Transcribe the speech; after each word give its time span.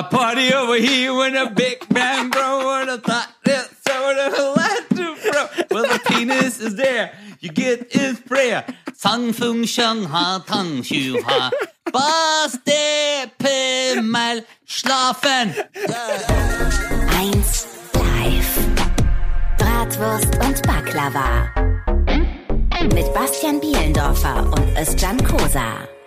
A 0.00 0.02
party 0.02 0.50
over 0.54 0.76
here 0.76 1.12
when 1.12 1.36
a 1.36 1.50
big 1.50 1.86
bang 1.90 2.30
bro 2.30 2.80
and 2.80 2.88
a 2.88 2.96
thought 2.96 3.28
is 3.44 3.68
so 3.86 4.14
the 4.14 4.54
let 4.56 4.88
to 4.96 5.30
bro. 5.30 5.66
Well 5.70 5.82
the 5.92 6.00
penis 6.06 6.58
is 6.58 6.74
there. 6.76 7.12
You 7.40 7.50
get 7.50 7.92
his 7.92 8.18
prayer. 8.18 8.64
Sang 8.94 9.34
fung 9.34 9.66
shang 9.66 10.04
ha 10.04 10.42
tang 10.46 10.82
shu 10.82 11.20
ha. 11.22 11.50
Was 11.92 12.58
der 12.64 14.00
mal 14.00 14.42
schlafen. 14.66 15.54
Eins 17.18 17.66
live. 17.92 18.54
Bratwurst 19.58 20.34
und 20.40 20.62
Baklava. 20.62 21.52
Mit 22.94 23.12
Bastian 23.12 23.60
Bielendorfer 23.60 24.44
und 24.44 24.78
Özcan 24.78 25.22
Kosa. 25.22 25.99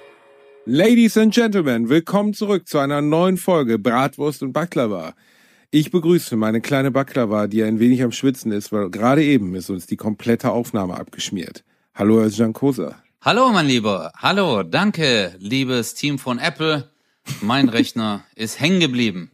Ladies 0.66 1.18
and 1.18 1.34
Gentlemen, 1.34 1.90
willkommen 1.90 2.34
zurück 2.34 2.70
zu 2.70 2.80
einer 2.80 3.02
neuen 3.02 3.36
Folge 3.36 3.78
Bratwurst 3.78 4.42
und 4.44 4.54
Baklava. 4.54 5.14
Ich 5.72 5.92
begrüße 5.92 6.38
meine 6.38 6.62
kleine 6.62 6.90
Baklava, 6.90 7.48
die 7.48 7.64
ein 7.64 7.80
wenig 7.80 8.02
am 8.02 8.14
Schwitzen 8.14 8.54
ist, 8.54 8.72
weil 8.72 8.90
gerade 8.90 9.26
eben 9.26 9.56
ist 9.56 9.70
uns 9.70 9.88
die 9.88 9.98
komplette 9.98 10.52
Aufnahme 10.52 10.98
abgeschmiert. 10.98 11.66
Hallo, 11.94 12.24
Özcan 12.24 12.54
Kosa. 12.54 12.96
Hallo, 13.20 13.52
mein 13.52 13.68
Lieber. 13.68 14.14
Hallo, 14.16 14.64
danke, 14.64 15.36
liebes 15.38 15.96
Team 15.96 16.18
von 16.18 16.40
Apple. 16.40 16.90
Mein 17.42 17.68
Rechner 17.68 18.24
ist 18.36 18.62
hängen 18.62 18.80
geblieben. 18.80 19.32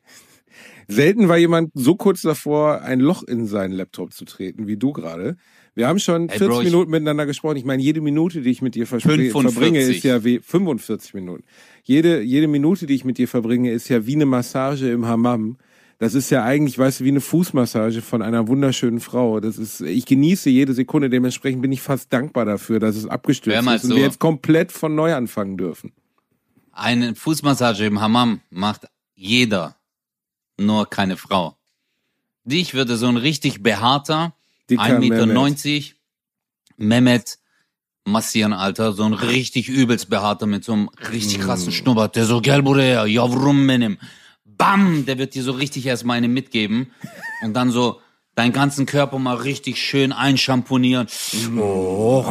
Selten 0.87 1.29
war 1.29 1.37
jemand 1.37 1.69
so 1.75 1.93
kurz 1.93 2.23
davor, 2.23 2.81
ein 2.81 2.99
Loch 2.99 3.21
in 3.21 3.45
seinen 3.45 3.73
Laptop 3.73 4.13
zu 4.13 4.25
treten, 4.25 4.65
wie 4.65 4.77
du 4.77 4.93
gerade. 4.93 5.37
Wir 5.79 5.87
haben 5.87 5.99
schon 5.99 6.27
40 6.27 6.47
Bro, 6.49 6.63
Minuten 6.63 6.91
miteinander 6.91 7.25
gesprochen. 7.25 7.55
Ich 7.55 7.63
meine, 7.63 7.81
jede 7.81 8.01
Minute, 8.01 8.41
die 8.41 8.49
ich 8.49 8.61
mit 8.61 8.75
dir 8.75 8.85
verspre- 8.85 9.31
45. 9.31 9.53
verbringe, 9.53 9.79
ist 9.79 10.03
ja 10.03 10.25
wie 10.25 10.39
45 10.39 11.13
Minuten. 11.13 11.45
Jede, 11.85 12.21
jede 12.21 12.49
Minute, 12.49 12.85
die 12.85 12.95
ich 12.95 13.05
mit 13.05 13.17
dir 13.17 13.29
verbringe, 13.29 13.71
ist 13.71 13.87
ja 13.87 14.05
wie 14.05 14.15
eine 14.15 14.25
Massage 14.25 14.91
im 14.91 15.05
Hammam. 15.05 15.55
Das 15.97 16.15
ist 16.15 16.31
ja 16.31 16.43
eigentlich, 16.43 16.77
weißt 16.77 16.99
du, 16.99 17.05
wie 17.05 17.09
eine 17.11 17.21
Fußmassage 17.21 18.01
von 18.01 18.21
einer 18.21 18.49
wunderschönen 18.49 18.99
Frau. 18.99 19.39
Das 19.39 19.57
ist, 19.57 19.79
ich 19.79 20.05
genieße 20.05 20.49
jede 20.49 20.73
Sekunde. 20.73 21.09
Dementsprechend 21.09 21.61
bin 21.61 21.71
ich 21.71 21.81
fast 21.81 22.11
dankbar 22.11 22.43
dafür, 22.43 22.81
dass 22.81 22.97
es 22.97 23.05
abgestürzt 23.05 23.57
ist 23.65 23.83
und 23.85 23.89
so. 23.91 23.95
wir 23.95 24.03
jetzt 24.03 24.19
komplett 24.19 24.73
von 24.73 24.95
neu 24.95 25.13
anfangen 25.15 25.55
dürfen. 25.55 25.93
Eine 26.73 27.15
Fußmassage 27.15 27.85
im 27.85 28.01
Hammam 28.01 28.41
macht 28.49 28.85
jeder, 29.15 29.77
nur 30.57 30.89
keine 30.89 31.15
Frau. 31.15 31.55
Dich 32.43 32.73
würde 32.73 32.97
so 32.97 33.07
ein 33.07 33.15
richtig 33.15 33.63
behaarter, 33.63 34.33
1,90 34.77 34.99
Meter 34.99 35.25
Mehmet. 35.25 35.95
Mehmet 36.77 37.39
massieren, 38.05 38.53
Alter. 38.53 38.93
So 38.93 39.03
ein 39.03 39.13
richtig 39.13 39.69
übelst 39.69 40.09
behaarter 40.09 40.45
mit 40.45 40.63
so 40.63 40.73
einem 40.73 40.89
richtig 41.11 41.39
Mm. 41.39 41.41
krassen 41.41 41.71
Schnurrbart. 41.71 42.15
Der 42.15 42.25
so, 42.25 42.41
gell, 42.41 42.61
Bruder, 42.61 43.05
ja, 43.05 43.21
warum, 43.23 43.65
menem? 43.65 43.97
Bam! 44.45 45.05
Der 45.05 45.17
wird 45.17 45.35
dir 45.35 45.43
so 45.43 45.51
richtig 45.53 45.85
erstmal 45.85 46.17
eine 46.17 46.27
mitgeben. 46.27 46.91
Und 47.43 47.53
dann 47.53 47.71
so 47.71 48.01
deinen 48.35 48.51
ganzen 48.53 48.85
Körper 48.85 49.19
mal 49.19 49.35
richtig 49.35 49.81
schön 49.81 50.11
einschamponieren. 50.11 51.07
Oh. 51.57 52.23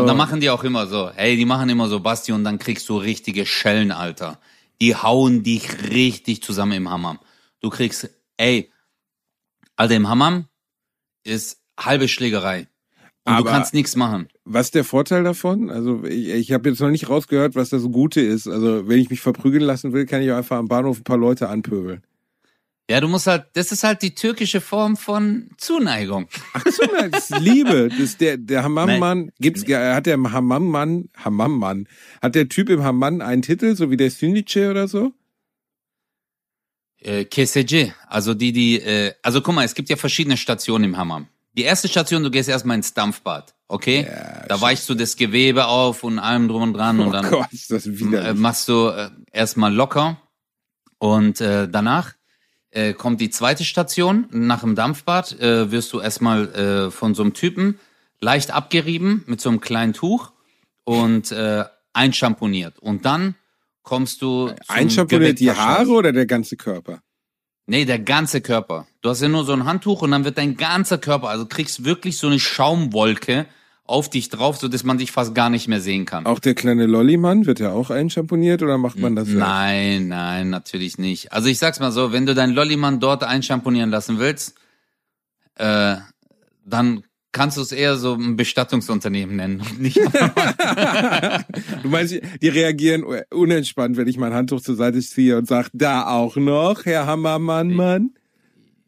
Und 0.00 0.06
dann 0.06 0.16
machen 0.16 0.40
die 0.40 0.50
auch 0.50 0.64
immer 0.64 0.86
so, 0.86 1.10
hey, 1.14 1.36
die 1.36 1.44
machen 1.44 1.68
immer 1.68 1.88
so, 1.88 2.00
Basti, 2.00 2.32
und 2.32 2.44
dann 2.44 2.58
kriegst 2.58 2.88
du 2.88 2.96
richtige 2.96 3.44
Schellen, 3.46 3.90
Alter. 3.92 4.40
Die 4.80 4.94
hauen 4.96 5.42
dich 5.42 5.90
richtig 5.90 6.42
zusammen 6.42 6.72
im 6.72 6.90
Hammam. 6.90 7.18
Du 7.60 7.70
kriegst, 7.70 8.08
ey, 8.36 8.70
Alter, 9.76 9.94
im 9.94 10.08
Hammam 10.08 10.46
ist 11.24 11.61
halbe 11.78 12.08
Schlägerei. 12.08 12.68
Und 13.24 13.34
Aber- 13.34 13.44
du 13.44 13.54
kannst 13.54 13.74
nichts 13.74 13.94
machen. 13.94 14.28
Was 14.44 14.66
ist 14.66 14.74
der 14.74 14.84
Vorteil 14.84 15.22
davon? 15.22 15.70
Also 15.70 16.02
ich, 16.04 16.28
ich 16.28 16.52
habe 16.52 16.68
jetzt 16.68 16.80
noch 16.80 16.90
nicht 16.90 17.08
rausgehört, 17.08 17.54
was 17.54 17.68
das 17.70 17.84
Gute 17.84 18.20
ist. 18.20 18.48
Also 18.48 18.88
wenn 18.88 18.98
ich 18.98 19.10
mich 19.10 19.20
verprügeln 19.20 19.62
lassen 19.62 19.92
will, 19.92 20.06
kann 20.06 20.22
ich 20.22 20.32
auch 20.32 20.36
einfach 20.36 20.56
am 20.58 20.66
Bahnhof 20.66 20.98
ein 20.98 21.04
paar 21.04 21.18
Leute 21.18 21.48
anpöbeln. 21.48 22.02
Ja, 22.90 23.00
du 23.00 23.06
musst 23.06 23.28
halt, 23.28 23.46
das 23.52 23.70
ist 23.70 23.84
halt 23.84 24.02
die 24.02 24.14
türkische 24.14 24.60
Form 24.60 24.96
von 24.96 25.50
Zuneigung. 25.56 26.26
Ach 26.52 26.64
so, 26.66 26.82
das 27.10 27.30
ist 27.30 27.38
Liebe. 27.40 27.88
Das 27.88 28.00
ist 28.00 28.20
der, 28.20 28.36
der 28.36 28.64
Hammam-Mann. 28.64 29.30
Gibt's, 29.38 29.62
hat 29.62 30.06
der 30.06 30.18
Hammam-Mann, 30.20 31.08
Hammam-Mann, 31.16 31.86
hat 32.20 32.34
der 32.34 32.48
Typ 32.48 32.68
im 32.68 32.82
Hammam 32.82 33.20
einen 33.20 33.42
Titel, 33.42 33.76
so 33.76 33.90
wie 33.90 33.96
der 33.96 34.10
Sünice 34.10 34.68
oder 34.68 34.88
so? 34.88 35.12
Äh, 36.98 37.24
KSG, 37.24 37.92
also 38.08 38.34
die, 38.34 38.52
die, 38.52 38.80
äh, 38.80 39.12
also 39.22 39.40
guck 39.40 39.54
mal, 39.54 39.64
es 39.64 39.74
gibt 39.74 39.88
ja 39.88 39.96
verschiedene 39.96 40.36
Stationen 40.36 40.84
im 40.84 40.96
Hammam. 40.96 41.28
Die 41.54 41.62
erste 41.62 41.88
Station, 41.88 42.22
du 42.22 42.30
gehst 42.30 42.48
erstmal 42.48 42.76
ins 42.76 42.94
Dampfbad, 42.94 43.54
okay? 43.68 44.06
Ja, 44.08 44.46
da 44.48 44.60
weichst 44.60 44.88
du 44.88 44.94
das 44.94 45.16
Gewebe 45.16 45.66
auf 45.66 46.02
und 46.02 46.18
allem 46.18 46.48
drum 46.48 46.62
und 46.62 46.74
dran 46.74 46.98
und 47.00 47.08
Oh 47.08 47.12
dann 47.12 47.28
Gott, 47.28 47.48
äh, 47.50 48.32
machst 48.34 48.68
du 48.68 48.88
äh, 48.88 49.10
erstmal 49.32 49.72
locker 49.72 50.16
und 50.98 51.40
äh, 51.40 51.68
danach 51.68 52.14
äh, 52.70 52.94
kommt 52.94 53.20
die 53.20 53.28
zweite 53.28 53.64
Station. 53.64 54.26
Nach 54.30 54.60
dem 54.60 54.74
Dampfbad 54.74 55.38
äh, 55.40 55.70
wirst 55.70 55.92
du 55.92 56.00
erstmal 56.00 56.48
äh, 56.54 56.90
von 56.90 57.14
so 57.14 57.22
einem 57.22 57.34
Typen 57.34 57.78
leicht 58.20 58.50
abgerieben 58.50 59.24
mit 59.26 59.40
so 59.40 59.50
einem 59.50 59.60
kleinen 59.60 59.92
Tuch 59.92 60.32
und 60.84 61.32
äh, 61.32 61.64
einschamponiert. 61.92 62.78
Und 62.78 63.04
dann 63.04 63.34
kommst 63.82 64.22
du 64.22 64.52
Einschamponiert 64.68 65.38
die. 65.38 65.50
Haare 65.50 65.90
oder 65.90 66.12
der 66.12 66.26
ganze 66.26 66.56
Körper? 66.56 67.02
Nee, 67.66 67.84
der 67.84 67.98
ganze 67.98 68.40
Körper. 68.40 68.86
Du 69.02 69.08
hast 69.10 69.22
ja 69.22 69.28
nur 69.28 69.44
so 69.44 69.52
ein 69.52 69.64
Handtuch 69.64 70.02
und 70.02 70.10
dann 70.10 70.24
wird 70.24 70.38
dein 70.38 70.56
ganzer 70.56 70.98
Körper, 70.98 71.28
also 71.28 71.46
kriegst 71.46 71.84
wirklich 71.84 72.18
so 72.18 72.26
eine 72.26 72.40
Schaumwolke 72.40 73.46
auf 73.84 74.08
dich 74.08 74.28
drauf, 74.28 74.56
so 74.56 74.68
dass 74.68 74.84
man 74.84 74.98
dich 74.98 75.12
fast 75.12 75.34
gar 75.34 75.50
nicht 75.50 75.68
mehr 75.68 75.80
sehen 75.80 76.06
kann. 76.06 76.26
Auch 76.26 76.38
der 76.38 76.54
kleine 76.54 76.86
Lollimann 76.86 77.46
wird 77.46 77.60
ja 77.60 77.72
auch 77.72 77.90
einschamponiert 77.90 78.62
oder 78.62 78.78
macht 78.78 78.98
man 78.98 79.16
das? 79.16 79.26
selbst? 79.26 79.40
Nein, 79.40 80.08
nein, 80.08 80.50
natürlich 80.50 80.98
nicht. 80.98 81.32
Also 81.32 81.48
ich 81.48 81.58
sag's 81.58 81.80
mal 81.80 81.92
so, 81.92 82.12
wenn 82.12 82.26
du 82.26 82.34
deinen 82.34 82.54
Lollimann 82.54 83.00
dort 83.00 83.22
einschamponieren 83.22 83.90
lassen 83.90 84.18
willst, 84.18 84.54
äh, 85.56 85.96
dann 86.64 87.04
kannst 87.32 87.56
du 87.56 87.62
es 87.62 87.72
eher 87.72 87.96
so 87.96 88.14
ein 88.14 88.36
Bestattungsunternehmen 88.36 89.36
nennen. 89.36 89.60
und 89.60 89.80
Nicht 89.80 89.96
Du 91.82 91.88
meinst, 91.88 92.14
die 92.40 92.48
reagieren 92.48 93.04
unentspannt, 93.30 93.96
wenn 93.96 94.08
ich 94.08 94.18
mein 94.18 94.34
Handtuch 94.34 94.60
zur 94.60 94.76
Seite 94.76 95.00
ziehe 95.00 95.36
und 95.38 95.46
sag, 95.48 95.70
da 95.72 96.06
auch 96.08 96.36
noch, 96.36 96.84
Herr 96.84 97.06
Hammermann, 97.06 97.72
Mann? 97.74 98.10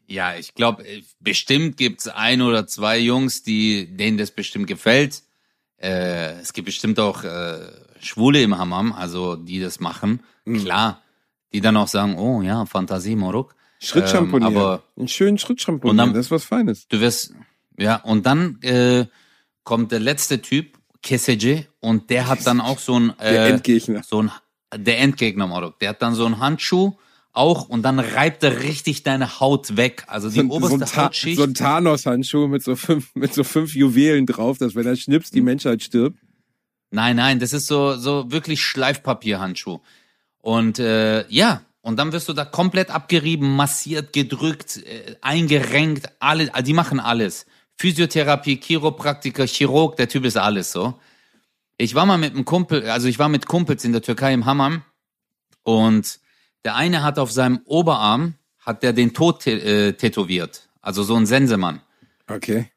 ja, 0.07 0.35
ich 0.35 0.53
glaube, 0.53 0.83
bestimmt 1.19 1.77
gibt's 1.77 2.07
ein 2.07 2.41
oder 2.41 2.67
zwei 2.67 2.99
Jungs, 2.99 3.43
die 3.43 3.87
denen 3.95 4.17
das 4.17 4.31
bestimmt 4.31 4.67
gefällt. 4.67 5.23
Äh, 5.77 6.33
es 6.39 6.53
gibt 6.53 6.65
bestimmt 6.67 6.99
auch 6.99 7.23
äh, 7.23 7.57
Schwule 7.99 8.41
im 8.41 8.57
Hammam, 8.57 8.93
also 8.93 9.35
die 9.35 9.59
das 9.59 9.79
machen. 9.79 10.21
Mhm. 10.45 10.59
Klar, 10.63 11.01
die 11.53 11.61
dann 11.61 11.75
auch 11.77 11.87
sagen, 11.87 12.17
oh 12.17 12.41
ja, 12.41 12.65
Fantasie, 12.65 13.15
Moruk. 13.15 13.55
Schritt 13.79 14.13
Ähm, 14.13 14.43
aber- 14.43 14.83
Einen 14.97 15.07
schönen 15.07 15.37
Schritt 15.37 15.57
Und 15.57 15.61
schamponieren, 15.61 15.97
dann- 15.97 16.13
das 16.13 16.27
ist 16.27 16.31
was 16.31 16.43
Feines. 16.45 16.87
Du 16.87 16.99
wirst, 17.01 17.33
ja, 17.77 17.97
und 17.97 18.25
dann 18.25 18.61
äh, 18.61 19.05
kommt 19.63 19.91
der 19.91 19.99
letzte 19.99 20.41
Typ, 20.41 20.77
Keseje, 21.01 21.65
und 21.79 22.09
der 22.09 22.27
hat 22.27 22.45
dann 22.47 22.61
auch 22.61 22.79
so 22.79 22.99
ein, 22.99 23.13
Der 23.19 23.45
äh, 23.45 23.49
Endgegner. 23.51 24.01
so 24.03 24.23
ein, 24.23 24.31
der 24.75 24.99
Endgegner, 24.99 25.47
Morok. 25.47 25.79
Der 25.79 25.89
hat 25.89 26.01
dann 26.01 26.15
so 26.15 26.25
einen 26.25 26.39
Handschuh 26.39 26.93
auch 27.31 27.67
und 27.69 27.83
dann 27.83 27.99
reibt 27.99 28.43
er 28.43 28.61
richtig 28.61 29.03
deine 29.03 29.39
Haut 29.39 29.75
weg. 29.77 30.03
Also 30.07 30.29
die 30.29 30.35
So, 30.39 30.47
so, 30.47 30.51
oberste 30.53 30.85
Ta 30.85 31.05
Hautschicht. 31.05 31.37
so 31.37 31.43
ein 31.43 31.53
Thanos-Handschuh 31.53 32.47
mit 32.47 32.63
so 32.63 32.75
fünf, 32.75 33.13
mit 33.13 33.33
so 33.33 33.43
fünf 33.43 33.75
Juwelen 33.75 34.25
drauf, 34.25 34.57
dass 34.57 34.73
wenn 34.73 34.85
er 34.87 34.95
schnipst, 34.95 35.31
Hm. 35.33 35.35
die 35.35 35.41
Menschheit 35.41 35.83
stirbt. 35.83 36.17
Nein, 36.91 37.17
nein, 37.17 37.39
das 37.39 37.51
ist 37.53 37.67
so, 37.67 37.95
so 37.97 38.31
wirklich 38.31 38.61
Schleifpapierhandschuh. 38.63 39.79
Und 40.39 40.79
äh, 40.79 41.27
ja, 41.29 41.61
und 41.81 41.97
dann 41.97 42.11
wirst 42.13 42.29
du 42.29 42.33
da 42.33 42.45
komplett 42.45 42.89
abgerieben, 42.89 43.55
massiert, 43.55 44.13
gedrückt, 44.13 44.77
äh, 44.77 45.15
eingerenkt, 45.21 46.07
alle, 46.19 46.53
also 46.53 46.65
die 46.65 46.73
machen 46.73 46.99
alles. 46.99 47.45
Physiotherapie, 47.77 48.57
Chiropraktiker, 48.57 49.45
Chirurg, 49.45 49.95
der 49.97 50.07
Typ 50.07 50.25
ist 50.25 50.37
alles 50.37 50.71
so. 50.71 50.99
Ich 51.77 51.93
war 51.93 52.05
mal 52.05 52.17
mit 52.17 52.33
einem 52.33 52.45
Kumpel, 52.45 52.89
also 52.89 53.07
ich 53.07 53.19
war 53.19 53.27
mit 53.27 53.47
Kumpels 53.47 53.83
in 53.83 53.91
der 53.91 54.01
Türkei 54.01 54.33
im 54.33 54.45
Hammam 54.45 54.83
und 55.63 56.19
der 56.63 56.75
eine 56.75 57.03
hat 57.03 57.19
auf 57.19 57.31
seinem 57.31 57.59
Oberarm, 57.65 58.35
hat 58.59 58.81
der 58.81 58.93
den 58.93 59.13
Tod 59.13 59.45
äh, 59.45 59.93
tätowiert. 59.93 60.69
Also 60.81 61.03
so 61.03 61.15
ein 61.15 61.25
Sensemann. 61.25 61.81
Okay. 62.27 62.71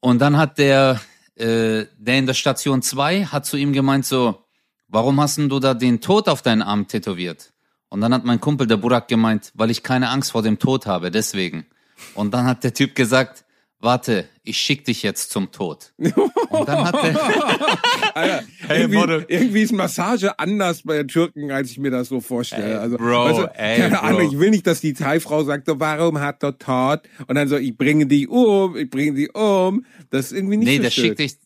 Und 0.00 0.18
dann 0.18 0.36
hat 0.36 0.58
der, 0.58 1.00
äh, 1.36 1.86
der 1.96 2.18
in 2.18 2.26
der 2.26 2.34
Station 2.34 2.82
2 2.82 3.26
hat 3.26 3.46
zu 3.46 3.56
ihm 3.56 3.72
gemeint 3.72 4.04
so, 4.04 4.44
warum 4.88 5.20
hast 5.20 5.38
denn 5.38 5.48
du 5.48 5.60
da 5.60 5.74
den 5.74 6.00
Tod 6.00 6.28
auf 6.28 6.42
deinen 6.42 6.62
Arm 6.62 6.88
tätowiert? 6.88 7.52
Und 7.88 8.00
dann 8.00 8.12
hat 8.12 8.24
mein 8.24 8.40
Kumpel, 8.40 8.66
der 8.66 8.78
Burak, 8.78 9.06
gemeint, 9.06 9.52
weil 9.54 9.70
ich 9.70 9.82
keine 9.82 10.08
Angst 10.08 10.32
vor 10.32 10.42
dem 10.42 10.58
Tod 10.58 10.86
habe, 10.86 11.10
deswegen. 11.10 11.66
Und 12.14 12.32
dann 12.32 12.46
hat 12.46 12.64
der 12.64 12.74
Typ 12.74 12.94
gesagt, 12.94 13.44
warte, 13.82 14.28
ich 14.44 14.56
schick 14.58 14.84
dich 14.84 15.02
jetzt 15.02 15.30
zum 15.30 15.50
Tod. 15.50 15.92
Und 15.98 16.68
dann 16.68 16.84
hat 16.84 16.94
der, 16.94 18.14
Alter, 18.14 18.44
Hey, 18.60 18.82
irgendwie, 18.82 19.24
irgendwie 19.28 19.62
ist 19.62 19.72
Massage 19.72 20.38
anders 20.38 20.82
bei 20.82 20.98
den 20.98 21.08
Türken, 21.08 21.50
als 21.50 21.70
ich 21.70 21.78
mir 21.78 21.90
das 21.90 22.08
so 22.08 22.20
vorstelle. 22.20 22.64
Ey, 22.64 22.74
also, 22.74 22.96
Bro, 22.96 23.40
du, 23.40 23.54
ey, 23.54 23.78
keine 23.78 23.96
Bro. 23.96 24.04
Ahnung, 24.04 24.32
ich 24.32 24.38
will 24.38 24.50
nicht, 24.50 24.66
dass 24.66 24.80
die 24.80 24.94
Thai-Frau 24.94 25.42
sagt, 25.44 25.66
so, 25.66 25.78
warum 25.80 26.20
hat 26.20 26.42
er 26.42 26.56
tot? 26.56 27.00
Und 27.26 27.34
dann 27.34 27.48
so, 27.48 27.56
ich 27.56 27.76
bringe 27.76 28.06
die 28.06 28.28
um, 28.28 28.76
ich 28.76 28.88
bringe 28.88 29.14
die 29.14 29.30
um. 29.30 29.84
Das 30.10 30.26
ist 30.26 30.32
irgendwie 30.32 30.58
nicht 30.58 30.68
nee, 30.68 30.76
so 30.76 30.82
der 30.82 30.90
schön. 30.90 31.04
schickt 31.04 31.18
dich, 31.18 31.36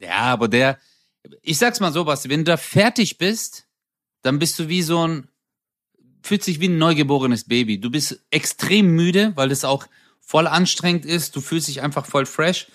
ja, 0.00 0.18
aber 0.18 0.48
der, 0.48 0.78
ich 1.42 1.58
sag's 1.58 1.80
mal 1.80 1.92
so, 1.92 2.04
Basti, 2.04 2.28
wenn 2.28 2.40
du 2.40 2.52
da 2.52 2.56
fertig 2.56 3.18
bist, 3.18 3.66
dann 4.22 4.38
bist 4.38 4.58
du 4.58 4.68
wie 4.68 4.82
so 4.82 5.06
ein, 5.06 5.28
fühlt 6.22 6.44
sich 6.44 6.60
wie 6.60 6.68
ein 6.68 6.78
neugeborenes 6.78 7.44
Baby. 7.44 7.78
Du 7.80 7.90
bist 7.90 8.22
extrem 8.30 8.94
müde, 8.94 9.32
weil 9.36 9.48
das 9.48 9.64
auch 9.64 9.86
voll 10.30 10.46
anstrengend 10.46 11.04
ist. 11.04 11.34
Du 11.34 11.40
fühlst 11.40 11.66
dich 11.66 11.82
einfach 11.82 12.06
voll 12.06 12.24
fresh 12.24 12.68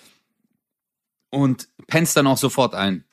und 1.30 1.68
pennst 1.86 2.14
dann 2.14 2.26
auch 2.26 2.36
sofort 2.36 2.74
ein. 2.74 3.04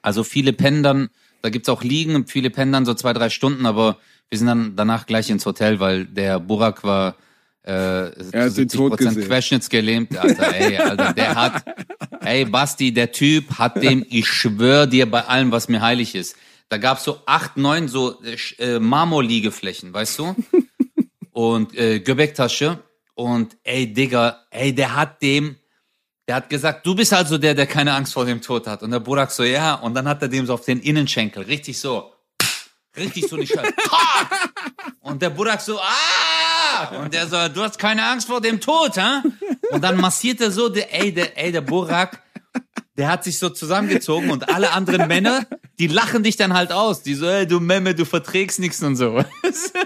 Also 0.00 0.24
viele 0.24 0.54
pennen 0.54 0.82
dann, 0.82 1.10
da 1.42 1.50
gibt's 1.50 1.68
auch 1.68 1.82
Liegen, 1.82 2.26
viele 2.26 2.48
pennen 2.48 2.72
dann 2.72 2.86
so 2.86 2.94
zwei, 2.94 3.12
drei 3.12 3.28
Stunden, 3.28 3.66
aber 3.66 3.98
wir 4.30 4.38
sind 4.38 4.46
dann 4.46 4.76
danach 4.76 5.04
gleich 5.04 5.28
ins 5.28 5.44
Hotel, 5.44 5.78
weil 5.78 6.06
der 6.06 6.40
Burak 6.40 6.84
war 6.84 7.16
äh, 7.64 7.70
Er 8.30 8.46
hat 8.46 8.56
den 8.56 8.68
Tod 8.68 8.96
gesehen. 8.96 9.26
querschnittsgelähmt. 9.26 10.16
Alter, 10.16 10.54
ey, 10.54 10.78
Alter, 10.78 11.12
der 11.12 11.34
hat, 11.34 11.64
ey 12.22 12.46
Basti, 12.46 12.94
der 12.94 13.12
Typ 13.12 13.58
hat 13.58 13.82
dem, 13.82 14.06
ich 14.08 14.26
schwör 14.26 14.86
dir 14.86 15.10
bei 15.10 15.26
allem, 15.26 15.52
was 15.52 15.68
mir 15.68 15.82
heilig 15.82 16.14
ist. 16.14 16.34
Da 16.70 16.78
gab's 16.78 17.04
so 17.04 17.20
acht, 17.26 17.58
neun 17.58 17.88
so 17.88 18.22
äh, 18.22 18.36
äh, 18.76 18.78
Marmorliegeflächen, 18.80 19.92
weißt 19.92 20.18
du? 20.18 20.34
Und 21.30 21.76
äh, 21.76 22.00
Gebäcktasche. 22.00 22.78
Und 23.16 23.56
ey, 23.64 23.90
Digga, 23.92 24.44
ey, 24.50 24.74
der 24.74 24.94
hat 24.94 25.22
dem, 25.22 25.56
der 26.28 26.36
hat 26.36 26.50
gesagt, 26.50 26.84
du 26.84 26.94
bist 26.94 27.14
also 27.14 27.38
der, 27.38 27.54
der 27.54 27.66
keine 27.66 27.94
Angst 27.94 28.12
vor 28.12 28.26
dem 28.26 28.42
Tod 28.42 28.66
hat. 28.66 28.82
Und 28.82 28.90
der 28.90 29.00
Burak 29.00 29.30
so, 29.30 29.42
ja. 29.42 29.74
Und 29.76 29.94
dann 29.94 30.06
hat 30.06 30.20
er 30.20 30.28
dem 30.28 30.44
so 30.44 30.52
auf 30.52 30.66
den 30.66 30.80
Innenschenkel, 30.80 31.44
richtig 31.44 31.80
so, 31.80 32.12
richtig 32.94 33.26
so 33.26 33.36
eine 33.36 33.46
Scheiße. 33.46 33.72
Und 35.00 35.22
der 35.22 35.30
Burak 35.30 35.62
so, 35.62 35.80
ah! 35.80 36.88
Und 37.00 37.14
der 37.14 37.26
so, 37.26 37.48
du 37.48 37.62
hast 37.62 37.78
keine 37.78 38.04
Angst 38.04 38.26
vor 38.26 38.42
dem 38.42 38.60
Tod, 38.60 38.96
hä? 38.96 39.22
Und 39.70 39.82
dann 39.82 39.96
massiert 39.96 40.42
er 40.42 40.50
so, 40.50 40.68
der, 40.68 40.92
ey, 40.92 41.10
der, 41.14 41.38
ey, 41.38 41.52
der 41.52 41.62
Burak, 41.62 42.22
der 42.96 43.08
hat 43.08 43.24
sich 43.24 43.38
so 43.38 43.48
zusammengezogen 43.50 44.30
und 44.30 44.48
alle 44.48 44.72
anderen 44.72 45.06
Männer, 45.08 45.46
die 45.78 45.86
lachen 45.86 46.22
dich 46.22 46.36
dann 46.36 46.54
halt 46.54 46.72
aus. 46.72 47.02
Die 47.02 47.14
so, 47.14 47.26
ey, 47.26 47.46
du 47.46 47.60
Memme, 47.60 47.94
du 47.94 48.04
verträgst 48.04 48.58
nichts 48.60 48.82
und 48.82 48.96
so. 48.96 49.22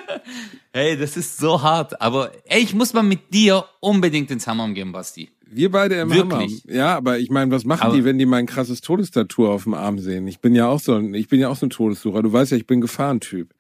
Ey, 0.73 0.97
das 0.97 1.17
ist 1.17 1.39
so 1.39 1.63
hart. 1.63 2.01
Aber 2.01 2.31
ey, 2.45 2.61
ich 2.63 2.75
muss 2.75 2.93
mal 2.93 3.03
mit 3.03 3.35
dir 3.35 3.65
unbedingt 3.81 4.31
ins 4.31 4.47
Hammam 4.47 4.73
gehen, 4.75 4.93
Basti. 4.93 5.29
Wir 5.53 5.69
beide 5.69 5.97
im 5.97 6.11
Wirklich? 6.15 6.63
Hammer. 6.65 6.73
Ja, 6.77 6.97
aber 6.97 7.19
ich 7.19 7.29
meine, 7.29 7.51
was 7.51 7.65
machen 7.65 7.83
Aber- 7.83 7.97
die, 7.97 8.05
wenn 8.05 8.19
die 8.19 8.27
mein 8.27 8.47
krasses 8.47 8.81
Todestattoo 8.81 9.49
auf 9.51 9.65
dem 9.65 9.75
Arm 9.75 9.99
sehen? 9.99 10.29
Ich 10.29 10.39
bin 10.39 10.55
ja 10.55 10.69
auch 10.69 10.79
so 10.79 10.95
ein, 10.95 11.13
ich 11.15 11.27
bin 11.27 11.41
ja 11.41 11.49
auch 11.49 11.57
so 11.57 11.67
ein 11.67 11.71
Todessucher. 11.71 12.23
Du 12.23 12.33
weißt 12.33 12.53
ja, 12.53 12.57
ich 12.57 12.69
bin 12.69 12.81
Gefahrentyp. 12.81 13.53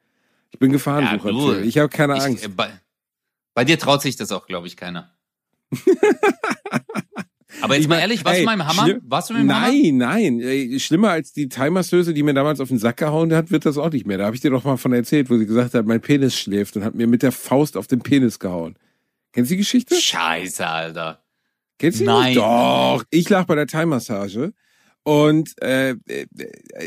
Ich 0.53 0.61
bin 0.61 0.71
Gefahrensucher. 0.71 1.33
du, 1.33 1.55
ich 1.61 1.79
habe 1.79 1.89
keine 1.89 2.17
Ich, 2.17 2.23
Angst. 2.23 2.45
äh, 2.45 2.49
bei, 2.49 2.71
bei 3.55 3.65
dir 3.65 3.77
traut 3.79 4.03
sich 4.03 4.15
das 4.15 4.31
auch, 4.31 4.47
glaube 4.47 4.69
ich, 4.69 4.77
keiner. 4.77 5.11
Aber 7.63 7.75
jetzt 7.75 7.83
Ich 7.83 7.89
mal 7.89 7.97
mein, 7.97 8.03
ehrlich, 8.03 8.25
warst 8.25 8.39
ey, 8.39 8.43
du 8.43 8.47
mal 8.47 8.55
im 8.55 8.67
Hammer? 8.67 8.99
Warst 9.03 9.31
du 9.31 9.35
mal 9.35 9.41
im 9.41 9.55
Hammer? 9.55 9.67
Nein, 9.69 9.97
nein. 9.97 10.41
Ey, 10.41 10.81
Schlimmer 10.81 11.11
als 11.11 11.33
die 11.33 11.49
Thai-Masseuse, 11.49 12.15
die 12.15 12.23
mir 12.23 12.35
damals 12.35 12.61
auf 12.61 12.69
den 12.69 12.79
Sack 12.79 12.99
gehauen 12.99 13.33
hat, 13.35 13.51
wird 13.51 13.67
das 13.67 13.79
auch 13.79 13.91
nicht 13.91 14.07
mehr. 14.07 14.19
Da 14.19 14.27
habe 14.27 14.37
ich 14.37 14.43
dir 14.43 14.51
doch 14.51 14.65
mal 14.65 14.77
von 14.77 14.93
erzählt, 14.93 15.31
wo 15.31 15.37
sie 15.37 15.47
gesagt 15.47 15.75
hat, 15.75 15.87
mein 15.87 16.01
Penis 16.01 16.39
schläft 16.39 16.77
und 16.77 16.85
hat 16.85 16.95
mir 16.95 17.07
mit 17.07 17.23
der 17.23 17.33
Faust 17.33 17.77
auf 17.77 17.87
den 17.87 18.01
Penis 18.01 18.39
gehauen. 18.39 18.77
Kennst 19.33 19.51
du 19.51 19.55
die 19.55 19.59
Geschichte? 19.59 19.95
Scheiße, 19.95 20.67
Alter. 20.67 21.23
Kennst 21.79 22.01
du 22.01 22.05
die 22.05 22.11
Nein. 22.11 22.27
nicht? 22.29 22.39
Doch. 22.39 23.05
Ich 23.11 23.29
lag 23.29 23.47
bei 23.47 23.55
der 23.55 23.67
Thai-Massage 23.67 24.53
und 25.03 25.61
äh, 25.63 25.91
äh, 25.91 26.27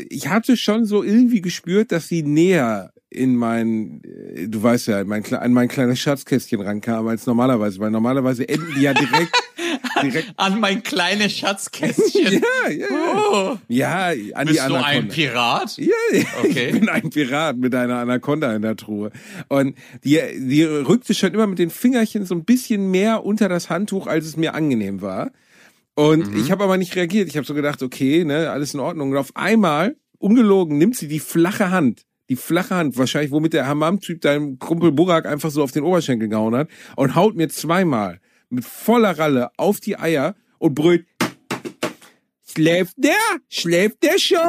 ich 0.08 0.28
hatte 0.28 0.56
schon 0.56 0.84
so 0.84 1.02
irgendwie 1.02 1.40
gespürt, 1.40 1.92
dass 1.92 2.08
sie 2.08 2.22
näher 2.22 2.92
in 3.14 3.36
mein, 3.36 4.02
äh, 4.34 4.48
du 4.48 4.62
weißt 4.62 4.88
ja, 4.88 5.04
mein, 5.04 5.22
Kle- 5.22 5.36
an 5.36 5.52
mein 5.52 5.68
kleines 5.68 5.98
Schatzkästchen 6.00 6.60
rankam 6.60 7.06
als 7.08 7.26
normalerweise, 7.26 7.78
weil 7.78 7.90
normalerweise 7.90 8.48
enden 8.48 8.72
die 8.76 8.82
ja 8.82 8.92
direkt, 8.94 9.32
direkt 10.02 10.32
An 10.36 10.60
mein 10.60 10.82
kleines 10.82 11.32
Schatzkästchen. 11.32 12.32
ja, 12.64 12.70
ja, 12.70 12.76
ja. 12.78 12.86
Oh. 13.32 13.56
ja, 13.68 14.06
an 14.34 14.46
die 14.46 14.52
Bist 14.54 14.68
du 14.68 14.74
ein 14.74 14.82
Anaconda. 14.84 15.14
Pirat? 15.14 15.76
Ja, 15.78 15.86
ja, 16.12 16.24
Okay. 16.42 16.66
ich 16.68 16.72
bin 16.80 16.88
ein 16.88 17.10
Pirat 17.10 17.56
mit 17.56 17.74
einer 17.74 17.98
Anaconda 17.98 18.54
in 18.54 18.62
der 18.62 18.76
Truhe. 18.76 19.10
Und 19.48 19.76
die, 20.04 20.18
die 20.38 20.62
rückte 20.64 21.14
schon 21.14 21.32
immer 21.34 21.46
mit 21.46 21.58
den 21.58 21.70
Fingerchen 21.70 22.26
so 22.26 22.34
ein 22.34 22.44
bisschen 22.44 22.90
mehr 22.90 23.24
unter 23.24 23.48
das 23.48 23.70
Handtuch, 23.70 24.06
als 24.06 24.26
es 24.26 24.36
mir 24.36 24.54
angenehm 24.54 25.00
war. 25.00 25.30
Und 25.94 26.32
Mhm. 26.32 26.36
ich 26.40 26.50
habe 26.50 26.64
aber 26.64 26.76
nicht 26.76 26.96
reagiert. 26.96 27.28
Ich 27.28 27.36
habe 27.36 27.46
so 27.46 27.54
gedacht, 27.54 27.80
okay, 27.82 28.24
ne, 28.24 28.50
alles 28.50 28.74
in 28.74 28.80
Ordnung. 28.80 29.12
Und 29.12 29.16
auf 29.16 29.30
einmal, 29.36 29.94
ungelogen, 30.18 30.76
nimmt 30.78 30.96
sie 30.96 31.06
die 31.06 31.20
flache 31.20 31.70
Hand, 31.70 32.02
die 32.28 32.36
flache 32.36 32.74
Hand, 32.74 32.96
wahrscheinlich 32.96 33.30
womit 33.30 33.52
der 33.52 33.66
Hammam-Typ 33.66 34.20
deinem 34.20 34.58
Kumpel 34.58 34.92
Burak 34.92 35.26
einfach 35.26 35.50
so 35.50 35.62
auf 35.62 35.72
den 35.72 35.82
Oberschenkel 35.82 36.28
gehauen 36.28 36.54
hat 36.54 36.68
und 36.96 37.14
haut 37.14 37.36
mir 37.36 37.48
zweimal 37.48 38.20
mit 38.48 38.64
voller 38.64 39.18
Ralle 39.18 39.50
auf 39.56 39.80
die 39.80 39.98
Eier 39.98 40.34
und 40.58 40.74
brüllt, 40.74 41.06
Schläft 42.56 42.94
der? 42.98 43.12
Schläft 43.48 44.02
der 44.04 44.18
schon? 44.18 44.40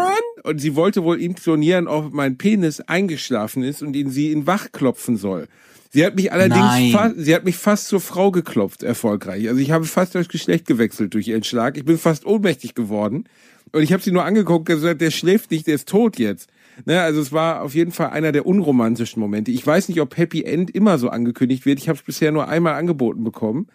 Und 0.43 0.59
sie 0.59 0.75
wollte 0.75 1.03
wohl 1.03 1.19
imponieren, 1.19 1.87
ob 1.87 2.13
mein 2.13 2.37
Penis 2.37 2.79
eingeschlafen 2.81 3.63
ist 3.63 3.81
und 3.81 3.95
ihn 3.95 4.11
sie 4.11 4.31
in 4.31 4.45
wach 4.45 4.71
klopfen 4.71 5.17
soll. 5.17 5.47
Sie 5.91 6.05
hat 6.05 6.15
mich 6.15 6.31
allerdings 6.31 6.59
Nein. 6.59 6.91
fa 6.91 7.13
sie 7.15 7.33
hat 7.33 7.45
mich 7.45 7.55
fast 7.55 7.87
zur 7.87 8.01
Frau 8.01 8.29
geklopft, 8.29 8.83
erfolgreich. 8.83 9.47
Also 9.47 9.59
ich 9.59 9.71
habe 9.71 9.85
fast 9.85 10.13
das 10.13 10.27
Geschlecht 10.27 10.67
gewechselt 10.67 11.13
durch 11.13 11.29
ihren 11.29 11.43
Schlag. 11.43 11.77
Ich 11.77 11.85
bin 11.85 11.97
fast 11.97 12.25
ohnmächtig 12.25 12.75
geworden. 12.75 13.23
Und 13.71 13.81
ich 13.81 13.91
habe 13.91 14.03
sie 14.03 14.11
nur 14.11 14.25
angeguckt 14.25 14.69
und 14.69 14.75
gesagt, 14.75 15.01
der 15.01 15.09
schläft 15.09 15.49
nicht, 15.49 15.65
der 15.65 15.75
ist 15.75 15.89
tot 15.89 16.19
jetzt. 16.19 16.49
Ne, 16.83 17.01
also 17.01 17.21
es 17.21 17.31
war 17.31 17.61
auf 17.61 17.73
jeden 17.73 17.91
Fall 17.91 18.09
einer 18.09 18.33
der 18.33 18.45
unromantischen 18.45 19.21
Momente. 19.21 19.51
Ich 19.51 19.65
weiß 19.65 19.87
nicht, 19.87 20.01
ob 20.01 20.17
Happy 20.17 20.43
End 20.43 20.69
immer 20.71 20.97
so 20.97 21.09
angekündigt 21.09 21.65
wird. 21.65 21.79
Ich 21.79 21.87
habe 21.87 21.97
es 21.97 22.03
bisher 22.03 22.31
nur 22.31 22.49
einmal 22.49 22.73
angeboten 22.73 23.23
bekommen. 23.23 23.67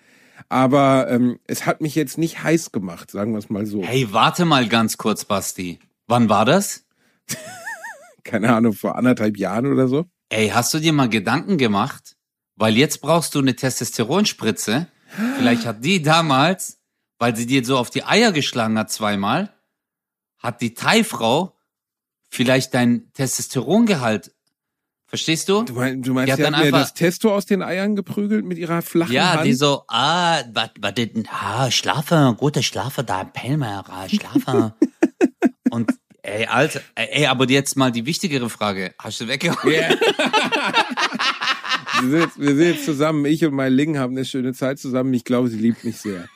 Aber 0.48 1.08
ähm, 1.10 1.38
es 1.46 1.66
hat 1.66 1.80
mich 1.80 1.94
jetzt 1.94 2.18
nicht 2.18 2.42
heiß 2.42 2.72
gemacht, 2.72 3.10
sagen 3.10 3.32
wir 3.32 3.38
es 3.38 3.50
mal 3.50 3.66
so. 3.66 3.82
Hey, 3.82 4.12
warte 4.12 4.44
mal 4.44 4.68
ganz 4.68 4.98
kurz, 4.98 5.24
Basti. 5.24 5.78
Wann 6.06 6.28
war 6.28 6.44
das? 6.44 6.86
keine 8.24 8.54
Ahnung, 8.54 8.72
vor 8.72 8.96
anderthalb 8.96 9.36
Jahren 9.36 9.66
oder 9.66 9.88
so. 9.88 10.06
Ey, 10.28 10.48
hast 10.48 10.72
du 10.74 10.78
dir 10.78 10.92
mal 10.92 11.08
Gedanken 11.08 11.58
gemacht? 11.58 12.16
Weil 12.56 12.76
jetzt 12.76 13.00
brauchst 13.00 13.34
du 13.34 13.38
eine 13.38 13.56
Testosteronspritze. 13.56 14.86
Vielleicht 15.36 15.66
hat 15.66 15.84
die 15.84 16.02
damals, 16.02 16.78
weil 17.18 17.34
sie 17.34 17.46
dir 17.46 17.64
so 17.64 17.76
auf 17.76 17.90
die 17.90 18.04
Eier 18.04 18.32
geschlagen 18.32 18.78
hat 18.78 18.90
zweimal, 18.90 19.52
hat 20.38 20.60
die 20.60 20.74
Thai-Frau 20.74 21.56
vielleicht 22.30 22.72
dein 22.74 23.12
Testosterongehalt. 23.12 24.32
Verstehst 25.06 25.48
du? 25.48 25.64
Du, 25.64 25.72
mein, 25.74 26.02
du 26.02 26.14
meinst, 26.14 26.28
Die 26.28 26.32
hat 26.32 26.38
sie 26.38 26.44
hat 26.44 26.52
mir 26.52 26.58
einfach- 26.58 26.80
das 26.82 26.94
Testo 26.94 27.34
aus 27.34 27.44
den 27.44 27.62
Eiern 27.62 27.96
geprügelt 27.96 28.44
mit 28.44 28.58
ihrer 28.58 28.80
flachen 28.80 29.12
Ja, 29.12 29.32
Hand? 29.34 29.44
die 29.46 29.54
so, 29.54 29.82
ah, 29.88 30.40
was, 30.52 30.70
was 30.80 30.94
denn, 30.94 31.26
ah, 31.32 31.68
Schlafe, 31.72 32.34
gute 32.38 32.62
Schlafe 32.62 33.02
da, 33.02 33.24
Pelmer, 33.24 33.84
ah, 33.88 34.08
Schlafe. 34.08 34.74
Und, 35.70 35.90
ey, 36.22 36.46
Alter, 36.46 36.80
ey, 36.94 37.26
aber 37.26 37.48
jetzt 37.50 37.76
mal 37.76 37.90
die 37.90 38.06
wichtigere 38.06 38.48
Frage. 38.48 38.94
Hast 39.00 39.20
du 39.20 39.26
weggehauen? 39.28 39.64
wir, 39.64 39.98
sind 42.02 42.12
jetzt, 42.20 42.38
wir 42.40 42.48
sind 42.56 42.60
jetzt 42.66 42.84
zusammen. 42.84 43.24
Ich 43.24 43.44
und 43.44 43.54
mein 43.54 43.72
Ling 43.72 43.98
haben 43.98 44.16
eine 44.16 44.24
schöne 44.24 44.52
Zeit 44.54 44.78
zusammen. 44.78 45.12
Ich 45.14 45.24
glaube, 45.24 45.48
sie 45.48 45.58
liebt 45.58 45.82
mich 45.84 45.96
sehr. 45.98 46.28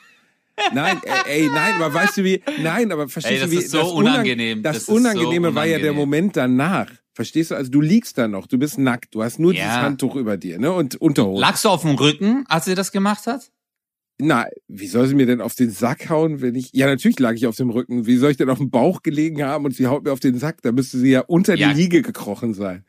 Nein, 0.73 1.01
ey, 1.27 1.43
ey, 1.43 1.49
nein, 1.49 1.75
aber 1.81 1.93
weißt 1.93 2.19
du 2.19 2.25
wie? 2.25 2.43
Nein, 2.63 2.93
aber 2.93 3.09
verstehst 3.09 3.35
Ey, 3.35 3.41
das 3.41 3.51
du 3.51 3.57
wie? 3.57 3.61
ist 3.61 3.71
so 3.71 3.81
Unang- 3.81 4.13
unangenehm. 4.15 4.63
Das, 4.63 4.75
Das 4.75 4.83
ist 4.83 4.87
so 4.87 4.95
Unangenehme 4.95 5.55
war 5.55 5.65
ja 5.67 5.79
der 5.79 5.91
unangenehm. 5.93 5.97
Moment 5.97 6.37
danach. 6.37 6.91
Verstehst 7.13 7.51
du? 7.51 7.55
Also 7.57 7.71
du 7.71 7.81
liegst 7.81 8.19
da 8.19 8.27
noch, 8.29 8.47
du 8.47 8.59
bist 8.59 8.79
nackt, 8.79 9.15
du 9.15 9.23
hast 9.23 9.39
nur 9.39 9.53
Ja. 9.55 9.63
dieses 9.65 9.77
Handtuch 9.77 10.17
über 10.17 10.37
dir, 10.37 10.59
ne? 10.59 10.73
Und 10.73 10.97
Unterhose. 10.97 11.41
Lagst 11.41 11.65
du 11.65 11.69
auf 11.69 11.83
dem 11.83 11.95
Rücken, 11.97 12.45
als 12.49 12.65
sie 12.67 12.75
das 12.75 12.93
gemacht 12.93 13.27
hat? 13.27 13.51
Na, 14.19 14.47
wie 14.69 14.87
soll 14.87 15.09
sie 15.09 15.15
mir 15.17 15.27
denn 15.27 15.41
auf 15.41 15.55
den 15.57 15.71
Sack 15.71 16.09
hauen, 16.09 16.41
wenn 16.41 16.55
ich. 16.55 16.71
Ja, 16.73 16.87
natürlich 16.87 17.19
lag 17.19 17.33
ich 17.35 17.47
auf 17.49 17.57
dem 17.57 17.71
Rücken. 17.71 18.07
Wie 18.07 18.17
soll 18.17 18.31
ich 18.31 18.37
denn 18.37 18.49
auf 18.49 18.59
dem 18.59 18.71
Bauch 18.71 19.03
gelegen 19.03 19.43
haben 19.43 19.65
und 19.65 19.75
sie 19.75 19.89
haut 19.89 20.05
mir 20.05 20.13
auf 20.13 20.21
den 20.21 20.39
Sack? 20.39 20.63
Da 20.63 20.71
müsste 20.73 20.99
sie 20.99 21.11
ja 21.11 21.21
unter 21.21 21.57
Ja. 21.57 21.73
die 21.73 21.81
Liege 21.83 22.01
gekrochen 22.03 22.55
sein. 22.55 22.85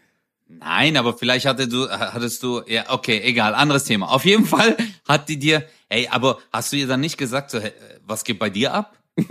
Nein, 0.48 0.96
aber 0.98 1.18
vielleicht 1.18 1.48
hatte 1.48 1.68
du, 1.68 1.90
hattest 1.90 2.44
du, 2.44 2.62
ja, 2.68 2.84
okay, 2.90 3.20
egal, 3.24 3.56
anderes 3.56 3.86
Thema. 3.86 4.12
Auf 4.12 4.24
jeden 4.26 4.46
Fall 4.46 4.78
hat 5.08 5.28
die 5.28 5.40
dir, 5.40 5.64
ey, 5.90 6.08
aber 6.10 6.40
hast 6.52 6.72
du 6.72 6.78
ihr 6.78 6.88
dann 6.88 7.02
nicht 7.02 7.18
gesagt, 7.18 7.52
so, 7.52 7.60
hey, 7.60 7.72
was 8.06 8.24
geht 8.24 8.40
bei 8.40 8.50
dir 8.50 8.74
ab? 8.74 8.98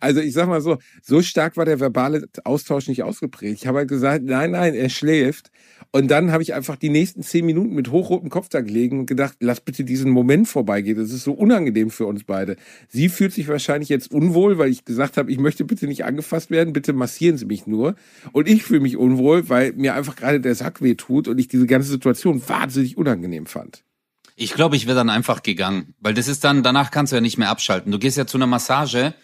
Also 0.00 0.20
ich 0.20 0.32
sag 0.32 0.48
mal 0.48 0.60
so, 0.60 0.78
so 1.02 1.22
stark 1.22 1.56
war 1.56 1.64
der 1.64 1.80
verbale 1.80 2.28
Austausch 2.44 2.88
nicht 2.88 3.02
ausgeprägt. 3.02 3.60
Ich 3.60 3.66
habe 3.66 3.78
halt 3.78 3.88
gesagt, 3.88 4.24
nein, 4.24 4.52
nein, 4.52 4.74
er 4.74 4.88
schläft. 4.88 5.50
Und 5.90 6.10
dann 6.10 6.32
habe 6.32 6.42
ich 6.42 6.54
einfach 6.54 6.76
die 6.76 6.88
nächsten 6.88 7.22
zehn 7.22 7.46
Minuten 7.46 7.74
mit 7.74 7.90
hochrotem 7.90 8.28
Kopf 8.28 8.48
da 8.48 8.60
gelegen 8.60 9.00
und 9.00 9.06
gedacht, 9.06 9.36
lass 9.40 9.60
bitte 9.60 9.84
diesen 9.84 10.10
Moment 10.10 10.48
vorbeigehen. 10.48 10.98
Das 10.98 11.12
ist 11.12 11.24
so 11.24 11.32
unangenehm 11.32 11.90
für 11.90 12.06
uns 12.06 12.24
beide. 12.24 12.56
Sie 12.88 13.08
fühlt 13.08 13.32
sich 13.32 13.48
wahrscheinlich 13.48 13.88
jetzt 13.88 14.10
unwohl, 14.10 14.58
weil 14.58 14.70
ich 14.70 14.84
gesagt 14.84 15.16
habe, 15.16 15.30
ich 15.30 15.38
möchte 15.38 15.64
bitte 15.64 15.86
nicht 15.86 16.04
angefasst 16.04 16.50
werden, 16.50 16.72
bitte 16.72 16.92
massieren 16.92 17.38
Sie 17.38 17.46
mich 17.46 17.66
nur. 17.66 17.94
Und 18.32 18.48
ich 18.48 18.64
fühle 18.64 18.80
mich 18.80 18.96
unwohl, 18.96 19.48
weil 19.48 19.72
mir 19.74 19.94
einfach 19.94 20.16
gerade 20.16 20.40
der 20.40 20.54
Sack 20.54 20.82
weh 20.82 20.94
tut 20.94 21.28
und 21.28 21.38
ich 21.38 21.48
diese 21.48 21.66
ganze 21.66 21.90
Situation 21.90 22.42
wahnsinnig 22.48 22.96
unangenehm 22.96 23.46
fand. 23.46 23.84
Ich 24.36 24.54
glaube, 24.54 24.76
ich 24.76 24.86
wäre 24.86 24.96
dann 24.96 25.10
einfach 25.10 25.42
gegangen, 25.42 25.94
weil 26.00 26.14
das 26.14 26.26
ist 26.28 26.42
dann, 26.44 26.62
danach 26.62 26.90
kannst 26.90 27.12
du 27.12 27.16
ja 27.16 27.20
nicht 27.20 27.38
mehr 27.38 27.50
abschalten. 27.50 27.92
Du 27.92 27.98
gehst 27.98 28.16
ja 28.16 28.26
zu 28.26 28.36
einer 28.36 28.46
Massage, 28.48 29.14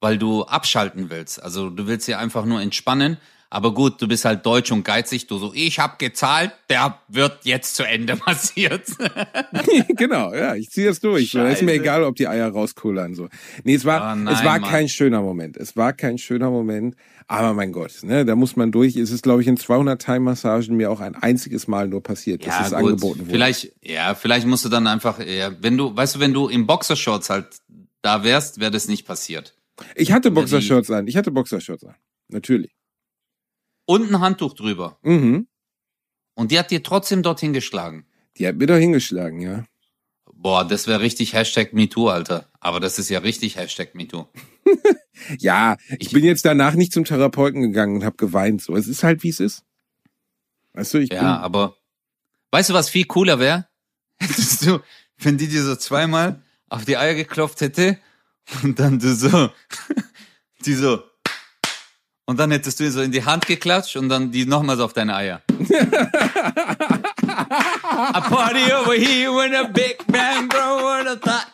weil 0.00 0.16
du 0.18 0.44
abschalten 0.44 1.10
willst. 1.10 1.42
Also 1.42 1.68
du 1.70 1.86
willst 1.86 2.08
ja 2.08 2.18
einfach 2.18 2.44
nur 2.46 2.60
entspannen. 2.60 3.18
Aber 3.50 3.72
gut, 3.72 4.02
du 4.02 4.08
bist 4.08 4.24
halt 4.24 4.44
deutsch 4.46 4.72
und 4.72 4.82
geizig. 4.84 5.28
Du 5.28 5.38
so, 5.38 5.52
ich 5.54 5.78
hab 5.78 5.98
gezahlt, 6.00 6.50
der 6.70 6.98
wird 7.08 7.44
jetzt 7.44 7.76
zu 7.76 7.84
Ende 7.84 8.16
massiert. 8.26 8.82
genau, 9.96 10.34
ja, 10.34 10.54
ich 10.56 10.70
ziehe 10.70 10.88
es 10.90 10.98
durch. 11.00 11.30
So, 11.30 11.38
ist 11.44 11.62
mir 11.62 11.68
Scheiße. 11.72 11.80
egal, 11.82 12.02
ob 12.04 12.16
die 12.16 12.26
Eier 12.26 12.48
rauskullern. 12.48 13.14
So. 13.14 13.28
Nee, 13.62 13.74
es 13.74 13.84
war, 13.84 14.12
Oh 14.12 14.16
nein, 14.16 14.34
es 14.34 14.42
war 14.44 14.58
Mann. 14.58 14.70
kein 14.70 14.88
schöner 14.88 15.20
Moment. 15.22 15.56
Es 15.56 15.76
war 15.76 15.92
kein 15.92 16.18
schöner 16.18 16.50
Moment. 16.50 16.96
Aber 17.26 17.54
mein 17.54 17.72
Gott, 17.72 18.02
ne, 18.02 18.24
da 18.24 18.36
muss 18.36 18.54
man 18.54 18.70
durch. 18.70 18.96
Es 18.96 19.10
ist, 19.10 19.22
glaube 19.22 19.40
ich, 19.40 19.48
in 19.48 19.56
200 19.56 20.00
Thai-Massagen 20.00 20.76
mir 20.76 20.90
auch 20.90 21.00
ein 21.00 21.14
einziges 21.14 21.66
Mal 21.66 21.88
nur 21.88 22.02
passiert, 22.02 22.46
dass 22.46 22.66
es 22.66 22.72
angeboten 22.72 23.20
wurde. 23.20 23.30
Vielleicht, 23.30 23.72
ja, 23.82 24.14
vielleicht 24.14 24.46
musst 24.46 24.64
du 24.64 24.68
dann 24.68 24.86
einfach, 24.86 25.18
ja, 25.18 25.50
wenn 25.62 25.76
du, 25.76 25.96
weißt 25.96 26.16
du, 26.16 26.20
wenn 26.20 26.34
du 26.34 26.48
im 26.48 26.66
Boxershorts 26.66 27.30
halt 27.30 27.46
da 28.02 28.22
wärst, 28.24 28.60
wäre 28.60 28.70
das 28.70 28.88
nicht 28.88 29.06
passiert. 29.06 29.54
Ich 29.94 30.12
hatte 30.12 30.30
Boxershorts 30.30 30.90
an. 30.90 31.06
Ich 31.08 31.16
hatte 31.16 31.30
Boxershorts 31.30 31.84
an. 31.84 31.94
Natürlich. 32.28 32.72
Und 33.86 34.10
ein 34.10 34.20
Handtuch 34.20 34.54
drüber. 34.54 34.98
Mhm. 35.02 35.46
Und 36.34 36.50
die 36.50 36.58
hat 36.58 36.70
dir 36.70 36.82
trotzdem 36.82 37.22
dorthin 37.22 37.52
geschlagen. 37.52 38.06
Die 38.38 38.46
hat 38.46 38.56
mir 38.56 38.66
doch 38.66 38.76
hingeschlagen, 38.76 39.40
ja. 39.40 39.64
Boah, 40.32 40.66
das 40.66 40.86
wäre 40.86 41.00
richtig 41.00 41.32
Hashtag 41.32 41.72
MeToo, 41.72 42.08
Alter. 42.08 42.48
Aber 42.60 42.80
das 42.80 42.98
ist 42.98 43.08
ja 43.08 43.20
richtig 43.20 43.56
Hashtag 43.56 43.94
MeToo. 43.94 44.26
Ja, 45.38 45.76
ich 45.98 46.10
bin 46.10 46.24
jetzt 46.24 46.44
danach 46.44 46.74
nicht 46.74 46.92
zum 46.92 47.04
Therapeuten 47.04 47.62
gegangen 47.62 47.96
und 47.96 48.04
habe 48.04 48.16
geweint. 48.16 48.60
So, 48.60 48.76
es 48.76 48.88
ist 48.88 49.04
halt 49.04 49.22
wie 49.22 49.28
es 49.28 49.40
ist. 49.40 49.62
Weißt 50.72 50.92
du, 50.92 50.98
ich 50.98 51.12
Ja, 51.12 51.38
aber 51.38 51.76
weißt 52.50 52.70
du, 52.70 52.74
was 52.74 52.90
viel 52.90 53.04
cooler 53.04 53.38
wäre? 53.38 53.68
Hättest 54.18 54.66
du, 54.66 54.80
wenn 55.18 55.38
die 55.38 55.48
dir 55.48 55.62
so 55.62 55.76
zweimal 55.76 56.42
auf 56.68 56.84
die 56.84 56.96
Eier 56.96 57.14
geklopft 57.14 57.60
hätte 57.60 57.98
und 58.62 58.78
dann 58.80 58.98
du 58.98 59.14
so, 59.14 59.50
die 60.66 60.74
so, 60.74 61.02
und 62.26 62.40
dann 62.40 62.50
hättest 62.50 62.80
du 62.80 62.84
ihr 62.84 62.92
so 62.92 63.02
in 63.02 63.12
die 63.12 63.24
Hand 63.24 63.46
geklatscht 63.46 63.96
und 63.96 64.08
dann 64.08 64.32
die 64.32 64.46
nochmals 64.46 64.80
auf 64.80 64.92
deine 64.94 65.14
Eier. 65.14 65.42
A 67.86 68.20
party 68.20 68.72
over 68.72 68.94
here 68.94 69.30
when 69.30 69.54
a 69.54 69.64
big 69.64 69.98
bang 70.06 70.48
bro 70.48 70.78
when 70.78 71.06
a 71.06 71.16
thought 71.16 71.46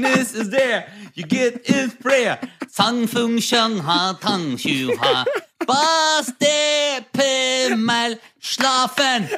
penis 0.00 0.34
is 0.34 0.50
there. 0.50 0.86
You 1.14 1.24
get 1.24 1.66
his 1.66 1.94
prayer. 1.94 2.38
Sang 2.68 3.06
fung 3.06 3.38
shang 3.38 3.78
ha 3.78 4.18
tang 4.20 4.56
shu 4.56 4.96
ha. 4.96 5.24
Bas 5.66 6.32
de 6.38 7.00
pimmel 7.12 8.18
schlafen. 8.40 9.28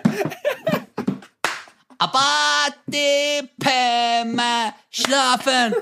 Aber 1.99 2.75
die 2.87 3.49
Pimmel 3.61 4.73
schlafen. 4.91 5.75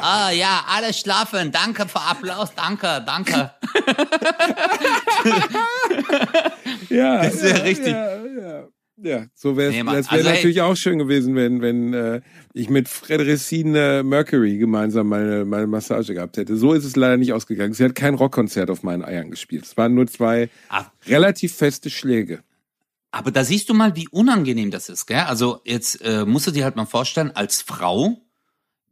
Ah 0.00 0.30
ja, 0.30 0.64
alle 0.68 0.92
schlafen. 0.92 1.52
Danke 1.52 1.86
für 1.86 2.00
Applaus. 2.00 2.52
Danke, 2.54 3.02
danke. 3.06 3.52
ja, 6.90 7.22
Das 7.22 7.42
wär 7.42 7.56
ja, 7.56 7.62
richtig. 7.62 7.92
Ja, 7.92 8.26
ja. 8.26 8.64
Ja 9.02 9.26
so 9.34 9.56
wäre 9.56 9.70
Nee, 9.72 9.80
es. 9.80 9.84
Das 9.86 10.06
wäre 10.12 10.16
also, 10.20 10.30
natürlich 10.30 10.60
auch 10.62 10.76
schön 10.76 10.98
gewesen, 10.98 11.34
wenn, 11.34 11.60
wenn 11.60 11.92
äh, 11.94 12.20
ich 12.54 12.70
mit 12.70 12.88
Fredericine 12.88 14.02
Mercury 14.04 14.58
gemeinsam 14.58 15.08
meine, 15.08 15.44
meine 15.44 15.66
Massage 15.66 16.14
gehabt 16.14 16.36
hätte. 16.36 16.56
So 16.56 16.72
ist 16.72 16.84
es 16.84 16.96
leider 16.96 17.16
nicht 17.16 17.32
ausgegangen. 17.32 17.74
Sie 17.74 17.84
hat 17.84 17.94
kein 17.94 18.14
Rockkonzert 18.14 18.70
auf 18.70 18.82
meinen 18.82 19.04
Eiern 19.04 19.30
gespielt. 19.30 19.64
Es 19.64 19.76
waren 19.76 19.94
nur 19.94 20.06
zwei 20.06 20.48
Ah. 20.68 20.86
relativ 21.06 21.54
feste 21.54 21.90
Schläge. 21.90 22.40
Aber 23.10 23.30
da 23.30 23.44
siehst 23.44 23.68
du 23.70 23.74
mal, 23.74 23.96
wie 23.96 24.08
unangenehm 24.08 24.70
das 24.70 24.88
ist, 24.88 25.06
gell? 25.06 25.20
Also 25.20 25.60
jetzt 25.64 26.00
äh, 26.02 26.24
musst 26.26 26.46
du 26.46 26.50
dir 26.50 26.64
halt 26.64 26.76
mal 26.76 26.84
vorstellen, 26.86 27.30
als 27.34 27.62
Frau, 27.62 28.20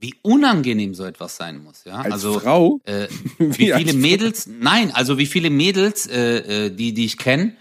wie 0.01 0.15
unangenehm 0.23 0.95
so 0.95 1.05
etwas 1.05 1.37
sein 1.37 1.63
muss, 1.63 1.85
ja? 1.85 1.97
Als 1.97 2.13
also 2.15 2.39
Frau? 2.41 2.81
Äh, 2.85 3.09
Wie 3.39 3.59
wie 3.59 3.73
viele? 3.73 3.93
Mädels, 3.95 4.47
nein, 4.47 4.91
also 4.93 5.19
wie 5.19 5.27
viele 5.27 5.51
Mädels, 5.51 6.07
äh, 6.07 6.67
äh, 6.67 6.71
die 6.71 6.95
die 6.95 7.05
ich 7.07 7.19
kenne, 7.19 7.57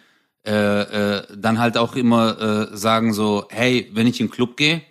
äh, 0.45 0.81
äh, 1.19 1.27
dann 1.35 1.59
halt 1.59 1.77
auch 1.77 1.95
immer 1.95 2.69
äh, 2.71 2.77
sagen 2.77 3.13
so, 3.13 3.47
hey, 3.49 3.89
wenn 3.93 4.07
ich 4.07 4.19
in 4.19 4.27
den 4.27 4.33
Club 4.33 4.57
gehe, 4.57 4.81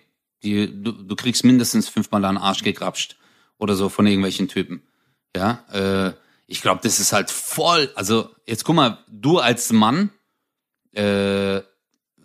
die, 0.43 0.83
du, 0.83 0.91
du 0.91 1.15
kriegst 1.15 1.43
mindestens 1.43 1.89
fünfmal 1.89 2.21
den 2.21 2.37
Arsch 2.37 2.63
gegrapscht 2.63 3.17
oder 3.57 3.75
so 3.75 3.89
von 3.89 4.05
irgendwelchen 4.07 4.47
Typen, 4.47 4.81
ja? 5.35 5.63
Äh, 5.71 6.13
ich 6.47 6.61
glaube, 6.61 6.81
das 6.83 6.99
ist 6.99 7.13
halt 7.13 7.31
voll. 7.31 7.89
Also 7.95 8.29
jetzt 8.45 8.63
guck 8.63 8.75
mal, 8.75 8.99
du 9.07 9.39
als 9.39 9.71
Mann 9.71 10.09
äh, 10.91 11.61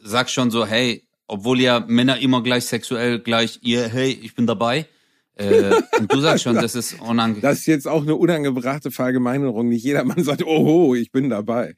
sagst 0.03 0.35
schon 0.35 0.51
so, 0.51 0.67
hey, 0.67 1.07
obwohl 1.27 1.61
ja 1.61 1.81
Männer 1.87 2.19
immer 2.19 2.43
gleich 2.43 2.67
sexuell 2.67 3.21
gleich, 3.21 3.61
ihr, 3.63 3.89
hey, 3.89 4.11
ich 4.11 4.35
bin 4.35 4.47
dabei. 4.47 4.87
Äh, 5.35 5.83
und 5.99 6.13
du 6.13 6.21
sagst 6.21 6.45
schon, 6.45 6.57
das 6.57 6.75
ist 6.75 7.01
unangenehm. 7.01 7.43
Das 7.43 7.61
ist 7.61 7.67
jetzt 7.67 7.87
auch 7.87 8.03
eine 8.03 8.17
unangebrachte 8.17 8.91
Verallgemeinerung. 8.91 9.69
Nicht 9.69 9.85
jeder 9.85 10.05
Mann 10.05 10.25
sagt, 10.25 10.43
oho, 10.45 10.95
ich 10.95 11.13
bin 11.13 11.31
dabei. 11.31 11.77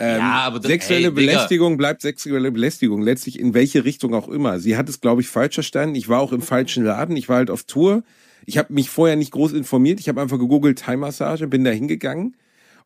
Ähm, 0.00 0.18
Ja, 0.18 0.32
aber 0.44 0.60
das- 0.60 0.70
sexuelle 0.70 1.08
ey, 1.08 1.14
Digga. 1.14 1.32
Belästigung 1.32 1.76
bleibt 1.76 2.02
sexuelle 2.02 2.52
Belästigung, 2.52 3.02
letztlich 3.02 3.38
in 3.38 3.52
welche 3.54 3.84
Richtung 3.84 4.14
auch 4.14 4.28
immer. 4.28 4.60
Sie 4.60 4.76
hat 4.76 4.88
es, 4.88 5.00
glaube 5.00 5.20
ich, 5.22 5.28
falsch 5.28 5.54
verstanden. 5.54 5.96
Ich 5.96 6.08
war 6.08 6.20
auch 6.20 6.32
im 6.32 6.40
falschen 6.42 6.84
Laden, 6.84 7.16
ich 7.16 7.28
war 7.28 7.36
halt 7.38 7.50
auf 7.50 7.64
Tour. 7.64 8.04
Ich 8.46 8.56
habe 8.58 8.72
mich 8.72 8.90
vorher 8.90 9.16
nicht 9.16 9.32
groß 9.32 9.52
informiert. 9.52 10.00
Ich 10.00 10.08
habe 10.08 10.20
einfach 10.20 10.38
gegoogelt 10.38 10.78
Thai-Massage, 10.78 11.48
bin 11.48 11.64
da 11.64 11.70
hingegangen. 11.70 12.36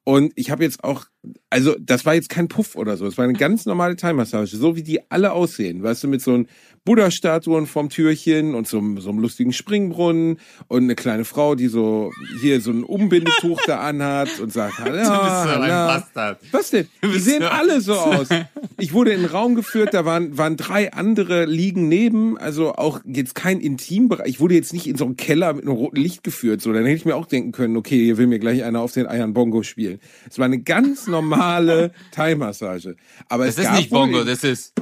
Und 0.04 0.32
ich 0.36 0.50
habe 0.50 0.64
jetzt 0.64 0.82
auch, 0.82 1.04
also 1.52 1.76
das 1.78 2.04
war 2.06 2.14
jetzt 2.14 2.28
kein 2.28 2.48
Puff 2.48 2.74
oder 2.76 2.96
so, 2.96 3.06
es 3.06 3.16
war 3.18 3.24
eine 3.24 3.34
ganz 3.34 3.66
normale 3.66 3.94
Thai-Massage, 3.96 4.56
so 4.56 4.74
wie 4.76 4.82
die 4.82 5.00
alle 5.10 5.32
aussehen, 5.32 5.82
weißt 5.82 6.04
du, 6.04 6.08
mit 6.08 6.20
so 6.22 6.32
einem 6.34 6.46
Buddha-Statuen 6.84 7.66
vom 7.66 7.90
Türchen 7.90 8.56
und 8.56 8.66
so, 8.66 8.78
einem- 8.78 9.00
so 9.00 9.10
einem 9.10 9.20
lustigen 9.20 9.52
Springbrunnen 9.52 10.38
und 10.66 10.82
eine 10.82 10.96
kleine 10.96 11.24
Frau, 11.24 11.54
die 11.54 11.68
so 11.68 12.10
hier 12.40 12.60
so 12.60 12.72
ein 12.72 12.82
Umbindetuch 12.82 13.60
da 13.66 13.78
anhat 13.80 14.40
und 14.40 14.52
sagt, 14.52 14.78
hallo, 14.78 14.98
hallo. 14.98 15.60
Bastard. 16.00 16.38
Was 16.50 16.70
denn? 16.70 16.88
Die 17.04 17.06
bist 17.08 17.24
sehen 17.26 17.42
so- 17.42 17.48
alle 17.48 17.80
so 17.80 17.92
aus. 17.96 18.28
Ich 18.80 18.92
wurde 18.92 19.12
in 19.12 19.20
einen 19.20 19.28
Raum 19.28 19.54
geführt, 19.54 19.94
da 19.94 20.04
waren, 20.04 20.36
waren 20.38 20.56
drei 20.56 20.92
andere 20.92 21.44
liegen 21.44 21.86
neben, 21.88 22.36
also 22.36 22.72
auch 22.74 23.00
jetzt 23.04 23.36
kein 23.36 23.60
Intimbereich. 23.60 24.26
Ich 24.28 24.40
wurde 24.40 24.54
jetzt 24.56 24.72
nicht 24.72 24.88
in 24.88 24.96
so 24.96 25.04
einen 25.04 25.16
Keller 25.16 25.52
mit 25.52 25.64
einem 25.64 25.74
roten 25.74 25.96
Licht 26.00 26.24
geführt, 26.24 26.60
so. 26.62 26.72
Dann 26.72 26.84
hätte 26.84 26.96
ich 26.96 27.04
mir 27.04 27.14
auch 27.14 27.26
denken 27.26 27.52
können, 27.52 27.76
okay, 27.76 28.02
hier 28.02 28.18
will 28.18 28.26
mir 28.26 28.40
gleich 28.40 28.64
einer 28.64 28.80
auf 28.80 28.90
den 28.92 29.06
Eiern 29.06 29.34
Bongo 29.34 29.62
spielen. 29.62 30.00
Es 30.28 30.38
war 30.40 30.46
eine 30.46 30.58
ganz 30.60 31.06
normale 31.06 31.41
Thai-Massage. 32.12 32.96
Aber 33.28 33.46
Das 33.46 33.58
es 33.58 33.64
ist 33.64 33.72
nicht 33.72 33.90
Bongo, 33.90 34.24
das 34.24 34.44
ist. 34.44 34.72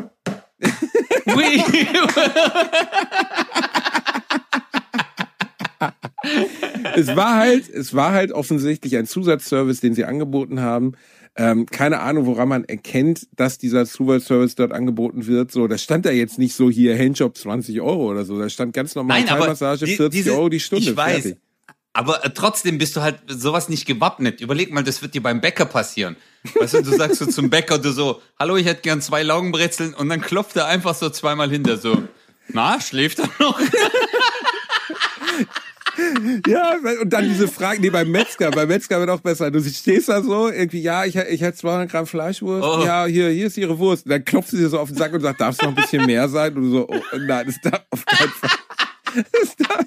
Es 6.95 7.09
war 7.17 7.37
halt, 7.37 7.69
es 7.69 7.95
war 7.95 8.13
halt 8.13 8.33
offensichtlich 8.33 8.97
ein 8.97 9.07
Zusatzservice, 9.07 9.81
den 9.81 9.95
sie 9.95 10.05
angeboten 10.05 10.61
haben. 10.61 10.93
Ähm, 11.37 11.67
keine 11.67 12.01
Ahnung, 12.01 12.27
woran 12.27 12.49
man 12.49 12.65
erkennt, 12.65 13.27
dass 13.37 13.57
dieser 13.57 13.87
Zusatzservice 13.87 14.57
dort 14.57 14.73
angeboten 14.73 15.27
wird. 15.27 15.53
So, 15.53 15.69
da 15.69 15.79
stand 15.79 16.05
da 16.05 16.11
jetzt 16.11 16.39
nicht 16.39 16.55
so 16.55 16.69
hier 16.71 16.99
Handjob 16.99 17.37
20 17.39 17.81
Euro 17.81 18.11
oder 18.11 18.25
so. 18.25 18.39
Da 18.39 18.49
stand 18.49 18.73
ganz 18.75 18.95
normal 18.95 19.19
Nein, 19.21 19.29
die- 19.87 19.97
40 19.97 20.11
diese- 20.25 20.33
Euro 20.37 20.49
die 20.49 20.61
Stunde. 20.61 20.91
Ich 20.91 20.97
weiß. 20.97 21.23
Fertig. 21.23 21.39
Aber 21.93 22.25
äh, 22.25 22.31
trotzdem 22.31 22.79
bist 22.79 22.95
du 22.97 23.01
halt 23.03 23.19
sowas 23.27 23.69
nicht 23.69 23.85
gewappnet. 23.87 24.41
Überleg 24.41 24.73
mal, 24.73 24.85
das 24.85 25.03
wird 25.03 25.15
dir 25.15 25.23
beim 25.23 25.41
Bäcker 25.41 25.65
passieren. 25.67 26.17
Weißt 26.59 26.75
du, 26.75 26.83
du 26.83 26.97
sagst 26.97 27.19
so 27.19 27.27
zum 27.27 27.51
Bäcker, 27.51 27.79
du 27.79 27.93
so, 27.93 28.23
hallo, 28.39 28.57
ich 28.57 28.67
hätte 28.67 28.83
gern 28.83 29.03
zwei 29.03 29.23
Laugenbrezeln 29.23 29.95
und 29.95 30.09
dann 30.09 30.21
klopft 30.21 30.57
er 30.57 30.67
einfach 30.67 30.95
so 30.95 31.11
zweimal 31.11 31.51
hinter 31.51 31.77
so. 31.77 32.03
Na, 32.49 32.81
schläft 32.81 33.19
er 33.19 33.29
noch? 33.39 33.59
Ja, 36.47 36.77
und 37.03 37.11
dann 37.13 37.29
diese 37.29 37.47
Frage, 37.47 37.81
nee, 37.81 37.91
beim 37.91 38.11
Metzger, 38.11 38.51
beim 38.51 38.69
Metzger 38.69 39.01
wird 39.01 39.11
auch 39.11 39.21
besser. 39.21 39.51
Du 39.51 39.63
stehst 39.63 40.09
da 40.09 40.23
so, 40.23 40.49
irgendwie, 40.49 40.81
ja, 40.81 41.05
ich, 41.05 41.17
ich 41.17 41.41
hätte 41.43 41.59
200 41.59 41.91
Gramm 41.91 42.07
Fleischwurst, 42.07 42.65
Oh. 42.67 42.85
ja, 42.87 43.05
hier, 43.05 43.29
hier 43.29 43.49
ist 43.49 43.59
ihre 43.59 43.79
Wurst. 43.79 44.07
Und 44.07 44.11
dann 44.13 44.25
klopft 44.25 44.49
sie 44.51 44.57
dir 44.57 44.69
so 44.71 44.79
auf 44.79 44.89
den 44.89 44.97
Sack 44.97 45.13
und 45.13 45.21
sagt, 45.21 45.41
darf 45.43 45.57
es 45.57 45.61
noch 45.61 45.69
ein 45.69 45.75
bisschen 45.75 46.07
mehr 46.07 46.27
sein? 46.31 46.57
Und 46.57 46.63
du 46.63 46.71
so, 46.71 46.89
oh, 46.89 47.01
nein, 47.19 47.47
das 47.47 47.57
darf 47.63 47.83
auf 47.91 48.07
keinen 48.07 48.31
Fall. 48.31 48.51
Das 49.33 49.57
darf, 49.57 49.85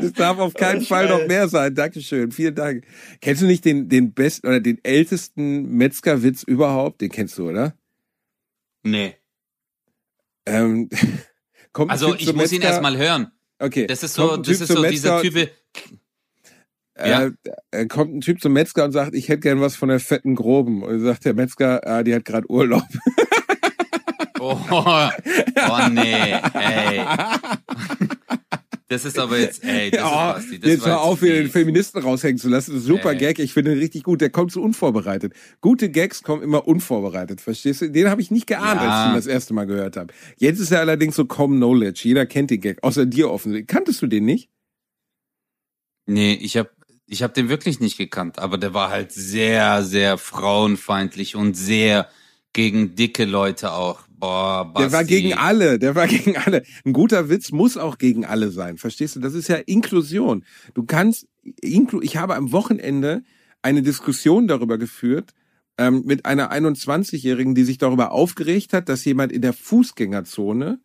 das 0.00 0.12
darf 0.12 0.38
auf 0.38 0.54
keinen 0.54 0.82
Fall 0.82 1.08
noch 1.08 1.26
mehr 1.26 1.48
sein. 1.48 1.74
Dankeschön, 1.74 2.32
vielen 2.32 2.54
Dank. 2.54 2.84
Kennst 3.20 3.42
du 3.42 3.46
nicht 3.46 3.64
den, 3.64 3.88
den 3.88 4.12
besten 4.12 4.46
oder 4.46 4.60
den 4.60 4.78
ältesten 4.84 5.68
Metzgerwitz 5.76 6.42
überhaupt? 6.42 7.00
Den 7.00 7.10
kennst 7.10 7.38
du, 7.38 7.48
oder? 7.48 7.74
Nee. 8.82 9.16
Ähm, 10.46 10.88
kommt 11.72 11.90
Also 11.90 12.14
ich 12.14 12.32
muss 12.34 12.52
ihn 12.52 12.58
Metzger- 12.58 12.68
erst 12.70 12.82
mal 12.82 12.96
hören. 12.96 13.30
Okay. 13.58 13.86
Das 13.86 14.02
ist 14.02 14.14
so, 14.14 14.36
das 14.36 14.60
ist 14.60 14.68
so 14.72 14.82
dieser 14.84 15.22
Typ. 15.22 15.50
Ja. 16.98 17.26
Äh, 17.26 17.30
äh, 17.70 17.86
kommt 17.86 18.14
ein 18.14 18.20
Typ 18.20 18.40
zum 18.40 18.52
Metzger 18.52 18.84
und 18.84 18.92
sagt, 18.92 19.14
ich 19.14 19.28
hätte 19.28 19.40
gern 19.40 19.60
was 19.60 19.74
von 19.74 19.88
der 19.88 20.00
fetten 20.00 20.34
Groben. 20.34 20.82
Und 20.82 21.00
sagt 21.00 21.24
der 21.24 21.34
Metzger, 21.34 21.86
ah, 21.86 22.02
die 22.02 22.14
hat 22.14 22.24
gerade 22.24 22.48
Urlaub. 22.50 22.84
Oh, 24.40 24.58
oh 24.70 25.88
nee, 25.90 26.32
ey. 26.54 27.00
Das 28.94 29.04
ist 29.04 29.18
aber 29.18 29.38
jetzt, 29.38 29.64
ey, 29.64 29.90
das 29.90 30.00
Ja, 30.00 30.32
ist. 30.32 30.62
Das 30.62 30.70
jetzt 30.70 30.80
war 30.82 30.88
hör 30.90 31.00
auf, 31.02 31.20
hier 31.20 31.34
den. 31.34 31.50
Feministen 31.50 32.00
raushängen 32.00 32.38
zu 32.38 32.48
lassen. 32.48 32.72
Das 32.72 32.82
ist 32.82 32.86
super 32.86 33.10
Ey. 33.12 33.18
Gag. 33.18 33.38
Ich 33.40 33.52
finde 33.52 33.72
ihn 33.72 33.78
richtig 33.78 34.04
gut. 34.04 34.20
Der 34.20 34.30
kommt 34.30 34.52
so 34.52 34.62
unvorbereitet. 34.62 35.32
Gute 35.60 35.90
Gags 35.90 36.22
kommen 36.22 36.42
immer 36.42 36.66
unvorbereitet. 36.68 37.40
Verstehst 37.40 37.80
du? 37.82 37.90
Den 37.90 38.08
habe 38.08 38.20
ich 38.20 38.30
nicht 38.30 38.46
geahnt, 38.46 38.80
Ja. 38.80 38.88
als 38.88 39.04
ich 39.06 39.10
ihn 39.12 39.16
das 39.16 39.26
erste 39.26 39.52
Mal 39.54 39.66
gehört 39.66 39.96
habe. 39.96 40.12
Jetzt 40.36 40.60
ist 40.60 40.70
er 40.70 40.80
allerdings 40.80 41.16
so 41.16 41.24
Common 41.24 41.58
Knowledge. 41.58 42.02
Jeder 42.04 42.26
kennt 42.26 42.50
den 42.50 42.60
Gag. 42.60 42.82
Außer 42.82 43.04
dir 43.06 43.30
offensichtlich. 43.30 43.66
Kanntest 43.66 44.00
du 44.02 44.06
den 44.06 44.24
nicht? 44.24 44.48
Nee, 46.06 46.34
ich 46.40 46.56
hab, 46.56 46.70
ich 47.06 47.22
habe 47.22 47.32
den 47.32 47.48
wirklich 47.48 47.80
nicht 47.80 47.96
gekannt, 47.96 48.38
aber 48.38 48.58
der 48.58 48.74
war 48.74 48.90
halt 48.90 49.10
sehr, 49.12 49.82
sehr 49.82 50.18
frauenfeindlich 50.18 51.34
und 51.34 51.54
sehr 51.56 52.08
gegen 52.54 52.94
dicke 52.94 53.26
Leute 53.26 53.72
auch. 53.72 54.00
Boah, 54.08 54.72
Basti. 54.72 54.88
Der 54.88 54.92
war 54.92 55.04
gegen 55.04 55.34
alle, 55.34 55.78
der 55.78 55.94
war 55.94 56.06
gegen 56.08 56.38
alle. 56.38 56.62
Ein 56.86 56.94
guter 56.94 57.28
Witz 57.28 57.52
muss 57.52 57.76
auch 57.76 57.98
gegen 57.98 58.24
alle 58.24 58.50
sein, 58.50 58.78
verstehst 58.78 59.16
du? 59.16 59.20
Das 59.20 59.34
ist 59.34 59.48
ja 59.48 59.56
Inklusion. 59.56 60.44
Du 60.72 60.84
kannst, 60.84 61.26
ich 61.60 62.16
habe 62.16 62.36
am 62.36 62.52
Wochenende 62.52 63.22
eine 63.60 63.82
Diskussion 63.82 64.48
darüber 64.48 64.78
geführt, 64.78 65.34
ähm, 65.76 66.02
mit 66.06 66.24
einer 66.24 66.52
21-Jährigen, 66.52 67.54
die 67.54 67.64
sich 67.64 67.78
darüber 67.78 68.12
aufgeregt 68.12 68.72
hat, 68.72 68.88
dass 68.88 69.04
jemand 69.04 69.32
in 69.32 69.42
der 69.42 69.52
Fußgängerzone 69.52 70.78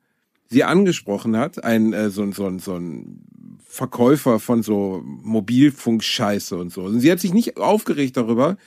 sie 0.47 0.63
angesprochen 0.63 1.37
hat, 1.37 1.63
ein 1.63 1.93
äh, 1.93 2.09
so, 2.09 2.29
so, 2.31 2.57
so 2.57 2.75
ein 2.75 3.23
Verkäufer 3.63 4.39
von 4.39 4.63
so 4.63 5.03
Mobilfunkscheiße 5.05 6.57
und 6.57 6.73
so. 6.73 6.81
Und 6.81 7.01
sie 7.01 7.11
hat 7.11 7.19
sich 7.19 7.33
nicht 7.33 7.57
aufgeregt 7.57 8.17
darüber, 8.17 8.57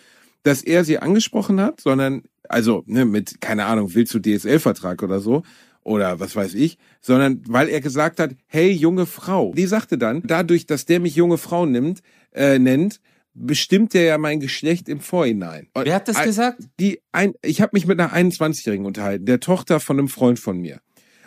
dass 0.42 0.62
er 0.62 0.84
sie 0.84 0.98
angesprochen 0.98 1.60
hat, 1.60 1.80
sondern 1.80 2.22
also 2.48 2.82
ne, 2.86 3.04
mit 3.04 3.40
keine 3.40 3.64
Ahnung, 3.64 3.94
willst 3.94 4.14
du 4.14 4.20
DSL-Vertrag 4.20 5.02
oder 5.02 5.20
so 5.20 5.42
oder 5.82 6.20
was 6.20 6.36
weiß 6.36 6.54
ich, 6.54 6.78
sondern 7.00 7.42
weil 7.48 7.68
er 7.68 7.80
gesagt 7.80 8.20
hat, 8.20 8.32
hey 8.46 8.70
junge 8.70 9.06
Frau. 9.06 9.52
Die 9.54 9.66
sagte 9.66 9.98
dann, 9.98 10.22
dadurch, 10.24 10.66
dass 10.66 10.84
der 10.84 11.00
mich 11.00 11.16
junge 11.16 11.38
Frau 11.38 11.66
nimmt, 11.66 12.02
äh, 12.32 12.58
nennt, 12.58 13.00
bestimmt 13.34 13.94
er 13.94 14.02
ja 14.02 14.18
mein 14.18 14.40
Geschlecht 14.40 14.88
im 14.88 15.00
Vorhinein. 15.00 15.68
Wer 15.74 15.94
hat 15.94 16.08
das 16.08 16.22
gesagt? 16.22 16.60
Die 16.78 17.00
ein, 17.12 17.34
ich 17.42 17.60
habe 17.60 17.70
mich 17.74 17.86
mit 17.86 17.98
einer 17.98 18.12
21-Jährigen 18.12 18.86
unterhalten, 18.86 19.24
der 19.24 19.40
Tochter 19.40 19.80
von 19.80 19.98
einem 19.98 20.08
Freund 20.08 20.38
von 20.38 20.58
mir. 20.58 20.80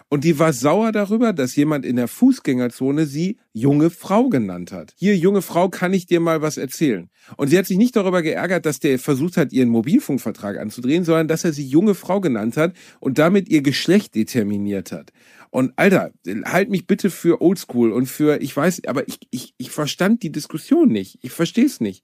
Und 0.08 0.24
die 0.24 0.38
war 0.38 0.54
sauer 0.54 0.92
darüber, 0.92 1.34
dass 1.34 1.56
jemand 1.56 1.84
in 1.84 1.96
der 1.96 2.08
Fußgängerzone 2.08 3.08
sie 3.08 3.38
junge 3.54 3.90
Frau 3.90 4.30
genannt 4.30 4.72
hat. 4.72 4.94
Hier, 4.98 5.18
junge 5.18 5.42
Frau, 5.42 5.68
kann 5.68 5.94
ich 5.94 6.06
dir 6.06 6.20
mal 6.20 6.44
was 6.44 6.58
erzählen. 6.58 7.10
Und 7.38 7.48
sie 7.50 7.58
hat 7.58 7.66
sich 7.66 7.78
nicht 7.78 7.96
darüber 7.96 8.22
geärgert, 8.22 8.68
dass 8.68 8.80
der 8.80 9.00
versucht 9.00 9.36
hat, 9.36 9.52
ihren 9.52 9.70
Mobilfunkvertrag 9.70 10.60
anzudrehen, 10.60 11.06
sondern 11.06 11.28
dass 11.28 11.44
er 11.44 11.54
sie 11.54 11.66
junge 11.66 11.96
Frau 11.96 12.22
genannt 12.22 12.56
hat 12.56 12.76
und 13.00 13.18
damit 13.18 13.50
ihr 13.50 13.64
Geschlecht 13.64 14.14
determiniert 14.14 14.92
hat. 14.92 15.12
Und 15.50 15.74
Alter, 15.76 16.12
halt 16.46 16.70
mich 16.70 16.86
bitte 16.86 17.10
für 17.10 17.42
Oldschool 17.42 17.92
und 17.92 18.06
für, 18.06 18.42
ich 18.42 18.56
weiß, 18.56 18.84
aber 18.88 19.08
ich, 19.08 19.18
ich, 19.32 19.54
ich 19.58 19.72
verstand 19.72 20.22
die 20.22 20.32
Diskussion 20.32 20.90
nicht. 20.90 21.18
Ich 21.24 21.32
verstehe 21.32 21.66
es 21.66 21.80
nicht. 21.82 22.04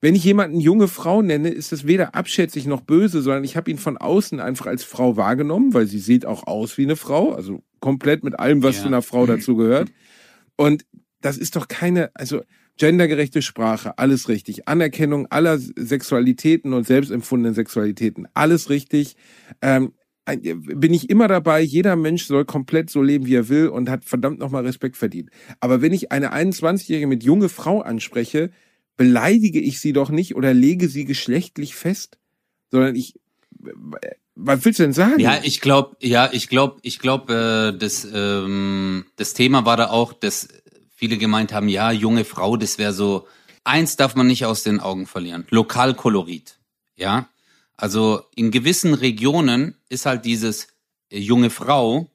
Wenn 0.00 0.14
ich 0.14 0.24
jemanden 0.24 0.60
junge 0.60 0.88
Frau 0.88 1.22
nenne, 1.22 1.48
ist 1.48 1.72
das 1.72 1.86
weder 1.86 2.14
abschätzig 2.14 2.66
noch 2.66 2.82
böse, 2.82 3.22
sondern 3.22 3.42
ich 3.44 3.56
habe 3.56 3.70
ihn 3.70 3.78
von 3.78 3.96
außen 3.96 4.38
einfach 4.38 4.66
als 4.66 4.84
Frau 4.84 5.16
wahrgenommen, 5.16 5.72
weil 5.72 5.86
sie 5.86 5.98
sieht 5.98 6.26
auch 6.26 6.46
aus 6.46 6.76
wie 6.76 6.82
eine 6.82 6.96
Frau, 6.96 7.32
also 7.32 7.62
komplett 7.80 8.22
mit 8.22 8.38
allem, 8.38 8.62
was 8.62 8.76
Ja. 8.76 8.82
zu 8.82 8.88
einer 8.88 9.02
Frau 9.02 9.24
dazu 9.26 9.56
gehört. 9.56 9.90
Und 10.56 10.84
das 11.22 11.38
ist 11.38 11.56
doch 11.56 11.68
keine, 11.68 12.10
also 12.14 12.42
gendergerechte 12.76 13.40
Sprache, 13.40 13.96
alles 13.98 14.28
richtig. 14.28 14.68
Anerkennung 14.68 15.26
aller 15.30 15.58
Sexualitäten 15.58 16.74
und 16.74 16.86
selbstempfundenen 16.86 17.54
Sexualitäten, 17.54 18.26
alles 18.34 18.68
richtig. 18.68 19.16
Ähm, 19.62 19.92
bin 20.26 20.94
ich 20.94 21.10
immer 21.10 21.28
dabei, 21.28 21.60
jeder 21.60 21.96
Mensch 21.96 22.24
soll 22.26 22.44
komplett 22.46 22.88
so 22.90 23.02
leben, 23.02 23.26
wie 23.26 23.34
er 23.34 23.48
will 23.50 23.68
und 23.68 23.90
hat 23.90 24.04
verdammt 24.04 24.38
nochmal 24.38 24.64
Respekt 24.64 24.96
verdient. 24.96 25.30
Aber 25.60 25.82
wenn 25.82 25.92
ich 25.92 26.12
eine 26.12 26.32
21-Jährige 26.32 27.06
mit 27.06 27.22
junge 27.24 27.48
Frau 27.50 27.80
anspreche, 27.82 28.50
beleidige 28.96 29.60
ich 29.60 29.80
sie 29.80 29.92
doch 29.92 30.10
nicht 30.10 30.36
oder 30.36 30.54
lege 30.54 30.88
sie 30.88 31.04
geschlechtlich 31.04 31.74
fest, 31.74 32.18
sondern 32.70 32.94
ich, 32.94 33.18
was 34.34 34.64
willst 34.64 34.78
du 34.78 34.84
denn 34.84 34.92
sagen? 34.92 35.20
Ja, 35.20 35.40
ich 35.42 35.60
glaube, 35.60 35.96
ja, 36.00 36.28
ich 36.32 36.48
glaube, 36.48 36.78
ich 36.82 36.98
glaube, 36.98 37.72
äh, 37.74 37.78
das, 37.78 38.06
ähm, 38.12 39.06
das 39.16 39.34
Thema 39.34 39.64
war 39.64 39.76
da 39.76 39.90
auch, 39.90 40.12
dass 40.12 40.48
viele 40.94 41.18
gemeint 41.18 41.52
haben, 41.52 41.68
ja, 41.68 41.90
junge 41.92 42.24
Frau, 42.24 42.56
das 42.56 42.78
wäre 42.78 42.92
so, 42.92 43.26
eins 43.64 43.96
darf 43.96 44.14
man 44.14 44.26
nicht 44.26 44.44
aus 44.44 44.62
den 44.62 44.80
Augen 44.80 45.06
verlieren, 45.06 45.46
Lokalkolorit, 45.50 46.58
ja. 46.96 47.28
Also 47.76 48.22
in 48.36 48.52
gewissen 48.52 48.94
Regionen 48.94 49.74
ist 49.88 50.06
halt 50.06 50.24
dieses 50.24 50.68
äh, 51.10 51.18
junge 51.18 51.50
Frau, 51.50 52.10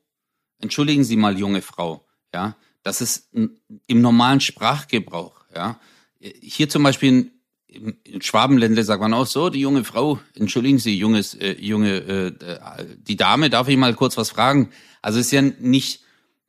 entschuldigen 0.60 1.04
Sie 1.04 1.18
mal, 1.18 1.38
junge 1.38 1.62
Frau, 1.62 2.06
ja, 2.34 2.56
das 2.84 3.02
ist 3.02 3.30
im 3.34 4.02
normalen 4.02 4.40
Sprachgebrauch, 4.40 5.44
ja. 5.54 5.80
Hier 6.20 6.70
zum 6.70 6.84
Beispiel 6.84 7.32
in, 7.68 7.96
in 8.04 8.22
Schwabenländle 8.22 8.84
sagt 8.84 9.02
man 9.02 9.14
auch 9.14 9.26
so, 9.26 9.50
die 9.50 9.60
junge 9.60 9.84
Frau, 9.84 10.20
entschuldigen 10.36 10.80
Sie, 10.80 10.98
junges, 10.98 11.36
äh, 11.36 11.56
junge, 11.60 11.98
äh, 11.98 12.28
äh, 12.28 12.86
die 12.98 13.16
Dame, 13.16 13.50
darf 13.50 13.68
ich 13.68 13.78
mal 13.78 13.94
kurz 13.94 14.18
was 14.18 14.32
fragen? 14.32 14.70
Also 15.02 15.20
ist 15.20 15.32
ja 15.32 15.42
nicht 15.42 16.02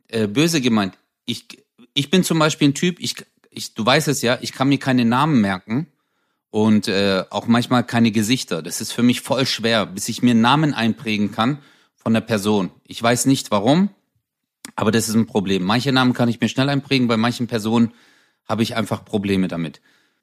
äh, 0.08 0.26
böse 0.26 0.60
gemeint. 0.60 0.94
Ich, 1.26 1.46
ich 1.94 2.10
bin 2.10 2.24
zum 2.24 2.38
Beispiel 2.38 2.68
ein 2.68 2.74
Typ, 2.74 2.98
ich, 3.00 3.16
ich, 3.50 3.74
du 3.74 3.84
weißt 3.84 4.08
es 4.08 4.22
ja, 4.22 4.38
ich 4.40 4.52
kann 4.52 4.68
mir 4.68 4.78
keine 4.78 5.04
Namen 5.04 5.40
merken 5.40 5.86
und 6.50 6.88
äh, 6.88 7.24
auch 7.30 7.46
manchmal 7.46 7.84
keine 7.84 8.10
Gesichter. 8.10 8.62
Das 8.62 8.80
ist 8.80 8.92
für 8.92 9.02
mich 9.02 9.20
voll 9.20 9.46
schwer, 9.46 9.86
bis 9.86 10.08
ich 10.08 10.22
mir 10.22 10.34
Namen 10.34 10.74
einprägen 10.74 11.32
kann 11.32 11.58
von 11.94 12.14
der 12.14 12.22
Person. 12.22 12.70
Ich 12.84 13.00
weiß 13.00 13.26
nicht 13.26 13.50
warum, 13.50 13.90
aber 14.74 14.90
das 14.90 15.08
ist 15.08 15.14
ein 15.14 15.26
Problem. 15.26 15.62
Manche 15.64 15.92
Namen 15.92 16.12
kann 16.12 16.28
ich 16.28 16.40
mir 16.40 16.48
schnell 16.48 16.68
einprägen, 16.68 17.08
bei 17.08 17.16
manchen 17.16 17.46
Personen 17.46 17.92
habe 18.46 18.62
ich 18.62 18.76
einfach 18.76 19.04
Probleme 19.04 19.48
damit. 19.48 19.80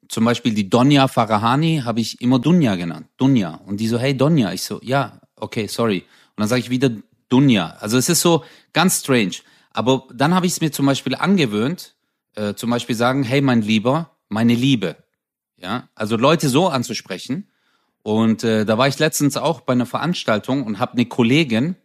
Zum 0.08 0.24
Beispiel 0.24 0.54
die 0.54 0.70
Donja 0.70 1.06
Farahani 1.06 1.82
habe 1.84 2.00
ich 2.00 2.20
immer 2.20 2.38
Dunja 2.38 2.76
genannt. 2.76 3.08
Dunja. 3.18 3.60
Und 3.66 3.78
die 3.78 3.88
so, 3.88 3.98
hey 3.98 4.16
Donja. 4.16 4.52
Ich 4.52 4.62
so, 4.62 4.80
ja, 4.82 5.20
okay, 5.36 5.66
sorry. 5.66 6.00
Und 6.00 6.40
dann 6.40 6.48
sage 6.48 6.60
ich 6.60 6.70
wieder 6.70 6.90
Dunja. 7.28 7.76
Also 7.80 7.98
es 7.98 8.08
ist 8.08 8.20
so 8.20 8.44
ganz 8.72 9.00
strange. 9.00 9.36
Aber 9.70 10.06
dann 10.12 10.34
habe 10.34 10.46
ich 10.46 10.52
es 10.52 10.60
mir 10.60 10.72
zum 10.72 10.86
Beispiel 10.86 11.14
angewöhnt, 11.14 11.94
äh, 12.34 12.54
zum 12.54 12.70
Beispiel 12.70 12.96
sagen, 12.96 13.22
hey 13.22 13.40
mein 13.40 13.62
Lieber, 13.62 14.16
meine 14.28 14.54
Liebe. 14.54 14.96
Ja, 15.56 15.88
also 15.94 16.16
Leute 16.16 16.48
so 16.48 16.68
anzusprechen. 16.68 17.48
Und 18.02 18.44
äh, 18.44 18.64
da 18.64 18.78
war 18.78 18.88
ich 18.88 18.98
letztens 18.98 19.36
auch 19.36 19.60
bei 19.60 19.72
einer 19.72 19.86
Veranstaltung 19.86 20.64
und 20.64 20.78
habe 20.78 20.92
eine 20.92 21.06
Kollegin, 21.06 21.76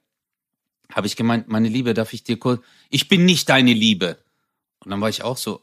habe 0.93 1.07
ich 1.07 1.15
gemeint, 1.15 1.47
meine 1.49 1.69
Liebe, 1.69 1.93
darf 1.93 2.13
ich 2.13 2.23
dir 2.23 2.37
kurz, 2.37 2.63
ich 2.89 3.09
bin 3.09 3.25
nicht 3.25 3.49
deine 3.49 3.73
Liebe. 3.73 4.19
Und 4.79 4.91
dann 4.91 5.01
war 5.01 5.09
ich 5.09 5.23
auch 5.23 5.37
so, 5.37 5.61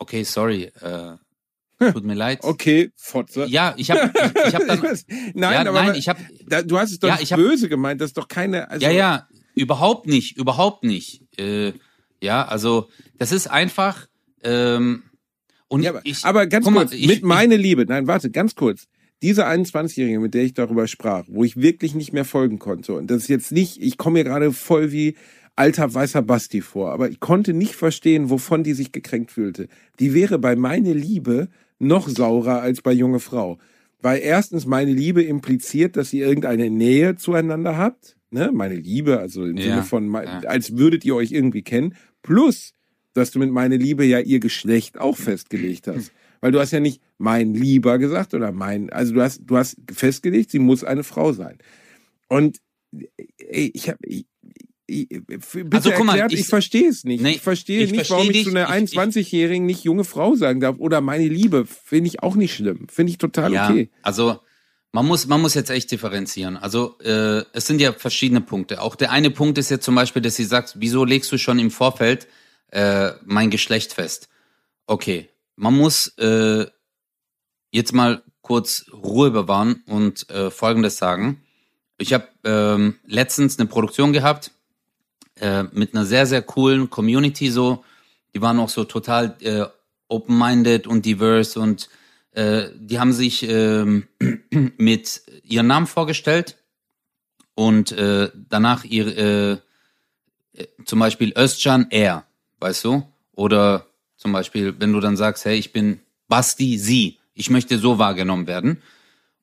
okay, 0.00 0.24
sorry, 0.24 0.72
äh, 0.80 1.92
tut 1.92 2.04
mir 2.04 2.14
leid. 2.14 2.40
Okay, 2.42 2.90
Fotze. 2.96 3.46
Ja, 3.46 3.74
ich 3.76 3.90
habe 3.90 4.12
ich, 4.12 4.48
ich 4.48 4.54
hab 4.54 4.66
dann, 4.66 4.80
nein, 5.34 5.52
ja, 5.54 5.60
aber 5.60 5.72
nein, 5.84 5.94
ich 5.94 6.08
habe, 6.08 6.20
da, 6.48 6.62
du 6.62 6.76
hast 6.78 6.90
es 6.90 6.98
doch 6.98 7.08
Ja, 7.08 7.16
hab- 7.16 7.36
böse 7.36 7.68
gemeint, 7.68 8.00
das 8.00 8.10
ist 8.10 8.16
doch 8.18 8.28
keine. 8.28 8.68
Also, 8.70 8.84
ja, 8.84 8.90
ja, 8.92 9.28
überhaupt 9.54 10.06
nicht, 10.06 10.36
überhaupt 10.36 10.84
nicht. 10.84 11.22
Äh, 11.38 11.72
ja, 12.22 12.44
also 12.46 12.88
das 13.18 13.32
ist 13.32 13.46
einfach. 13.50 14.06
Ähm, 14.42 15.04
und 15.68 15.82
Ja, 15.82 15.90
aber, 15.90 16.00
ich, 16.04 16.24
aber 16.24 16.46
ganz 16.48 16.64
guck 16.64 16.74
mal, 16.74 16.80
kurz, 16.86 16.92
ich- 16.94 17.06
mit 17.06 17.16
ich- 17.18 17.22
meine 17.22 17.56
Liebe, 17.56 17.84
nein, 17.86 18.06
warte, 18.06 18.30
ganz 18.30 18.54
kurz. 18.54 18.86
Diese 19.22 19.46
21-Jährige, 19.46 20.18
mit 20.18 20.32
der 20.32 20.44
ich 20.44 20.54
darüber 20.54 20.86
sprach, 20.86 21.24
wo 21.28 21.44
ich 21.44 21.56
wirklich 21.56 21.94
nicht 21.94 22.12
mehr 22.14 22.24
folgen 22.24 22.58
konnte, 22.58 22.94
und 22.94 23.10
das 23.10 23.18
ist 23.24 23.28
jetzt 23.28 23.52
nicht, 23.52 23.80
ich 23.80 23.98
komme 23.98 24.14
mir 24.20 24.24
gerade 24.24 24.50
voll 24.52 24.92
wie 24.92 25.14
alter 25.56 25.92
weißer 25.92 26.22
Basti 26.22 26.60
vor, 26.60 26.92
aber 26.92 27.10
ich 27.10 27.20
konnte 27.20 27.52
nicht 27.52 27.74
verstehen, 27.74 28.30
wovon 28.30 28.64
die 28.64 28.72
sich 28.72 28.92
gekränkt 28.92 29.30
fühlte. 29.32 29.68
Die 29.98 30.14
wäre 30.14 30.38
bei 30.38 30.56
meine 30.56 30.92
Liebe 30.92 31.48
noch 31.78 32.08
saurer 32.08 32.60
als 32.60 32.82
bei 32.82 32.92
junge 32.92 33.20
Frau. 33.20 33.58
Weil 34.02 34.20
erstens 34.20 34.64
meine 34.66 34.92
Liebe 34.92 35.22
impliziert, 35.22 35.96
dass 35.96 36.12
ihr 36.12 36.26
irgendeine 36.26 36.70
Nähe 36.70 37.16
zueinander 37.16 37.76
habt. 37.76 38.16
Ne? 38.30 38.50
Meine 38.52 38.76
Liebe, 38.76 39.18
also 39.18 39.44
im 39.44 39.56
Ja, 39.56 39.64
Sinne 39.64 39.82
von, 39.82 40.12
ja. 40.12 40.40
als 40.46 40.76
würdet 40.78 41.04
ihr 41.04 41.14
euch 41.14 41.32
irgendwie 41.32 41.62
kennen. 41.62 41.94
Plus, 42.22 42.72
dass 43.12 43.30
du 43.30 43.38
mit 43.38 43.50
meine 43.50 43.76
Liebe 43.76 44.04
ja 44.04 44.20
ihr 44.20 44.40
Geschlecht 44.40 44.98
auch 44.98 45.16
festgelegt 45.16 45.86
hast. 45.86 46.12
Weil 46.40 46.52
du 46.52 46.60
hast 46.60 46.70
ja 46.70 46.80
nicht 46.80 47.02
mein 47.18 47.52
Lieber 47.52 47.98
gesagt 47.98 48.32
oder 48.32 48.52
mein, 48.52 48.90
also 48.90 49.12
du 49.12 49.20
hast, 49.20 49.42
du 49.44 49.58
hast 49.58 49.76
festgelegt, 49.92 50.50
sie 50.50 50.58
muss 50.58 50.84
eine 50.84 51.04
Frau 51.04 51.32
sein. 51.32 51.58
Und 52.28 52.58
ich 53.36 53.88
habe, 53.88 53.98
ich, 54.06 54.26
bitte 54.90 55.76
Also, 55.76 55.90
guck 55.92 56.04
mal, 56.06 56.26
ich, 56.32 56.40
ich- 56.40 56.46
verstehe 56.46 56.88
es 56.88 57.04
nicht. 57.04 57.22
Nee, 57.22 57.32
ich 57.32 57.40
verstehe 57.40 57.82
ich 57.84 57.90
nicht, 57.90 58.06
versteh 58.06 58.14
warum 58.14 58.26
ich 58.30 58.32
dich. 58.32 58.44
zu 58.44 58.50
einer 58.50 58.64
Ich- 58.76 58.92
ich- 58.92 58.98
21-Jährigen 58.98 59.66
nicht 59.66 59.84
junge 59.84 60.04
Frau 60.04 60.34
sagen 60.34 60.60
darf 60.60 60.76
oder 60.78 61.00
meine 61.00 61.28
Liebe. 61.28 61.66
Finde 61.66 62.08
ich 62.08 62.22
auch 62.22 62.34
nicht 62.34 62.54
schlimm. 62.54 62.86
Finde 62.88 63.10
ich 63.10 63.18
total 63.18 63.52
ja, 63.52 63.70
okay. 63.70 63.90
also 64.02 64.38
man 64.92 65.06
muss, 65.06 65.26
man 65.28 65.40
muss 65.40 65.54
jetzt 65.54 65.70
echt 65.70 65.90
differenzieren. 65.92 66.56
Also 66.56 66.98
äh, 67.00 67.44
es 67.52 67.66
sind 67.66 67.80
ja 67.80 67.92
verschiedene 67.92 68.40
Punkte. 68.40 68.80
Auch 68.82 68.96
der 68.96 69.12
eine 69.12 69.30
Punkt 69.30 69.56
ist 69.58 69.70
jetzt 69.70 69.84
zum 69.84 69.94
Beispiel, 69.94 70.20
dass 70.22 70.34
sie 70.36 70.44
sagt, 70.44 70.74
wieso 70.78 71.04
legst 71.04 71.30
du 71.30 71.38
schon 71.38 71.58
im 71.60 71.70
Vorfeld 71.70 72.26
äh, 72.72 73.10
mein 73.24 73.50
Geschlecht 73.50 73.92
fest? 73.92 74.28
Okay, 74.86 75.28
man 75.54 75.76
muss 75.76 76.08
äh, 76.18 76.66
jetzt 77.70 77.92
mal 77.92 78.22
kurz 78.42 78.86
Ruhe 78.92 79.30
bewahren 79.30 79.82
und 79.86 80.28
äh, 80.30 80.50
Folgendes 80.50 80.96
sagen. 80.96 81.40
Ich 81.98 82.12
habe 82.12 82.26
ähm, 82.44 82.96
letztens 83.06 83.58
eine 83.60 83.68
Produktion 83.68 84.12
gehabt 84.12 84.50
äh, 85.40 85.64
mit 85.72 85.94
einer 85.94 86.04
sehr, 86.04 86.26
sehr 86.26 86.42
coolen 86.42 86.90
Community 86.90 87.50
so. 87.50 87.84
Die 88.34 88.40
waren 88.40 88.58
auch 88.58 88.68
so 88.68 88.84
total 88.84 89.36
äh, 89.40 89.64
open-minded 90.08 90.86
und 90.86 91.04
diverse 91.04 91.58
und 91.60 91.88
äh, 92.32 92.68
die 92.76 92.98
haben 92.98 93.12
sich 93.12 93.48
ähm, 93.48 94.06
mit 94.78 95.22
ihren 95.44 95.66
Namen 95.66 95.86
vorgestellt 95.86 96.56
und 97.54 97.92
äh, 97.92 98.30
danach 98.48 98.84
ihr 98.84 99.18
äh, 99.18 99.52
äh, 99.52 100.66
zum 100.84 100.98
Beispiel 100.98 101.32
Özcan 101.36 101.90
R, 101.90 102.24
weißt 102.58 102.84
du? 102.84 103.02
Oder 103.32 103.86
zum 104.16 104.32
Beispiel, 104.32 104.74
wenn 104.78 104.92
du 104.92 105.00
dann 105.00 105.16
sagst, 105.16 105.44
hey, 105.44 105.56
ich 105.56 105.72
bin 105.72 106.00
Basti, 106.28 106.78
sie. 106.78 107.18
Ich 107.34 107.50
möchte 107.50 107.78
so 107.78 107.98
wahrgenommen 107.98 108.46
werden. 108.46 108.82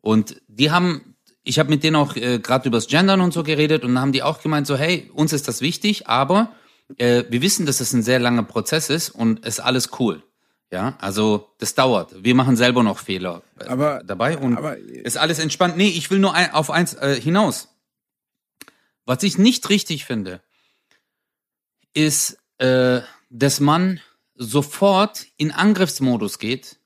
Und 0.02 0.42
die 0.48 0.72
haben, 0.72 1.16
ich 1.48 1.60
habe 1.60 1.70
mit 1.70 1.84
denen 1.84 1.96
auch 1.96 2.16
äh, 2.16 2.40
gerade 2.40 2.68
übers 2.68 2.88
Gendern 2.88 3.22
und 3.22 3.34
so 3.34 3.44
geredet 3.44 3.84
und 3.84 3.94
dann 3.96 4.02
haben 4.02 4.12
die 4.12 4.24
auch 4.24 4.42
gemeint, 4.42 4.68
so 4.68 4.76
hey, 4.78 5.10
uns 5.14 5.34
ist 5.34 5.48
das 5.48 5.62
wichtig, 5.62 6.08
aber 6.08 6.52
äh, 6.98 7.24
wir 7.30 7.42
wissen, 7.42 7.66
dass 7.66 7.80
es 7.80 7.94
ein 7.94 8.04
sehr 8.04 8.20
langer 8.20 8.44
Prozess 8.44 8.90
ist 8.90 9.10
und 9.10 9.40
es 9.46 9.58
ist 9.58 9.60
alles 9.60 9.90
cool. 10.00 10.24
Ja, 10.70 10.98
also 11.00 11.50
das 11.60 11.76
dauert. 11.76 12.14
Wir 12.24 12.36
machen 12.36 12.58
selber 12.58 12.84
noch 12.84 13.00
Fehler 13.00 13.42
äh, 13.60 13.66
Aber- 13.66 14.02
dabei 14.06 14.38
und 14.38 14.58
aber- 14.58 14.78
ist 14.78 15.18
alles 15.18 15.40
entspannt. 15.40 15.78
Nee, 15.78 15.88
ich 15.90 16.12
will 16.12 16.20
nur 16.20 16.34
ein, 16.34 16.52
auf 16.52 16.70
eins 16.72 16.94
äh, 16.96 17.20
hinaus. 17.20 17.70
Was 19.06 19.24
ich 19.24 19.38
nicht 19.38 19.70
richtig 19.70 20.04
finde, 20.04 20.42
ist, 21.94 22.38
äh, 22.58 23.02
dass 23.30 23.60
man 23.60 24.00
sofort 24.36 25.26
in 25.38 25.52
Angriffsmodus 25.52 26.38
geht, 26.40 26.78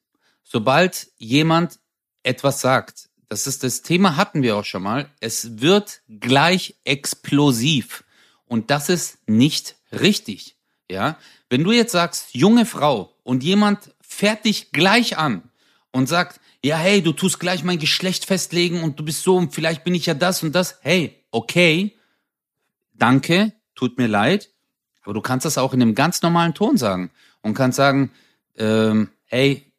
sobald 0.43 1.07
jemand 1.17 1.79
etwas 2.23 2.61
sagt. 2.61 3.09
Das 3.31 3.47
ist 3.47 3.63
das 3.63 3.81
Thema 3.81 4.17
hatten 4.17 4.43
wir 4.43 4.57
auch 4.57 4.65
schon 4.65 4.83
mal. 4.83 5.09
Es 5.21 5.61
wird 5.61 6.01
gleich 6.09 6.75
explosiv 6.83 8.03
und 8.45 8.69
das 8.71 8.89
ist 8.89 9.19
nicht 9.25 9.77
richtig. 9.93 10.57
Ja, 10.89 11.17
wenn 11.49 11.63
du 11.63 11.71
jetzt 11.71 11.93
sagst, 11.93 12.35
junge 12.35 12.65
Frau 12.65 13.15
und 13.23 13.41
jemand 13.41 13.95
fährt 14.01 14.43
dich 14.43 14.73
gleich 14.73 15.17
an 15.17 15.43
und 15.91 16.09
sagt, 16.09 16.41
ja, 16.61 16.75
hey, 16.75 17.01
du 17.01 17.13
tust 17.13 17.39
gleich 17.39 17.63
mein 17.63 17.79
Geschlecht 17.79 18.25
festlegen 18.25 18.83
und 18.83 18.99
du 18.99 19.05
bist 19.05 19.23
so 19.23 19.37
und 19.37 19.55
vielleicht 19.55 19.85
bin 19.85 19.95
ich 19.95 20.07
ja 20.07 20.13
das 20.13 20.43
und 20.43 20.53
das. 20.53 20.79
Hey, 20.81 21.23
okay, 21.31 21.97
danke, 22.91 23.53
tut 23.75 23.97
mir 23.97 24.07
leid, 24.07 24.49
aber 25.03 25.13
du 25.13 25.21
kannst 25.21 25.45
das 25.45 25.57
auch 25.57 25.73
in 25.73 25.81
einem 25.81 25.95
ganz 25.95 26.21
normalen 26.21 26.53
Ton 26.53 26.75
sagen 26.75 27.11
und 27.43 27.53
kannst 27.53 27.77
sagen, 27.77 28.11
ähm, 28.57 29.07
hey, 29.23 29.70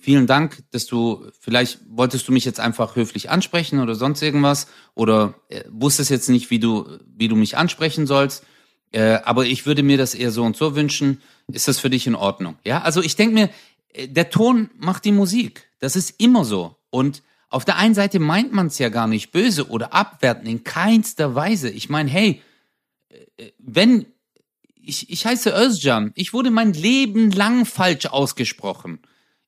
vielen 0.00 0.26
Dank, 0.26 0.62
dass 0.70 0.86
du, 0.86 1.26
vielleicht 1.38 1.80
wolltest 1.88 2.26
du 2.26 2.32
mich 2.32 2.44
jetzt 2.44 2.58
einfach 2.58 2.96
höflich 2.96 3.30
ansprechen 3.30 3.80
oder 3.80 3.94
sonst 3.94 4.22
irgendwas 4.22 4.66
oder 4.94 5.34
äh, 5.48 5.62
wusstest 5.68 6.10
jetzt 6.10 6.28
nicht, 6.28 6.50
wie 6.50 6.58
du, 6.58 6.98
wie 7.06 7.28
du 7.28 7.36
mich 7.36 7.56
ansprechen 7.56 8.06
sollst, 8.06 8.44
äh, 8.92 9.18
aber 9.24 9.46
ich 9.46 9.66
würde 9.66 9.82
mir 9.82 9.98
das 9.98 10.14
eher 10.14 10.30
so 10.30 10.42
und 10.42 10.56
so 10.56 10.74
wünschen. 10.74 11.20
Ist 11.52 11.68
das 11.68 11.78
für 11.78 11.90
dich 11.90 12.06
in 12.06 12.14
Ordnung? 12.14 12.56
Ja, 12.64 12.82
also 12.82 13.02
ich 13.02 13.16
denke 13.16 13.34
mir, 13.34 13.50
äh, 13.92 14.08
der 14.08 14.30
Ton 14.30 14.70
macht 14.78 15.04
die 15.04 15.12
Musik. 15.12 15.68
Das 15.78 15.96
ist 15.96 16.20
immer 16.20 16.44
so. 16.44 16.76
Und 16.90 17.22
auf 17.48 17.64
der 17.64 17.76
einen 17.76 17.94
Seite 17.94 18.18
meint 18.18 18.52
man 18.52 18.68
es 18.68 18.78
ja 18.78 18.88
gar 18.88 19.06
nicht 19.06 19.32
böse 19.32 19.68
oder 19.68 19.92
abwertend, 19.92 20.48
in 20.48 20.64
keinster 20.64 21.34
Weise. 21.34 21.68
Ich 21.68 21.88
meine, 21.88 22.10
hey, 22.10 22.42
äh, 23.36 23.50
wenn 23.58 24.06
ich, 24.82 25.10
ich 25.10 25.26
heiße 25.26 25.50
Özcan, 25.50 26.12
ich 26.14 26.32
wurde 26.32 26.50
mein 26.50 26.72
Leben 26.72 27.30
lang 27.30 27.66
falsch 27.66 28.06
ausgesprochen. 28.06 29.00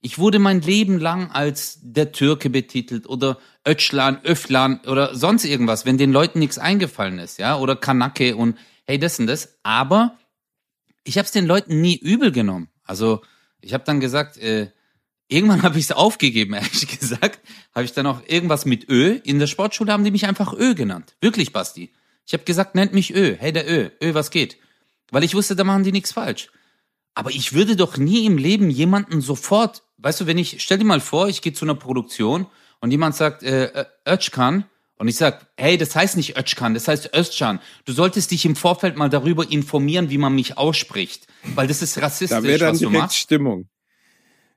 Ich 0.02 0.18
wurde 0.18 0.38
mein 0.40 0.60
Leben 0.60 0.98
lang 0.98 1.30
als 1.30 1.78
der 1.80 2.12
Türke 2.12 2.50
betitelt 2.50 3.08
oder 3.08 3.38
Ötschlan, 3.64 4.18
Öflan 4.24 4.80
oder 4.86 5.14
sonst 5.14 5.44
irgendwas, 5.44 5.86
wenn 5.86 5.96
den 5.96 6.12
Leuten 6.12 6.40
nichts 6.40 6.58
eingefallen 6.58 7.20
ist, 7.20 7.38
ja, 7.38 7.56
oder 7.56 7.76
Kanake 7.76 8.34
und 8.34 8.58
hey, 8.84 8.98
das 8.98 9.20
und 9.20 9.28
das. 9.28 9.58
Aber 9.62 10.18
ich 11.04 11.18
habe 11.18 11.26
es 11.26 11.32
den 11.32 11.46
Leuten 11.46 11.80
nie 11.80 11.96
übel 11.96 12.32
genommen. 12.32 12.68
Also 12.84 13.22
ich 13.60 13.74
habe 13.74 13.84
dann 13.84 14.00
gesagt, 14.00 14.36
äh, 14.38 14.70
irgendwann 15.28 15.62
habe 15.62 15.78
ich 15.78 15.84
es 15.84 15.92
aufgegeben, 15.92 16.54
ehrlich 16.54 16.98
gesagt. 16.98 17.40
Habe 17.74 17.84
ich 17.84 17.92
dann 17.92 18.06
auch 18.06 18.22
irgendwas 18.26 18.64
mit 18.64 18.88
Ö. 18.88 19.20
In 19.22 19.38
der 19.38 19.46
Sportschule 19.46 19.92
haben 19.92 20.04
die 20.04 20.10
mich 20.10 20.26
einfach 20.26 20.52
Ö 20.52 20.74
genannt. 20.74 21.14
Wirklich, 21.20 21.52
Basti. 21.52 21.92
Ich 22.26 22.32
habe 22.32 22.44
gesagt, 22.44 22.74
nennt 22.74 22.92
mich 22.92 23.14
Ö. 23.14 23.36
Hey, 23.38 23.52
der 23.52 23.70
Ö. 23.70 23.90
Ö, 24.02 24.14
was 24.14 24.30
geht? 24.30 24.58
Weil 25.10 25.24
ich 25.24 25.34
wusste, 25.34 25.56
da 25.56 25.64
machen 25.64 25.84
die 25.84 25.92
nichts 25.92 26.12
falsch. 26.12 26.50
Aber 27.14 27.30
ich 27.30 27.52
würde 27.52 27.76
doch 27.76 27.96
nie 27.96 28.24
im 28.24 28.38
Leben 28.38 28.70
jemanden 28.70 29.20
sofort, 29.20 29.82
weißt 30.02 30.20
du, 30.20 30.26
wenn 30.26 30.38
ich, 30.38 30.62
stell 30.62 30.78
dir 30.78 30.84
mal 30.84 31.00
vor, 31.00 31.28
ich 31.28 31.42
gehe 31.42 31.52
zu 31.52 31.64
einer 31.64 31.74
Produktion 31.74 32.46
und 32.80 32.90
jemand 32.90 33.14
sagt, 33.14 33.42
äh, 33.42 33.70
Ö- 34.06 34.12
Özcan, 34.14 34.64
und 34.96 35.08
ich 35.08 35.16
sag, 35.16 35.48
hey, 35.56 35.76
das 35.78 35.96
heißt 35.96 36.16
nicht 36.16 36.36
Özcan, 36.36 36.74
das 36.74 36.86
heißt 36.86 37.10
Özcan. 37.12 37.58
Du 37.86 37.92
solltest 37.92 38.30
dich 38.30 38.44
im 38.44 38.54
Vorfeld 38.54 38.96
mal 38.96 39.08
darüber 39.08 39.50
informieren, 39.50 40.10
wie 40.10 40.18
man 40.18 40.32
mich 40.32 40.58
ausspricht. 40.58 41.26
Weil 41.56 41.66
das 41.66 41.82
ist 41.82 42.00
rassistisch, 42.00 42.38
Da 42.38 42.44
wäre 42.44 42.58
dann 42.58 42.74
was 42.74 42.78
du 42.78 42.84
direkt 42.88 43.02
machst. 43.02 43.16
Stimmung. 43.16 43.68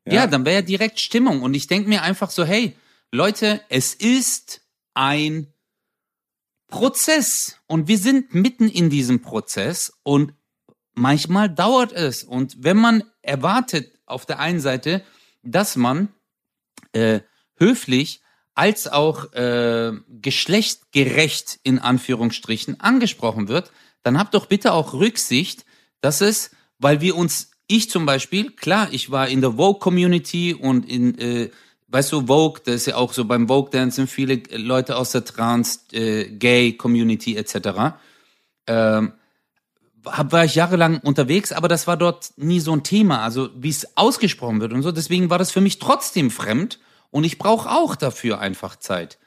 Ja, 0.08 0.28
dann 0.28 0.46
wäre 0.46 0.58
ja 0.58 0.62
direkt 0.62 1.00
Stimmung. 1.00 1.42
Und 1.42 1.56
ich 1.56 1.66
denk 1.66 1.88
mir 1.88 2.04
einfach 2.04 2.30
so, 2.30 2.46
hey, 2.46 2.76
Leute, 3.12 3.60
es 3.70 3.96
ist 3.96 4.62
ein 4.94 5.48
Prozess. 6.68 7.58
Und 7.66 7.88
wir 7.88 7.98
sind 7.98 8.36
mitten 8.36 8.70
in 8.70 8.92
diesem 8.92 9.24
Prozess. 9.24 9.94
Und 10.04 10.34
manchmal 10.94 11.50
dauert 11.50 11.92
es. 11.92 12.24
Und 12.24 12.64
wenn 12.64 12.78
man 12.78 13.04
erwartet 13.24 13.98
auf 14.06 14.28
der 14.28 14.38
einen 14.38 14.60
Seite, 14.60 15.04
dass 15.46 15.76
man 15.76 16.10
äh, 16.92 17.22
höflich 17.58 18.22
als 18.54 18.88
auch 18.88 19.34
äh, 19.34 19.92
geschlechtgerecht 20.22 21.60
in 21.64 21.80
Anführungsstrichen 21.80 22.80
angesprochen 22.80 23.48
wird, 23.48 23.72
dann 24.04 24.18
habt 24.18 24.34
doch 24.34 24.46
bitte 24.46 24.74
auch 24.74 24.94
Rücksicht, 24.94 25.66
dass 26.02 26.22
es, 26.22 26.52
weil 26.80 27.02
wir 27.02 27.16
uns, 27.18 27.52
ich 27.68 27.90
zum 27.90 28.06
Beispiel, 28.06 28.52
klar, 28.52 28.88
ich 28.92 29.12
war 29.12 29.28
in 29.28 29.42
der 29.42 29.54
Vogue-Community 29.54 30.54
und 30.54 30.90
in, 30.90 31.18
äh, 31.18 31.50
weißt 31.88 32.12
du, 32.12 32.28
Vogue, 32.28 32.62
das 32.64 32.76
ist 32.76 32.88
ja 32.88 32.96
auch 32.96 33.12
so 33.12 33.26
beim 33.26 33.48
Vogue-Dance 33.48 33.98
sind 33.98 34.10
viele 34.10 34.42
Leute 34.52 34.96
aus 34.96 35.12
der 35.12 35.26
Trans, 35.26 35.86
äh, 35.92 36.26
etc. 36.38 37.98
Ähm, 38.68 39.14
hab, 40.06 40.32
war 40.32 40.46
ich 40.46 40.56
jahrelang 40.56 41.00
unterwegs, 41.00 41.52
aber 41.52 41.68
das 41.68 41.88
war 41.88 41.98
dort 41.98 42.32
nie 42.38 42.60
so 42.60 42.74
ein 42.74 42.84
Thema, 42.84 43.22
also 43.22 43.50
wie 43.56 43.70
es 43.70 43.98
ausgesprochen 43.98 44.62
wird 44.62 44.74
und 44.74 44.84
so. 44.84 44.92
Deswegen 44.92 45.30
war 45.30 45.38
das 45.38 45.52
für 45.52 45.62
mich 45.62 45.80
trotzdem 45.80 46.32
fremd 46.32 46.80
und 47.12 47.24
ich 47.24 47.38
brauche 47.38 47.70
auch 47.70 47.96
dafür 47.96 48.40
einfach 48.40 48.76
Zeit, 48.76 49.20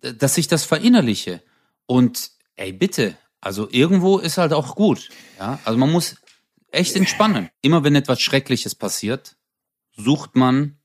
dass 0.00 0.38
ich 0.38 0.48
das 0.48 0.64
verinnerliche. 0.64 1.42
Und 1.86 2.30
ey, 2.56 2.72
bitte, 2.72 3.16
also 3.40 3.68
irgendwo 3.70 4.18
ist 4.18 4.38
halt 4.38 4.52
auch 4.52 4.76
gut. 4.76 5.08
Ja, 5.38 5.58
also 5.64 5.78
man 5.78 5.90
muss 5.90 6.16
echt 6.70 6.96
entspannen. 6.96 7.50
Immer 7.60 7.84
wenn 7.84 7.94
etwas 7.94 8.20
Schreckliches 8.20 8.74
passiert, 8.74 9.36
sucht 9.96 10.36
man 10.36 10.78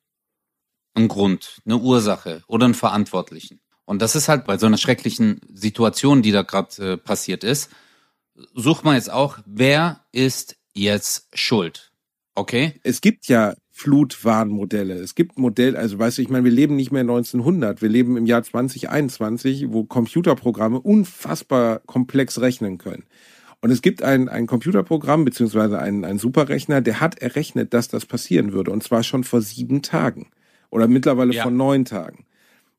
einen 0.94 1.08
Grund, 1.08 1.62
eine 1.66 1.78
Ursache 1.78 2.44
oder 2.48 2.66
einen 2.66 2.74
Verantwortlichen. 2.74 3.62
Und 3.86 4.02
das 4.02 4.16
ist 4.16 4.28
halt 4.28 4.46
bei 4.46 4.58
so 4.58 4.66
einer 4.66 4.78
schrecklichen 4.78 5.40
Situation, 5.54 6.22
die 6.22 6.32
da 6.32 6.42
gerade 6.42 6.94
äh, 6.94 6.98
passiert 6.98 7.44
ist, 7.44 7.70
sucht 8.54 8.84
man 8.86 8.96
jetzt 8.96 9.12
auch, 9.12 9.40
wer 9.46 10.02
ist 10.12 10.58
jetzt 10.74 11.28
schuld? 11.34 11.92
Okay? 12.36 12.74
Es 12.84 13.02
gibt 13.02 13.28
ja 13.28 13.56
Flutwarnmodelle. 13.72 14.96
Es 14.96 15.16
gibt 15.16 15.38
Modell, 15.38 15.76
also 15.76 15.98
weißt 16.00 16.18
du, 16.18 16.22
ich 16.22 16.30
meine, 16.30 16.44
wir 16.46 16.52
leben 16.52 16.76
nicht 16.76 16.92
mehr 16.92 17.02
1900, 17.02 17.82
wir 17.82 17.90
leben 17.90 18.18
im 18.18 18.26
Jahr 18.26 18.44
2021, 18.44 19.68
wo 19.70 19.84
Computerprogramme 19.84 20.80
unfassbar 20.80 21.80
komplex 21.86 22.40
rechnen 22.40 22.78
können. 22.78 23.04
Und 23.62 23.72
es 23.72 23.82
gibt 23.82 24.04
ein, 24.04 24.30
ein 24.30 24.46
Computerprogramm, 24.46 25.26
beziehungsweise 25.26 25.80
einen, 25.80 26.06
einen 26.06 26.20
Superrechner, 26.20 26.82
der 26.82 27.00
hat 27.02 27.18
errechnet, 27.20 27.74
dass 27.74 27.88
das 27.88 28.06
passieren 28.06 28.54
würde. 28.54 28.72
Und 28.72 28.84
zwar 28.84 29.02
schon 29.02 29.24
vor 29.24 29.42
sieben 29.42 29.82
Tagen. 29.82 30.30
Oder 30.70 30.88
mittlerweile 30.88 31.34
Ja. 31.34 31.44
vor 31.44 31.52
neun 31.52 31.86
Tagen. 31.86 32.26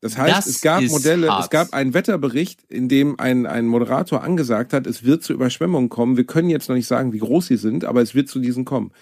Das 0.01 0.17
heißt, 0.17 0.37
Das 0.37 0.47
es 0.47 0.61
gab 0.61 0.83
Modelle, 0.85 1.29
hart. 1.31 1.45
es 1.45 1.51
gab 1.51 1.73
einen 1.73 1.93
Wetterbericht, 1.93 2.63
in 2.69 2.89
dem 2.89 3.19
ein, 3.19 3.47
ein 3.47 3.67
Moderator 3.67 4.23
angesagt 4.23 4.73
hat, 4.73 4.87
es 4.87 5.03
wird 5.05 5.25
zu 5.25 5.33
Überschwemmungen 5.33 5.89
kommen. 5.89 6.17
Wir 6.17 6.25
können 6.25 6.51
jetzt 6.51 6.69
noch 6.69 6.77
nicht 6.77 6.87
sagen, 6.87 7.13
wie 7.13 7.19
groß 7.19 7.47
sie 7.49 7.57
sind, 7.57 7.85
aber 7.85 8.01
es 8.01 8.15
wird 8.15 8.29
zu 8.29 8.39
diesen 8.39 8.65
kommen. 8.65 8.93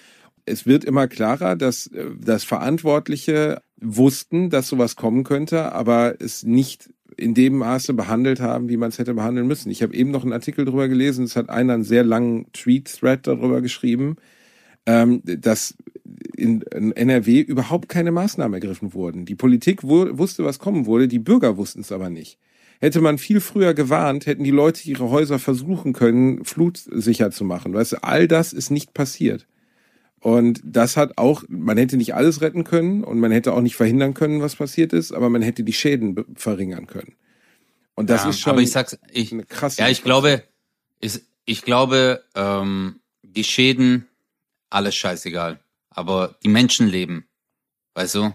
Es 0.47 0.65
wird 0.65 0.85
immer 0.85 1.07
klarer, 1.09 1.57
dass, 1.57 1.89
äh, 1.89 2.07
dass 2.19 2.45
Verantwortliche 2.45 3.61
wussten, 3.79 4.49
dass 4.49 4.69
sowas 4.69 4.97
kommen 4.97 5.25
könnte, 5.25 5.73
aber 5.73 6.15
es 6.21 6.45
nicht 6.45 6.89
in 7.17 7.35
dem 7.35 7.59
Maße 7.59 7.95
behandelt 7.95 8.41
haben, 8.41 8.69
wie 8.69 8.77
man 8.77 8.91
es 8.91 8.99
hätte 8.99 9.15
behandeln 9.15 9.47
müssen. 9.47 9.71
Ich 9.71 9.83
habe 9.83 9.95
eben 9.95 10.11
noch 10.11 10.23
einen 10.23 10.33
Artikel 10.33 10.65
drüber 10.65 10.89
gelesen, 10.89 11.25
es 11.25 11.37
hat 11.37 11.51
einer 11.51 11.75
einen 11.75 11.85
sehr 11.85 12.05
langen 12.05 12.51
Tweet-Thread 12.53 13.27
darüber 13.27 13.61
geschrieben, 13.61 14.17
ähm, 14.87 15.21
dass 15.25 15.75
in, 16.37 16.63
NRW 16.63 17.41
überhaupt 17.41 17.89
keine 17.89 18.13
Maßnahmen 18.13 18.55
ergriffen 18.55 18.95
wurden. 18.95 19.25
Die 19.25 19.35
Politik 19.35 19.83
wu 19.83 20.17
wusste, 20.19 20.45
was 20.45 20.59
kommen 20.59 20.87
würde, 20.87 21.09
die 21.09 21.19
Bürger 21.19 21.57
wussten 21.57 21.81
es 21.81 21.93
aber 21.93 22.11
nicht. 22.11 22.39
Hätte 22.79 23.01
man 23.01 23.19
viel 23.19 23.41
früher 23.41 23.75
gewarnt, 23.75 24.27
hätten 24.27 24.45
die 24.45 24.51
Leute 24.51 24.89
ihre 24.89 25.11
Häuser 25.11 25.39
versuchen 25.39 25.93
können, 25.93 26.45
flutsicher 26.45 27.31
zu 27.31 27.45
machen. 27.45 27.73
Weißt 27.73 27.93
du, 27.93 28.05
all 28.05 28.29
das 28.29 28.53
ist 28.53 28.71
nicht 28.71 28.93
passiert. 28.93 29.47
Und 30.21 30.61
das 30.65 30.97
hat 30.97 31.17
auch, 31.17 31.45
man 31.49 31.79
hätte 31.79 31.97
nicht 31.97 32.15
alles 32.15 32.41
retten 32.41 32.65
können 32.65 33.05
und 33.05 33.19
man 33.19 33.33
hätte 33.33 33.53
auch 33.53 33.61
nicht 33.61 33.77
verhindern 33.77 34.13
können, 34.13 34.41
was 34.43 34.57
passiert 34.57 34.93
ist, 34.93 35.13
aber 35.13 35.31
man 35.31 35.43
hätte 35.43 35.63
die 35.63 35.73
Schäden 35.73 36.25
verringern 36.35 36.87
können. 36.87 37.15
Und 37.95 38.11
das 38.11 38.25
ja, 38.25 38.31
ist 38.31 38.41
schon 38.41 38.53
aber 38.53 38.63
ich 38.63 38.71
sag's, 38.71 38.99
ich, 39.11 39.33
eine 39.33 39.45
krasse. 39.45 39.81
ja, 39.81 39.89
ich 39.89 40.03
glaube, 40.03 40.43
ich, 41.01 41.21
ich 41.45 41.63
glaube, 41.63 42.23
ähm, 42.35 42.97
die 43.23 43.45
Schäden, 43.45 44.07
alles 44.71 44.95
scheißegal. 44.97 45.61
Aber 45.91 46.37
die 46.43 46.49
Menschenleben, 46.49 47.29
weißt 47.95 48.15
du, 48.17 48.35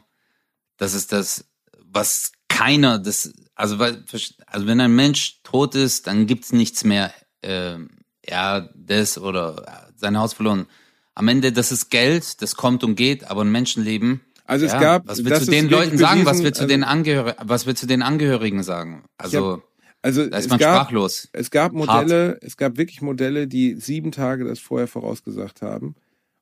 das 0.78 0.94
ist 0.94 1.12
das, 1.12 1.46
was 1.86 2.32
keiner, 2.48 3.00
das, 3.00 3.34
also, 3.56 3.80
weil- 3.80 4.04
also 4.48 4.68
wenn 4.68 4.80
ein 4.82 4.96
Mensch 4.96 5.42
tot 5.44 5.76
ist, 5.76 6.08
dann 6.08 6.26
gibt's 6.28 6.52
nichts 6.54 6.84
mehr, 6.84 7.14
ähm, 7.44 7.90
ja, 8.28 8.70
das 8.76 9.18
oder 9.18 9.64
äh, 9.68 9.92
sein 9.96 10.18
Haus 10.18 10.34
verloren. 10.34 10.68
Am 11.16 11.28
Ende, 11.28 11.52
das 11.52 11.72
ist 11.72 11.90
Geld, 11.90 12.42
das 12.42 12.56
kommt 12.56 12.84
und 12.84 12.96
geht, 12.96 13.30
aber 13.30 13.44
ein 13.44 13.52
Menschenleben, 13.52 14.22
Also 14.46 14.66
es 14.66 14.74
Ja, 14.74 14.80
gab. 14.80 15.08
was 15.08 15.24
du 15.24 15.30
ist 15.30 15.52
den 15.52 15.70
Leuten 15.70 15.98
sagen? 15.98 16.26
Was 16.26 16.44
willst 16.44 16.60
du 16.60 16.64
also- 16.64 16.74
den 16.74 16.84
Angehörigen, 16.84 17.38
was 17.42 17.66
willst 17.66 17.84
du 17.84 17.88
den 17.88 18.02
Angehörigen 18.02 18.64
sagen? 18.64 19.06
Also, 19.18 19.62
Also 20.02 20.28
da 20.28 20.38
ist 20.38 20.46
es 20.46 20.50
man 20.50 20.60
gab, 20.60 20.76
sprachlos. 20.76 21.30
Es 21.32 21.52
gab 21.52 21.72
Modelle, 21.74 22.38
es 22.42 22.58
gab 22.58 22.78
wirklich 22.78 23.02
Modelle, 23.02 23.48
die 23.48 23.76
sieben 23.76 24.12
Tage 24.12 24.44
das 24.46 24.60
vorher 24.60 24.88
vorausgesagt 24.88 25.62
haben 25.62 25.96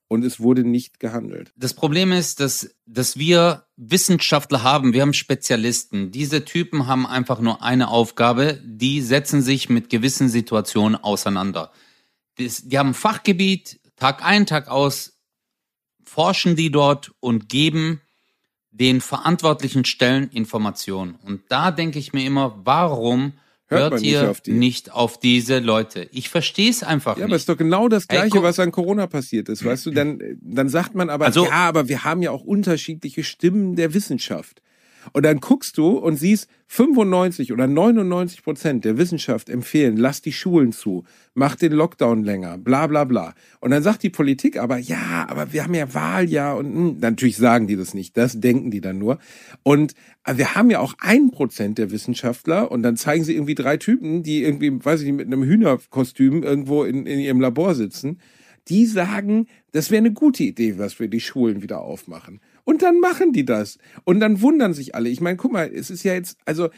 und 0.09 0.25
es 0.25 0.39
wurde 0.41 0.63
nicht 0.65 0.99
gehandelt. 0.99 1.53
Das 1.55 1.73
Problem 1.73 2.11
ist, 2.11 2.41
dass, 2.41 2.75
dass 2.85 3.17
wir 3.17 3.67
Wissenschaftler 3.77 4.63
haben, 4.63 4.91
wir 4.91 5.03
haben 5.03 5.13
Spezialisten. 5.13 6.11
Diese 6.11 6.43
Typen 6.43 6.87
haben 6.87 7.07
einfach 7.07 7.39
nur 7.39 7.63
eine 7.63 7.87
Aufgabe, 7.87 8.59
die 8.65 9.01
setzen 9.01 9.41
sich 9.41 9.69
mit 9.69 9.89
gewissen 9.89 10.27
Situationen 10.27 10.95
auseinander. 11.01 11.71
Das, 12.37 12.67
die 12.67 12.77
haben 12.77 12.89
ein 12.89 12.95
Fachgebiet, 12.95 13.79
Tag 13.95 14.25
ein, 14.25 14.47
Tag 14.47 14.67
aus, 14.67 15.19
forschen 16.03 16.55
die 16.55 16.71
dort 16.71 17.11
und 17.19 17.47
geben 17.47 18.01
den 18.71 19.01
verantwortlichen 19.01 19.85
Stellen 19.85 20.29
Informationen. 20.31 21.15
Und 21.23 21.43
da 21.49 21.69
denke 21.69 21.99
ich 21.99 22.13
mir 22.13 22.25
immer, 22.25 22.59
warum 22.63 23.33
Hört 23.69 23.81
hört 23.81 23.91
man 23.93 24.01
nicht 24.01 24.11
ihr 24.11 24.29
auf 24.29 24.41
die? 24.41 24.51
nicht 24.51 24.91
auf 24.91 25.19
diese 25.19 25.59
Leute? 25.59 26.07
Ich 26.11 26.29
verstehe 26.29 26.69
es 26.69 26.81
einfach 26.83 27.17
Ja, 27.17 27.23
aber 27.23 27.27
nicht. 27.27 27.35
es 27.35 27.41
ist 27.43 27.49
doch 27.49 27.57
genau 27.57 27.87
das 27.87 28.07
Gleiche, 28.07 28.29
guck- 28.31 28.43
was 28.43 28.59
an 28.59 28.71
Corona 28.71 29.05
passiert 29.07 29.47
ist. 29.47 29.63
Weißt 29.63 29.85
du, 29.85 29.91
dann, 29.91 30.19
dann 30.41 30.69
sagt 30.69 30.95
man 30.95 31.09
aber, 31.09 31.25
Also- 31.25 31.45
ja, 31.45 31.51
aber 31.51 31.87
wir 31.87 32.03
haben 32.03 32.21
ja 32.23 32.31
auch 32.31 32.43
unterschiedliche 32.43 33.23
Stimmen 33.23 33.75
der 33.75 33.93
Wissenschaft. 33.93 34.61
Und 35.13 35.23
dann 35.25 35.39
guckst 35.39 35.77
du 35.77 35.97
und 35.97 36.17
siehst, 36.17 36.47
95 36.71 37.51
oder 37.51 37.65
99 37.65 38.43
Prozent 38.43 38.85
der 38.85 38.99
Wissenschaft 38.99 39.49
empfehlen, 39.49 39.97
lass 39.97 40.21
die 40.21 40.31
Schulen 40.31 40.71
zu, 40.71 41.03
mach 41.33 41.55
den 41.55 41.71
Lockdown 41.71 42.23
länger, 42.23 42.59
bla 42.59 42.85
bla 42.85 43.05
bla. 43.05 43.33
Und 43.59 43.71
dann 43.71 43.81
sagt 43.81 44.03
die 44.03 44.11
Politik 44.11 44.57
aber, 44.57 44.77
ja, 44.77 45.25
aber 45.27 45.51
wir 45.51 45.63
haben 45.63 45.73
ja 45.73 45.91
Wahljahr 45.93 46.57
und 46.57 46.65
hm, 46.67 46.97
natürlich 46.99 47.37
sagen 47.37 47.65
die 47.65 47.75
das 47.75 47.95
nicht, 47.95 48.15
das 48.17 48.39
denken 48.39 48.69
die 48.69 48.81
dann 48.81 48.99
nur. 48.99 49.17
Und 49.63 49.95
äh, 50.25 50.37
wir 50.37 50.53
haben 50.53 50.69
ja 50.69 50.79
auch 50.79 50.93
ein 50.99 51.31
Prozent 51.31 51.79
der 51.79 51.89
Wissenschaftler 51.89 52.71
und 52.71 52.83
dann 52.83 52.97
zeigen 52.97 53.23
sie 53.23 53.33
irgendwie 53.33 53.55
drei 53.55 53.77
Typen, 53.77 54.21
die 54.21 54.43
irgendwie, 54.43 54.71
weiß 54.71 55.01
ich 55.01 55.07
nicht, 55.07 55.17
mit 55.17 55.27
einem 55.27 55.43
Hühnerkostüm 55.43 56.43
irgendwo 56.43 56.83
in, 56.83 57.07
in 57.07 57.19
ihrem 57.19 57.41
Labor 57.41 57.73
sitzen. 57.73 58.19
Die 58.67 58.85
sagen, 58.85 59.47
das 59.71 59.89
wäre 59.89 59.99
eine 59.99 60.13
gute 60.13 60.43
Idee, 60.43 60.77
was 60.77 60.99
wir 60.99 61.07
die 61.07 61.19
Schulen 61.21 61.63
wieder 61.63 61.81
aufmachen. 61.81 62.39
Und 62.69 62.83
dann 62.83 62.99
machen 62.99 63.33
die 63.33 63.45
das. 63.45 63.79
Und 64.03 64.19
dann 64.19 64.41
wundern 64.41 64.75
sich 64.75 64.93
alle. 64.93 65.09
Ich 65.09 65.21
meine, 65.21 65.37
guck 65.37 65.51
mal, 65.51 65.71
es 65.73 65.89
ist 65.89 66.03
ja 66.03 66.13
jetzt, 66.13 66.37
also 66.45 66.69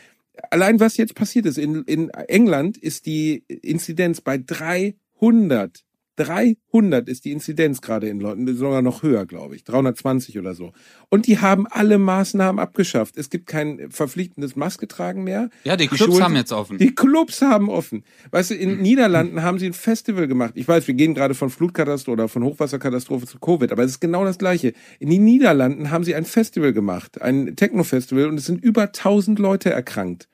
allein 0.49 0.80
was 0.80 0.95
jetzt 0.95 1.15
passiert 1.15 1.45
ist, 1.45 1.58
in, 1.58 1.84
in 1.84 2.10
England 2.12 2.77
ist 2.77 3.06
die 3.08 3.43
Inzidenz 3.49 4.21
bei 4.21 4.38
300. 4.38 5.84
300 6.26 7.08
ist 7.10 7.26
die 7.26 7.32
Inzidenz 7.32 7.82
gerade 7.82 8.08
in 8.08 8.20
London, 8.20 8.56
sogar 8.56 8.82
noch 8.82 9.04
höher, 9.04 9.26
glaube 9.26 9.56
ich. 9.56 9.64
320 9.64 10.38
oder 10.40 10.54
so. 10.54 10.72
Und 11.10 11.28
die 11.28 11.40
haben 11.40 11.68
alle 11.70 11.98
Maßnahmen 11.98 12.60
abgeschafft. 12.60 13.18
Es 13.18 13.30
gibt 13.30 13.48
kein 13.48 13.90
verpflichtendes 13.92 14.56
Masketragen 14.56 15.24
mehr. 15.24 15.50
ja, 15.64 15.76
die 15.78 15.88
Clubs 15.88 16.04
Schulen- 16.04 16.24
haben 16.24 16.36
jetzt 16.36 16.52
offen. 16.54 16.78
die 16.78 16.94
Clubs 16.96 17.42
haben 17.42 17.70
offen. 17.70 18.04
Weißt 18.32 18.52
du, 18.52 18.56
in 18.56 18.82
Niederlanden 18.82 19.42
haben 19.42 19.60
sie 19.60 19.66
ein 19.68 19.74
Festival 19.74 20.28
gemacht. 20.28 20.54
Ich 20.56 20.68
weiß, 20.68 20.88
wir 20.88 20.94
gehen 20.94 21.14
gerade 21.14 21.34
von 21.34 21.50
Flutkatastrophe 21.50 22.12
oder 22.14 22.28
von 22.28 22.44
Hochwasserkatastrophe 22.44 23.26
zu 23.26 23.40
Covid, 23.40 23.72
aber 23.72 23.84
es 23.84 23.92
ist 23.92 24.00
genau 24.00 24.24
das 24.24 24.38
Gleiche. 24.38 24.74
In 25.00 25.10
den 25.10 25.24
Niederlanden 25.24 25.92
haben 25.92 26.04
sie 26.04 26.16
ein 26.16 26.26
Festival 26.26 26.74
gemacht, 26.74 27.22
ein 27.22 27.56
Techno-Festival, 27.56 28.28
und 28.28 28.38
es 28.38 28.46
sind 28.46 28.64
über 28.64 28.84
1000 28.94 29.40
Leute 29.40 29.70
erkrankt. 29.72 30.28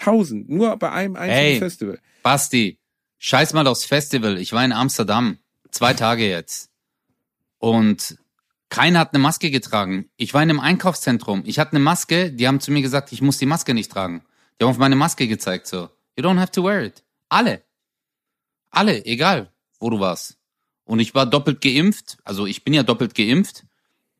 1000, 0.00 0.48
nur 0.48 0.76
bei 0.76 0.90
einem 0.90 1.14
einzigen 1.16 1.34
Hey. 1.34 1.58
Festival. 1.58 1.98
Basti, 2.22 2.78
scheiß 3.24 3.54
mal 3.54 3.66
aufs 3.66 3.86
Festival. 3.86 4.36
Ich 4.36 4.52
war 4.52 4.62
in 4.62 4.72
Amsterdam. 4.72 5.38
Zwei 5.70 5.94
Tage 5.94 6.28
jetzt. 6.28 6.68
Und 7.58 8.18
keiner 8.68 8.98
hat 8.98 9.14
eine 9.14 9.22
Maske 9.22 9.50
getragen. 9.50 10.10
Ich 10.18 10.34
war 10.34 10.42
in 10.42 10.50
einem 10.50 10.60
Einkaufszentrum. 10.60 11.42
Ich 11.46 11.58
hatte 11.58 11.72
eine 11.72 11.80
Maske. 11.80 12.30
Die 12.30 12.46
haben 12.46 12.60
zu 12.60 12.70
mir 12.70 12.82
gesagt, 12.82 13.12
ich 13.12 13.22
muss 13.22 13.38
die 13.38 13.46
Maske 13.46 13.72
nicht 13.72 13.90
tragen. 13.90 14.22
Die 14.58 14.64
haben 14.64 14.70
auf 14.70 14.76
meine 14.76 14.94
Maske 14.94 15.26
gezeigt, 15.26 15.66
so. 15.66 15.88
You 16.18 16.24
don't 16.24 16.38
have 16.38 16.52
to 16.52 16.62
wear 16.62 16.84
it. 16.84 17.02
Alle. 17.30 17.62
Alle, 18.70 19.06
egal, 19.06 19.50
wo 19.80 19.88
du 19.88 20.00
warst. 20.00 20.36
Und 20.84 20.98
ich 20.98 21.14
war 21.14 21.24
doppelt 21.24 21.62
geimpft. 21.62 22.18
Also 22.24 22.44
ich 22.44 22.62
bin 22.62 22.74
ja 22.74 22.82
doppelt 22.82 23.14
geimpft. 23.14 23.64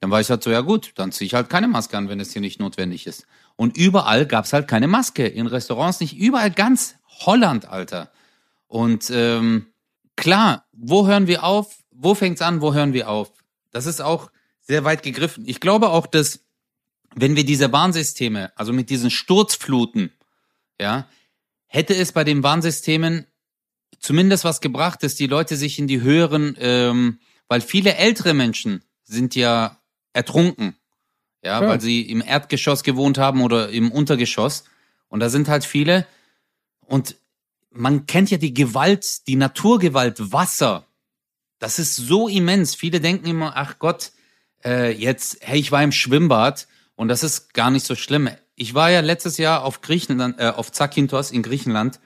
Dann 0.00 0.10
war 0.10 0.22
ich 0.22 0.30
halt 0.30 0.42
so, 0.42 0.50
ja 0.50 0.62
gut, 0.62 0.92
dann 0.94 1.12
ziehe 1.12 1.26
ich 1.26 1.34
halt 1.34 1.50
keine 1.50 1.68
Maske 1.68 1.98
an, 1.98 2.08
wenn 2.08 2.20
es 2.20 2.32
hier 2.32 2.40
nicht 2.40 2.58
notwendig 2.58 3.06
ist. 3.06 3.26
Und 3.56 3.76
überall 3.76 4.24
gab's 4.24 4.54
halt 4.54 4.66
keine 4.66 4.88
Maske. 4.88 5.26
In 5.26 5.46
Restaurants 5.46 6.00
nicht. 6.00 6.16
Überall 6.16 6.50
ganz 6.50 6.94
Holland, 7.26 7.68
Alter. 7.68 8.10
Und 8.74 9.08
ähm, 9.14 9.66
klar, 10.16 10.66
wo 10.72 11.06
hören 11.06 11.28
wir 11.28 11.44
auf? 11.44 11.84
Wo 11.92 12.16
fängt's 12.16 12.42
an? 12.42 12.60
Wo 12.60 12.74
hören 12.74 12.92
wir 12.92 13.08
auf? 13.08 13.32
Das 13.70 13.86
ist 13.86 14.00
auch 14.00 14.32
sehr 14.62 14.82
weit 14.82 15.04
gegriffen. 15.04 15.44
Ich 15.46 15.60
glaube 15.60 15.90
auch, 15.90 16.08
dass 16.08 16.40
wenn 17.14 17.36
wir 17.36 17.44
diese 17.44 17.70
Warnsysteme, 17.70 18.50
also 18.56 18.72
mit 18.72 18.90
diesen 18.90 19.12
Sturzfluten, 19.12 20.10
ja, 20.80 21.06
hätte 21.68 21.94
es 21.94 22.10
bei 22.10 22.24
den 22.24 22.42
Warnsystemen 22.42 23.28
zumindest 24.00 24.42
was 24.42 24.60
gebracht, 24.60 25.04
dass 25.04 25.14
die 25.14 25.28
Leute 25.28 25.54
sich 25.54 25.78
in 25.78 25.86
die 25.86 26.00
höheren, 26.00 26.56
ähm, 26.58 27.20
weil 27.46 27.60
viele 27.60 27.94
ältere 27.94 28.34
Menschen 28.34 28.82
sind 29.04 29.36
ja 29.36 29.78
ertrunken, 30.14 30.74
ja, 31.44 31.58
Klar. 31.58 31.70
weil 31.70 31.80
sie 31.80 32.02
im 32.02 32.20
Erdgeschoss 32.20 32.82
gewohnt 32.82 33.18
haben 33.18 33.40
oder 33.40 33.68
im 33.68 33.92
Untergeschoss. 33.92 34.64
Und 35.06 35.20
da 35.20 35.28
sind 35.28 35.46
halt 35.46 35.64
viele. 35.64 36.08
Und 36.80 37.14
man 37.74 38.06
kennt 38.06 38.30
ja 38.30 38.38
die 38.38 38.54
Gewalt, 38.54 39.26
die 39.26 39.36
Naturgewalt 39.36 40.32
Wasser. 40.32 40.86
Das 41.58 41.78
ist 41.78 41.96
so 41.96 42.28
immens. 42.28 42.74
Viele 42.74 43.00
denken 43.00 43.26
immer, 43.26 43.56
ach 43.56 43.78
Gott, 43.78 44.12
äh, 44.64 44.92
jetzt, 44.92 45.38
hey, 45.40 45.58
ich 45.58 45.72
war 45.72 45.82
im 45.82 45.92
Schwimmbad 45.92 46.68
und 46.94 47.08
das 47.08 47.22
ist 47.22 47.52
gar 47.54 47.70
nicht 47.70 47.84
so 47.84 47.94
schlimm. 47.94 48.28
Ich 48.54 48.74
war 48.74 48.90
ja 48.90 49.00
letztes 49.00 49.38
Jahr 49.38 49.64
auf 49.64 49.80
Griechenland, 49.80 50.38
äh, 50.38 50.48
auf 50.48 50.72
Zakynthos 50.72 51.30
in 51.30 51.42
Griechenland. 51.42 52.00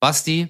Basti, 0.00 0.48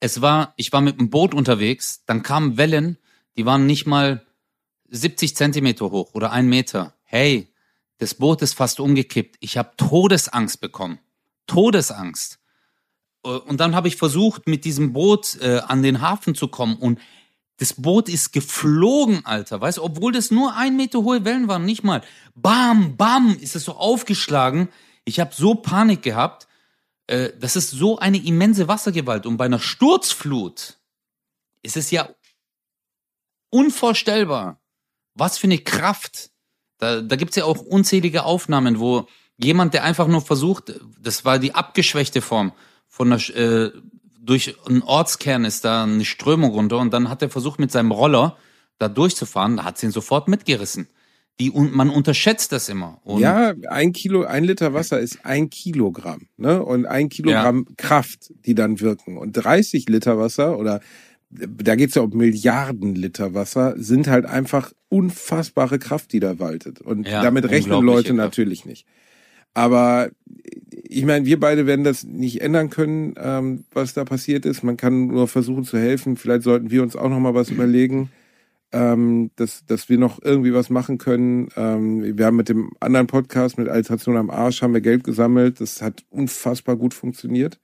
es 0.00 0.20
war, 0.20 0.54
ich 0.56 0.72
war 0.72 0.80
mit 0.80 0.98
dem 0.98 1.10
Boot 1.10 1.34
unterwegs, 1.34 2.04
dann 2.06 2.22
kamen 2.22 2.56
Wellen, 2.56 2.98
die 3.36 3.46
waren 3.46 3.66
nicht 3.66 3.86
mal 3.86 4.24
70 4.88 5.36
Zentimeter 5.36 5.90
hoch 5.90 6.14
oder 6.14 6.32
ein 6.32 6.48
Meter. 6.48 6.94
Hey, 7.04 7.52
das 7.98 8.14
Boot 8.14 8.42
ist 8.42 8.54
fast 8.54 8.80
umgekippt. 8.80 9.36
Ich 9.40 9.58
habe 9.58 9.76
Todesangst 9.76 10.60
bekommen. 10.60 10.98
Todesangst. 11.46 12.38
Und 13.36 13.58
dann 13.58 13.74
habe 13.74 13.88
ich 13.88 13.96
versucht, 13.96 14.46
mit 14.46 14.64
diesem 14.64 14.92
Boot 14.92 15.36
äh, 15.40 15.60
an 15.66 15.82
den 15.82 16.00
Hafen 16.00 16.34
zu 16.34 16.48
kommen 16.48 16.76
und 16.76 16.98
das 17.58 17.74
Boot 17.74 18.08
ist 18.08 18.32
geflogen, 18.32 19.26
Alter. 19.26 19.60
Weißt 19.60 19.78
du, 19.78 19.82
obwohl 19.82 20.12
das 20.12 20.30
nur 20.30 20.54
ein 20.54 20.76
Meter 20.76 21.02
hohe 21.02 21.24
Wellen 21.24 21.48
waren, 21.48 21.64
nicht 21.64 21.82
mal. 21.82 22.02
Bam, 22.36 22.96
bam, 22.96 23.36
ist 23.40 23.56
es 23.56 23.64
so 23.64 23.72
aufgeschlagen. 23.74 24.68
Ich 25.04 25.18
habe 25.18 25.34
so 25.34 25.56
Panik 25.56 26.02
gehabt. 26.02 26.46
Äh, 27.08 27.30
das 27.40 27.56
ist 27.56 27.70
so 27.70 27.98
eine 27.98 28.18
immense 28.18 28.68
Wassergewalt. 28.68 29.26
Und 29.26 29.38
bei 29.38 29.46
einer 29.46 29.58
Sturzflut 29.58 30.78
ist 31.62 31.76
es 31.76 31.90
ja 31.90 32.08
unvorstellbar. 33.50 34.60
Was 35.14 35.36
für 35.36 35.48
eine 35.48 35.58
Kraft. 35.58 36.30
Da, 36.78 37.00
da 37.00 37.16
gibt's 37.16 37.34
ja 37.34 37.44
auch 37.44 37.58
unzählige 37.58 38.22
Aufnahmen, 38.22 38.78
wo 38.78 39.08
jemand, 39.36 39.74
der 39.74 39.82
einfach 39.82 40.06
nur 40.06 40.20
versucht, 40.20 40.74
das 41.00 41.24
war 41.24 41.40
die 41.40 41.56
abgeschwächte 41.56 42.22
Form 42.22 42.52
von 42.98 43.12
einer, 43.12 43.36
äh, 43.36 43.70
durch 44.20 44.56
einen 44.66 44.82
Ortskern 44.82 45.44
ist 45.44 45.64
da 45.64 45.84
eine 45.84 46.04
Strömung 46.04 46.50
runter 46.50 46.78
und 46.78 46.92
dann 46.92 47.08
hat 47.08 47.22
er 47.22 47.30
versucht 47.30 47.60
mit 47.60 47.70
seinem 47.70 47.92
Roller 47.92 48.36
da 48.78 48.88
durchzufahren, 48.88 49.56
da 49.56 49.64
hat 49.64 49.78
sie 49.78 49.86
ihn 49.86 49.92
sofort 49.92 50.28
mitgerissen. 50.28 50.88
Die, 51.40 51.50
und 51.50 51.72
man 51.72 51.88
unterschätzt 51.88 52.50
das 52.50 52.68
immer. 52.68 53.00
Und 53.04 53.20
ja, 53.20 53.54
ein 53.70 53.92
Kilo, 53.92 54.24
ein 54.24 54.42
Liter 54.42 54.74
Wasser 54.74 54.98
ist 54.98 55.24
ein 55.24 55.48
Kilogramm, 55.48 56.26
ne? 56.36 56.60
Und 56.60 56.86
ein 56.86 57.08
Kilogramm 57.08 57.66
Kraft, 57.76 58.32
die 58.44 58.56
dann 58.56 58.80
wirken. 58.80 59.16
Und 59.16 59.32
30 59.32 59.88
Liter 59.88 60.18
Wasser 60.18 60.58
oder 60.58 60.80
da 61.30 61.76
geht's 61.76 61.94
ja 61.94 62.02
um 62.02 62.10
Milliarden 62.10 62.96
Liter 62.96 63.34
Wasser, 63.34 63.74
sind 63.76 64.08
halt 64.08 64.26
einfach 64.26 64.72
unfassbare 64.88 65.78
Kraft, 65.78 66.12
die 66.12 66.18
da 66.18 66.40
waltet. 66.40 66.80
Und 66.80 67.06
Ja, 67.06 67.22
damit 67.22 67.48
rechnen 67.48 67.84
Leute 67.84 68.14
natürlich 68.14 68.64
nicht. 68.64 68.86
Aber 69.54 70.10
ich 70.90 71.04
meine, 71.04 71.26
wir 71.26 71.38
beide 71.38 71.66
werden 71.66 71.84
das 71.84 72.04
nicht 72.04 72.40
ändern 72.40 72.70
können, 72.70 73.14
ähm, 73.18 73.64
was 73.72 73.94
da 73.94 74.04
passiert 74.04 74.46
ist. 74.46 74.62
Man 74.62 74.76
kann 74.76 75.08
nur 75.08 75.28
versuchen 75.28 75.64
zu 75.64 75.78
helfen. 75.78 76.16
Vielleicht 76.16 76.42
sollten 76.42 76.70
wir 76.70 76.82
uns 76.82 76.96
auch 76.96 77.08
noch 77.08 77.18
mal 77.20 77.34
was 77.34 77.50
überlegen, 77.50 78.10
ähm, 78.72 79.30
dass, 79.36 79.64
dass 79.66 79.88
wir 79.88 79.98
noch 79.98 80.22
irgendwie 80.22 80.52
was 80.54 80.70
machen 80.70 80.98
können. 80.98 81.48
Ähm, 81.56 82.16
wir 82.16 82.26
haben 82.26 82.36
mit 82.36 82.48
dem 82.48 82.70
anderen 82.80 83.06
Podcast, 83.06 83.58
mit 83.58 83.68
Alteration 83.68 84.16
am 84.16 84.30
Arsch, 84.30 84.62
haben 84.62 84.74
wir 84.74 84.80
Geld 84.80 85.04
gesammelt. 85.04 85.60
Das 85.60 85.82
hat 85.82 86.04
unfassbar 86.10 86.76
gut 86.76 86.94
funktioniert 86.94 87.58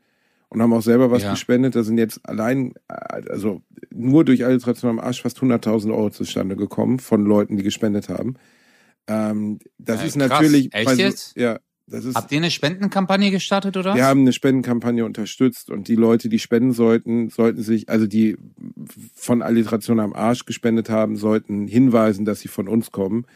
und 0.49 0.61
haben 0.63 0.73
auch 0.73 0.83
selber 0.83 1.11
was 1.11 1.23
Ja. 1.23 1.31
gespendet. 1.31 1.77
Da 1.77 1.83
sind 1.83 1.99
jetzt 1.99 2.27
allein, 2.29 2.75
äh, 2.89 2.95
also 3.31 3.63
nur 3.91 4.25
durch 4.25 4.45
Alteration 4.45 4.91
am 4.91 4.99
Arsch 5.01 5.23
fast 5.23 5.41
100.000 5.41 5.93
Euro 5.93 6.11
zustande 6.11 6.57
gekommen 6.57 6.99
von 6.99 7.25
Leuten, 7.25 7.57
die 7.57 7.63
gespendet 7.63 8.09
haben. 8.09 8.35
Ähm, 9.07 9.59
das 9.79 10.03
Äh, 10.03 10.07
ist 10.09 10.19
krass. 10.19 10.29
natürlich, 10.31 10.75
Echt 10.75 10.99
jetzt? 10.99 11.37
ja, 11.37 11.59
Habt 12.15 12.33
ihr 12.33 12.39
eine 12.39 12.51
Spendenkampagne 12.51 13.31
gestartet 13.31 13.77
oder? 13.77 13.95
wir 13.95 14.07
haben 14.07 14.21
eine 14.21 14.33
Spendenkampagne 14.33 15.05
unterstützt 15.05 15.71
und 15.71 15.89
die 15.89 15.97
Leute, 15.97 16.29
die 16.29 16.39
spenden 16.39 16.73
sollten, 16.73 17.29
sollten 17.29 17.63
sich, 17.63 17.89
also 17.91 18.07
die 18.07 18.37
von 19.15 19.43
Alliteration 19.43 20.01
am 20.01 20.15
Arsch 20.15 20.47
gespendet 20.47 20.89
haben, 20.89 21.17
sollten 21.17 21.67
hinweisen, 21.69 22.25
dass 22.25 22.41
sie 22.41 22.49
von 22.49 22.69
uns 22.69 22.91
kommen. 22.91 23.27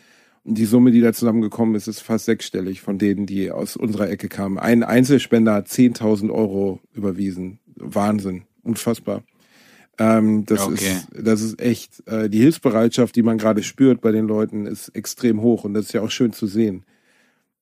die 0.45 0.65
Summe, 0.65 0.93
die 0.93 1.03
da 1.03 1.13
zusammengekommen 1.13 1.75
ist, 1.75 1.89
ist 1.89 2.01
fast 2.01 2.25
sechsstellig 2.25 2.81
von 2.81 2.97
denen, 2.97 3.27
die 3.27 3.51
aus 3.51 3.77
unserer 3.77 4.09
Ecke 4.09 4.29
kamen. 4.29 4.59
Ein 4.59 4.83
Einzelspender 4.83 5.53
hat 5.53 5.69
10.000 5.69 6.31
Euro 6.31 6.81
überwiesen. 6.95 7.59
Wahnsinn. 7.77 8.45
Unfassbar. 8.63 9.25
Ähm, 9.99 10.47
das, 10.47 10.67
Okay. 10.67 10.75
ist, 10.75 11.09
das 11.13 11.41
ist 11.43 11.61
echt, 11.61 12.03
äh, 12.09 12.31
die 12.31 12.39
Hilfsbereitschaft, 12.39 13.15
die 13.15 13.23
man 13.23 13.37
gerade 13.37 13.63
spürt 13.63 14.01
bei 14.01 14.11
den 14.13 14.27
Leuten, 14.27 14.65
ist 14.67 14.89
extrem 14.91 15.43
hoch 15.43 15.65
und 15.65 15.75
das 15.75 15.87
ist 15.87 15.93
ja 15.93 16.01
auch 16.03 16.11
schön 16.11 16.33
zu 16.33 16.47
sehen. 16.47 16.85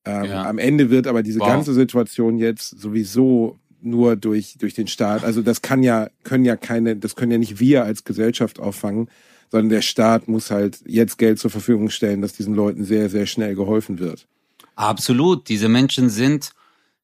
Ähm, 0.07 0.25
Ja. 0.25 0.43
Am 0.49 0.57
Ende 0.57 0.89
wird 0.89 1.07
aber 1.07 1.23
diese 1.23 1.39
Wow. 1.39 1.47
ganze 1.47 1.73
Situation 1.73 2.37
jetzt 2.37 2.79
sowieso 2.79 3.57
nur 3.81 4.15
durch, 4.15 4.55
durch 4.57 4.73
den 4.73 4.87
Staat, 4.87 5.23
also 5.23 5.41
das 5.41 5.61
kann 5.61 5.83
ja, 5.83 6.09
können 6.23 6.45
ja 6.45 6.55
keine, 6.55 6.95
das 6.95 7.15
können 7.15 7.31
ja 7.31 7.37
nicht 7.37 7.59
wir 7.59 7.83
als 7.83 8.03
Gesellschaft 8.03 8.59
auffangen, 8.59 9.09
sondern 9.51 9.69
der 9.69 9.81
Staat 9.81 10.27
muss 10.27 10.51
halt 10.51 10.79
jetzt 10.85 11.17
Geld 11.17 11.39
zur 11.39 11.51
Verfügung 11.51 11.89
stellen, 11.89 12.21
dass 12.21 12.33
diesen 12.33 12.55
Leuten 12.55 12.83
sehr, 12.83 13.09
sehr 13.09 13.25
schnell 13.27 13.55
geholfen 13.55 13.99
wird. 13.99 14.27
Absolut. 14.75 15.47
Diese 15.47 15.69
Menschen 15.69 16.09
sind 16.09 16.51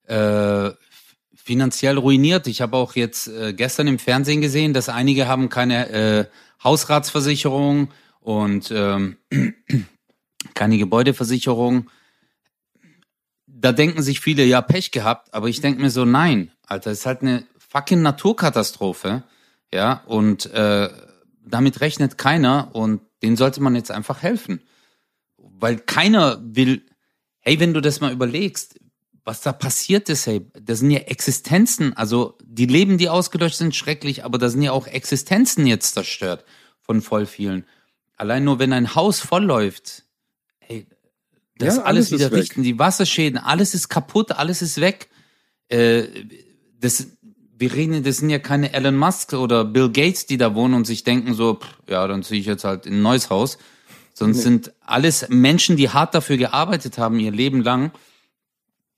äh, 0.07 0.71
finanziell 1.35 1.97
ruiniert. 1.97 2.47
Ich 2.47 2.61
habe 2.61 2.77
auch 2.77 2.95
jetzt 2.95 3.27
äh, 3.27 3.53
gestern 3.53 3.87
im 3.87 3.99
Fernsehen 3.99 4.41
gesehen, 4.41 4.73
dass 4.73 4.89
einige 4.89 5.27
haben 5.27 5.49
keine 5.49 5.89
äh, 5.89 6.25
Hausratsversicherung 6.63 7.89
und 8.19 8.71
ähm, 8.75 9.17
keine 10.53 10.77
Gebäudeversicherung. 10.77 11.89
Da 13.63 13.71
denken 13.71 14.03
sich 14.03 14.19
viele, 14.19 14.43
ja, 14.43 14.61
Pech 14.61 14.91
gehabt, 14.91 15.33
aber 15.33 15.47
ich 15.47 15.61
denke 15.61 15.81
mir 15.81 15.89
so, 15.89 16.03
nein, 16.03 16.51
Alter, 16.67 16.91
ist 16.91 17.05
halt 17.05 17.21
eine 17.21 17.45
fucking 17.69 18.01
Naturkatastrophe, 18.01 19.23
ja, 19.73 20.03
und 20.05 20.47
äh, 20.47 20.89
damit 21.45 21.79
rechnet 21.79 22.17
keiner 22.17 22.71
und 22.75 22.99
denen 23.21 23.37
sollte 23.37 23.63
man 23.63 23.73
jetzt 23.75 23.89
einfach 23.89 24.21
helfen. 24.21 24.59
Weil 25.37 25.77
keiner 25.77 26.41
will, 26.43 26.85
hey, 27.39 27.57
wenn 27.61 27.73
du 27.73 27.79
das 27.79 28.01
mal 28.01 28.11
überlegst, 28.11 28.81
was 29.23 29.39
da 29.39 29.53
passiert 29.53 30.09
ist, 30.09 30.27
hey, 30.27 30.45
das 30.59 30.79
sind 30.79 30.91
ja 30.91 30.99
Existenzen, 30.99 31.95
also 31.95 32.37
die 32.43 32.65
Leben, 32.65 32.97
die 32.97 33.07
ausgelöscht 33.07 33.55
sind, 33.55 33.73
schrecklich, 33.73 34.25
aber 34.25 34.39
da 34.39 34.49
sind 34.49 34.63
ja 34.63 34.73
auch 34.73 34.87
Existenzen 34.87 35.65
jetzt 35.67 35.93
zerstört 35.93 36.43
von 36.81 37.01
voll 37.01 37.25
vielen. 37.25 37.65
Allein 38.17 38.43
nur, 38.43 38.59
wenn 38.59 38.73
ein 38.73 38.93
Haus 38.93 39.21
vollläuft, 39.21 40.03
hey, 40.03 40.03
das 41.57 41.77
Ja, 41.77 41.83
alles, 41.83 42.07
alles 42.07 42.11
wieder 42.11 42.31
weg. 42.31 42.39
richten, 42.39 42.63
die 42.63 42.79
Wasserschäden, 42.79 43.37
alles 43.37 43.73
ist 43.73 43.89
kaputt, 43.89 44.31
alles 44.31 44.61
ist 44.61 44.81
weg. 44.81 45.09
Äh, 45.69 46.07
das, 46.79 47.07
wir 47.57 47.73
reden, 47.73 48.03
das 48.03 48.17
sind 48.17 48.29
ja 48.29 48.39
keine 48.39 48.73
Elon 48.73 48.97
Musk 48.97 49.33
oder 49.33 49.63
Bill 49.65 49.89
Gates, 49.89 50.25
die 50.25 50.37
da 50.37 50.55
wohnen 50.55 50.73
und 50.73 50.85
sich 50.85 51.03
denken 51.03 51.33
so, 51.33 51.55
pff, 51.55 51.67
ja, 51.89 52.05
dann 52.07 52.23
ziehe 52.23 52.39
ich 52.39 52.45
jetzt 52.45 52.63
halt 52.63 52.85
in 52.85 52.95
ein 52.95 53.01
neues 53.01 53.29
Haus. 53.29 53.57
Sonst 54.13 54.43
sind 54.43 54.71
alles 54.81 55.27
Menschen, 55.29 55.75
die 55.75 55.89
hart 55.89 56.13
dafür 56.13 56.37
gearbeitet 56.37 56.99
haben, 56.99 57.19
ihr 57.19 57.31
Leben 57.31 57.63
lang, 57.63 57.91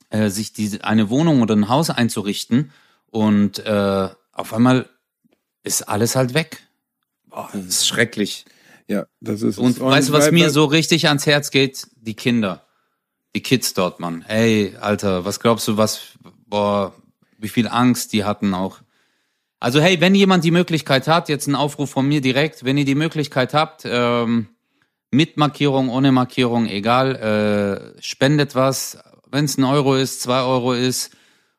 äh, 0.10 0.30
sich 0.30 0.52
diese, 0.52 0.84
eine 0.84 1.10
Wohnung 1.10 1.42
oder 1.42 1.56
ein 1.56 1.70
Haus 1.70 1.90
einzurichten 1.90 2.72
und 3.12 3.60
äh, 3.60 4.10
auf 4.34 4.54
einmal 4.54 4.90
ist 5.64 5.84
alles 5.84 6.16
halt 6.16 6.34
weg. 6.34 6.64
Boah, 7.28 7.50
das 7.54 7.66
ist 7.66 7.88
schrecklich. 7.88 8.46
Ja, 8.88 9.08
das 9.20 9.42
ist 9.42 9.58
Und 9.58 9.80
weißt 9.80 10.10
du, 10.10 10.14
was 10.14 10.32
mir 10.32 10.50
so 10.50 10.66
richtig 10.66 11.08
ans 11.08 11.26
Herz 11.26 11.52
geht? 11.52 11.88
Die 11.96 12.14
Kinder. 12.14 12.66
Die 13.36 13.42
Kids 13.42 13.74
dort, 13.74 14.00
Mann. 14.00 14.24
Ey, 14.28 14.76
Alter, 14.80 15.26
was 15.26 15.40
glaubst 15.40 15.68
du, 15.68 15.78
was, 15.78 16.02
boah, 16.46 16.94
wie 17.38 17.50
viel 17.50 17.68
Angst 17.68 18.14
die 18.14 18.24
hatten 18.24 18.54
auch. 18.54 18.80
Also 19.60 19.82
hey, 19.82 20.00
wenn 20.02 20.16
jemand 20.16 20.44
die 20.44 20.52
Möglichkeit 20.52 21.08
hat, 21.08 21.30
jetzt 21.30 21.48
ein 21.48 21.56
Aufruf 21.56 21.90
von 21.90 22.08
mir 22.08 22.22
direkt, 22.22 22.66
wenn 22.66 22.78
ihr 22.78 22.86
die 22.86 22.96
Möglichkeit 22.96 23.54
habt, 23.54 23.84
ähm, 23.86 24.50
mit 25.12 25.38
Markierung, 25.38 25.90
ohne 25.90 26.12
Markierung, 26.12 26.68
egal, 26.68 27.96
äh, 27.96 28.02
spendet 28.02 28.54
was, 28.54 28.98
wenn 29.32 29.46
es 29.46 29.58
ein 29.58 29.64
Euro 29.64 29.96
ist, 29.96 30.22
zwei 30.22 30.42
Euro 30.42 30.74
ist 30.74 31.16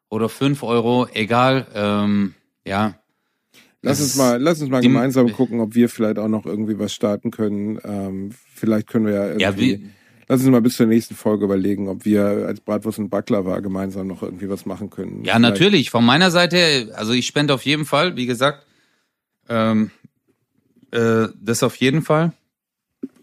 oder 0.09 0.29
fünf 0.29 0.63
Euro, 0.63 1.09
egal, 1.13 1.67
ähm, 1.75 2.35
ja. 2.65 2.95
Lass 3.87 4.01
uns 4.01 4.17
mal, 4.17 4.41
lass 4.41 4.61
uns 4.61 4.71
mal 4.71 4.81
die- 4.81 4.89
gemeinsam 4.89 5.33
gucken, 5.33 5.61
ob 5.61 5.75
wir 5.75 5.89
vielleicht 5.89 6.19
auch 6.19 6.29
noch 6.29 6.45
irgendwie 6.47 6.79
was 6.79 6.93
starten 6.93 7.31
können. 7.31 7.79
Ähm, 7.85 8.31
vielleicht 8.55 8.87
können 8.89 9.07
wir 9.07 9.15
ja 9.15 9.27
irgendwie. 9.27 9.43
Ja, 9.43 9.57
wie- 9.57 9.91
lass 10.29 10.41
uns 10.41 10.51
mal 10.51 10.61
bis 10.61 10.77
zur 10.77 10.87
nächsten 10.87 11.15
Folge 11.15 11.45
überlegen, 11.45 11.89
ob 11.89 12.05
wir 12.05 12.25
als 12.47 12.61
Bratwurst 12.61 12.99
und 12.99 13.11
Baklava 13.11 13.61
gemeinsam 13.61 14.07
noch 14.09 14.23
irgendwie 14.23 14.49
was 14.49 14.67
machen 14.67 14.91
können. 14.91 15.25
Ja, 15.25 15.37
Vielleicht- 15.37 15.41
natürlich. 15.41 15.91
Von 15.91 16.05
meiner 16.05 16.31
Seite, 16.31 16.93
also 16.97 17.13
ich 17.13 17.27
spende 17.27 17.55
auf 17.55 17.63
jeden 17.65 17.85
Fall, 17.85 18.17
wie 18.17 18.27
gesagt. 18.27 18.67
Ähm, 19.49 19.91
äh, 20.91 21.29
das 21.41 21.63
auf 21.63 21.77
jeden 21.77 22.03
Fall. 22.03 22.33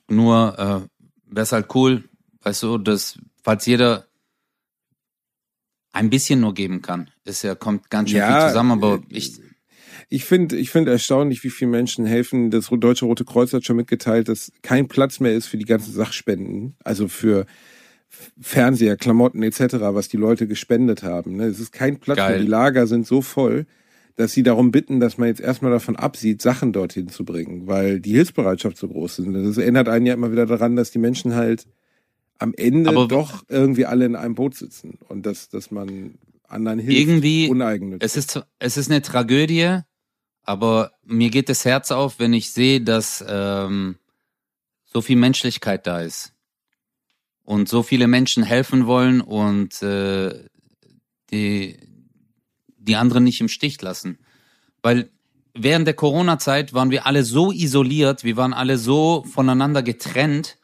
Nur 0.09 0.53
äh, 0.57 1.33
wäre 1.33 1.43
es 1.43 1.51
halt 1.51 1.73
cool, 1.75 2.03
weißt 2.43 2.63
du, 2.63 2.77
dass 2.77 3.17
falls 3.41 3.65
jeder 3.65 4.05
ein 5.91 6.09
bisschen 6.09 6.39
nur 6.39 6.53
geben 6.53 6.81
kann, 6.81 7.09
ist 7.23 7.43
ja 7.43 7.55
kommt 7.55 7.89
ganz 7.89 8.09
schön 8.09 8.19
Ja, 8.19 8.39
viel 8.41 8.47
zusammen, 8.49 8.71
aber 8.71 8.95
äh, 8.95 8.99
ich 9.09 9.39
Ich 10.09 10.25
finde 10.25 10.55
ich 10.57 10.69
finde 10.69 10.91
erstaunlich, 10.91 11.43
wie 11.43 11.49
viele 11.49 11.71
Menschen 11.71 12.05
helfen. 12.05 12.51
Das 12.51 12.69
Deutsche 12.71 13.05
Rote 13.05 13.25
Kreuz 13.25 13.53
hat 13.53 13.65
schon 13.65 13.75
mitgeteilt, 13.77 14.27
dass 14.29 14.51
kein 14.61 14.87
Platz 14.87 15.19
mehr 15.19 15.33
ist 15.33 15.47
für 15.47 15.57
die 15.57 15.65
ganzen 15.65 15.93
Sachspenden, 15.93 16.75
also 16.83 17.07
für 17.07 17.45
Fernseher, 18.39 18.95
Klamotten 18.97 19.41
etc., 19.43 19.59
was 19.79 20.07
die 20.07 20.17
Leute 20.17 20.47
gespendet 20.47 21.03
haben. 21.03 21.35
ne? 21.37 21.45
Es 21.45 21.59
ist 21.59 21.71
kein 21.71 21.99
Platz 21.99 22.17
Geil. 22.17 22.31
mehr. 22.31 22.39
Die 22.41 22.47
Lager 22.47 22.87
sind 22.87 23.07
so 23.07 23.21
voll, 23.21 23.65
dass 24.15 24.33
sie 24.33 24.43
darum 24.43 24.71
bitten, 24.71 24.99
dass 24.99 25.17
man 25.17 25.27
jetzt 25.29 25.41
erstmal 25.41 25.71
davon 25.71 25.95
absieht, 25.95 26.41
Sachen 26.41 26.73
dorthin 26.73 27.07
zu 27.09 27.25
bringen, 27.25 27.65
weil 27.65 27.99
die 27.99 28.11
Hilfsbereitschaft 28.11 28.77
so 28.77 28.87
groß 28.87 29.19
ist. 29.19 29.27
Das 29.33 29.57
erinnert 29.57 29.89
einen 29.89 30.05
ja 30.05 30.13
immer 30.13 30.31
wieder 30.31 30.45
daran, 30.45 30.75
dass 30.75 30.91
die 30.91 30.99
Menschen 30.99 31.33
halt 31.33 31.65
am 32.37 32.53
Ende 32.55 32.89
Aber- 32.91 33.07
doch 33.07 33.43
irgendwie 33.49 33.85
alle 33.87 34.05
in 34.05 34.15
einem 34.15 34.35
Boot 34.35 34.55
sitzen 34.55 34.99
und 35.07 35.25
dass, 35.25 35.49
dass 35.49 35.71
man 35.71 36.15
anderen 36.47 36.77
hilft. 36.77 36.99
Irgendwie- 36.99 37.47
uneigennützig. 37.49 38.03
es 38.05 38.15
ist 38.17 38.39
es 38.59 38.77
ist 38.77 38.91
eine 38.91 39.01
Tragödie, 39.01 39.79
aber 40.43 40.91
mir 41.03 41.29
geht 41.29 41.49
das 41.49 41.65
Herz 41.65 41.91
auf, 41.91 42.19
wenn 42.19 42.33
ich 42.33 42.51
sehe, 42.51 42.81
dass 42.81 43.23
ähm, 43.27 43.97
so 44.85 45.01
viel 45.01 45.15
Menschlichkeit 45.15 45.87
da 45.87 46.01
ist 46.01 46.33
und 47.43 47.69
so 47.69 47.83
viele 47.83 48.07
Menschen 48.07 48.43
helfen 48.43 48.85
wollen 48.85 49.21
und 49.21 49.81
äh, 49.81 50.47
die 51.31 51.79
die 52.77 52.97
anderen 52.97 53.23
nicht 53.23 53.39
im 53.39 53.47
Stich 53.47 53.81
lassen, 53.81 54.19
weil 54.81 55.09
während 55.53 55.87
der 55.87 55.93
Corona-Zeit 55.93 56.73
waren 56.73 56.91
wir 56.91 57.05
alle 57.05 57.23
so 57.23 57.51
isoliert, 57.51 58.25
wir 58.25 58.35
waren 58.35 58.53
alle 58.53 58.77
so 58.77 59.23
voneinander 59.23 59.81
getrennt 59.83 60.57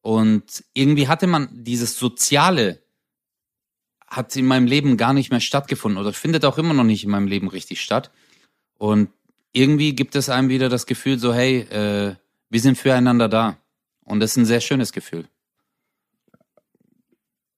und 0.00 0.64
irgendwie 0.72 1.08
hatte 1.08 1.26
man 1.26 1.48
dieses 1.52 1.98
soziale 1.98 2.82
hat 4.06 4.34
in 4.34 4.46
meinem 4.46 4.66
Leben 4.66 4.96
gar 4.96 5.12
nicht 5.12 5.30
mehr 5.30 5.40
stattgefunden 5.40 6.00
oder 6.00 6.12
findet 6.12 6.44
auch 6.44 6.58
immer 6.58 6.74
noch 6.74 6.84
nicht 6.84 7.04
in 7.04 7.10
meinem 7.10 7.28
Leben 7.28 7.48
richtig 7.48 7.80
statt. 7.80 8.10
Und 8.80 9.10
irgendwie 9.52 9.94
gibt 9.94 10.16
es 10.16 10.30
einem 10.30 10.48
wieder 10.48 10.70
das 10.70 10.86
Gefühl 10.86 11.18
so, 11.18 11.34
hey, 11.34 11.58
äh, 11.70 12.14
wir 12.48 12.60
sind 12.60 12.78
füreinander 12.78 13.28
da. 13.28 13.58
Und 14.04 14.20
das 14.20 14.30
ist 14.30 14.36
ein 14.38 14.46
sehr 14.46 14.62
schönes 14.62 14.90
Gefühl. 14.92 15.28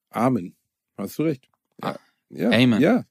Amen. 0.09 0.53
Hast 0.97 1.17
du 1.17 1.23
recht. 1.23 1.47
Ja. 1.81 1.97
ja. 2.29 2.51
Amen. 2.51 2.81
Ja. 2.81 3.05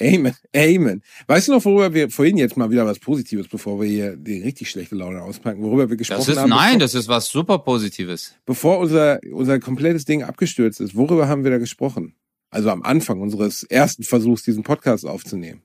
Amen. 0.00 0.34
Amen. 0.56 1.02
Weißt 1.26 1.48
du 1.48 1.52
noch, 1.52 1.64
worüber 1.66 1.92
wir 1.92 2.08
vorhin 2.10 2.38
jetzt 2.38 2.56
mal 2.56 2.70
wieder 2.70 2.86
was 2.86 3.00
Positives, 3.00 3.48
bevor 3.48 3.78
wir 3.82 3.86
hier 3.86 4.16
die 4.16 4.40
richtig 4.40 4.70
schlechte 4.70 4.94
Laune 4.94 5.20
auspacken, 5.20 5.60
worüber 5.62 5.90
wir 5.90 5.96
gesprochen 5.98 6.20
Das 6.20 6.28
ist, 6.28 6.38
haben? 6.38 6.48
nein, 6.48 6.78
bevor, 6.78 6.78
das 6.78 6.94
ist 6.94 7.08
was 7.08 7.28
super 7.28 7.58
Positives. 7.58 8.34
bevor 8.46 8.78
unser, 8.78 9.20
unser 9.30 9.60
komplettes 9.60 10.06
Ding 10.06 10.22
abgestürzt 10.22 10.80
ist, 10.80 10.96
worüber 10.96 11.28
haben 11.28 11.44
wir 11.44 11.50
da 11.50 11.58
gesprochen? 11.58 12.14
Also 12.50 12.70
am 12.70 12.82
Anfang 12.82 13.20
unseres 13.20 13.62
ersten 13.64 14.04
Versuchs, 14.04 14.42
diesen 14.42 14.62
Podcast 14.62 15.04
aufzunehmen. 15.04 15.60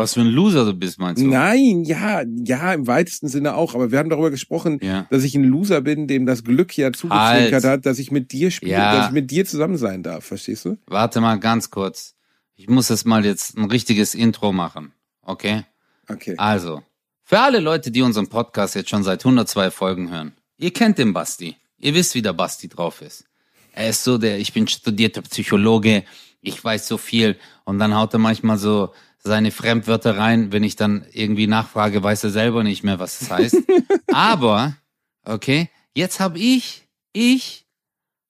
Was 0.00 0.14
für 0.14 0.20
ein 0.20 0.28
Loser 0.28 0.64
du 0.64 0.74
bist, 0.74 1.00
meinst 1.00 1.20
du? 1.20 1.26
Nein, 1.26 1.82
ja, 1.84 2.22
ja, 2.44 2.72
im 2.72 2.86
weitesten 2.86 3.26
Sinne 3.26 3.56
auch. 3.56 3.74
Aber 3.74 3.90
wir 3.90 3.98
haben 3.98 4.08
darüber 4.08 4.30
gesprochen, 4.30 4.78
Ja. 4.80 5.08
dass 5.10 5.24
ich 5.24 5.34
ein 5.34 5.42
Loser 5.42 5.80
bin, 5.80 6.06
dem 6.06 6.24
das 6.24 6.44
Glück 6.44 6.76
ja 6.78 6.92
zugezwinkert 6.92 7.52
Halt. 7.52 7.64
hat, 7.64 7.84
dass 7.86 7.98
ich 7.98 8.12
mit 8.12 8.30
dir 8.30 8.52
spiele, 8.52 8.72
Ja. 8.72 8.94
dass 8.96 9.06
ich 9.08 9.12
mit 9.12 9.30
dir 9.32 9.44
zusammen 9.44 9.76
sein 9.76 10.04
darf. 10.04 10.24
Verstehst 10.24 10.64
du? 10.66 10.78
Warte 10.86 11.20
mal 11.20 11.40
ganz 11.40 11.70
kurz. 11.70 12.14
Ich 12.54 12.68
muss 12.68 12.88
jetzt 12.90 13.06
mal 13.06 13.24
jetzt 13.26 13.56
ein 13.58 13.64
richtiges 13.64 14.14
Intro 14.14 14.52
machen. 14.52 14.92
Okay? 15.22 15.64
Okay. 16.08 16.34
Also, 16.36 16.82
für 17.24 17.40
alle 17.40 17.58
Leute, 17.58 17.90
die 17.90 18.02
unseren 18.02 18.28
Podcast 18.28 18.76
jetzt 18.76 18.90
schon 18.90 19.02
seit 19.02 19.24
102 19.24 19.72
Folgen 19.72 20.10
hören, 20.12 20.32
ihr 20.58 20.72
kennt 20.72 20.98
den 20.98 21.12
Basti. 21.12 21.56
Ihr 21.76 21.94
wisst, 21.94 22.14
wie 22.14 22.22
der 22.22 22.32
Basti 22.34 22.68
drauf 22.68 23.02
ist. 23.02 23.24
Er 23.72 23.90
ist 23.90 24.04
so 24.04 24.16
der, 24.16 24.38
ich 24.38 24.52
bin 24.52 24.68
studierter 24.68 25.22
Psychologe, 25.22 26.04
ich 26.40 26.62
weiß 26.62 26.86
so 26.86 26.98
viel 26.98 27.36
und 27.64 27.80
dann 27.80 27.94
haut 27.96 28.12
er 28.12 28.18
manchmal 28.20 28.58
so 28.58 28.92
seine 29.22 29.50
Fremdwörter 29.50 30.16
rein, 30.16 30.52
wenn 30.52 30.64
ich 30.64 30.76
dann 30.76 31.06
irgendwie 31.12 31.46
nachfrage, 31.46 32.02
weiß 32.02 32.24
er 32.24 32.30
selber 32.30 32.62
nicht 32.62 32.84
mehr, 32.84 32.98
was 32.98 33.20
es 33.20 33.30
heißt. 33.30 33.56
Aber, 34.12 34.76
okay, 35.24 35.70
jetzt 35.94 36.20
habe 36.20 36.38
ich, 36.38 36.86
ich 37.12 37.66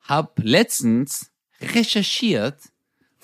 habe 0.01 0.43
letztens 0.43 1.31
recherchiert, 1.61 2.59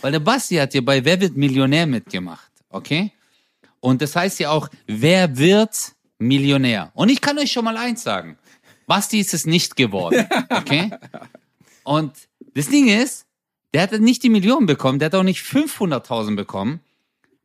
weil 0.01 0.13
der 0.13 0.21
Basti 0.21 0.57
hat 0.57 0.75
ja 0.75 0.81
bei 0.81 1.05
Wer 1.05 1.21
wird 1.21 1.37
Millionär 1.37 1.87
mitgemacht, 1.87 2.51
okay? 2.69 3.13
Und 3.81 4.01
das 4.03 4.17
heißt 4.17 4.41
ja 4.41 4.51
auch, 4.51 4.69
wer 4.87 5.37
wird 5.37 5.93
Millionär? 6.19 6.91
Und 6.95 7.11
ich 7.11 7.21
kann 7.21 7.39
euch 7.39 7.53
schon 7.53 7.65
mal 7.65 7.77
eins 7.77 8.03
sagen. 8.03 8.39
Basti 8.87 9.21
ist 9.21 9.35
es 9.35 9.47
nicht 9.47 9.77
geworden. 9.77 10.27
Okay? 10.51 10.91
Und 11.83 12.13
das 12.55 12.69
Ding 12.69 12.89
ist, 12.89 13.27
der 13.75 13.83
hat 13.83 13.93
nicht 14.01 14.23
die 14.23 14.31
Million 14.31 14.65
bekommen, 14.67 14.99
der 14.99 15.07
hat 15.07 15.15
auch 15.15 15.23
nicht 15.23 15.43
500.000 15.45 16.37
bekommen, 16.37 16.81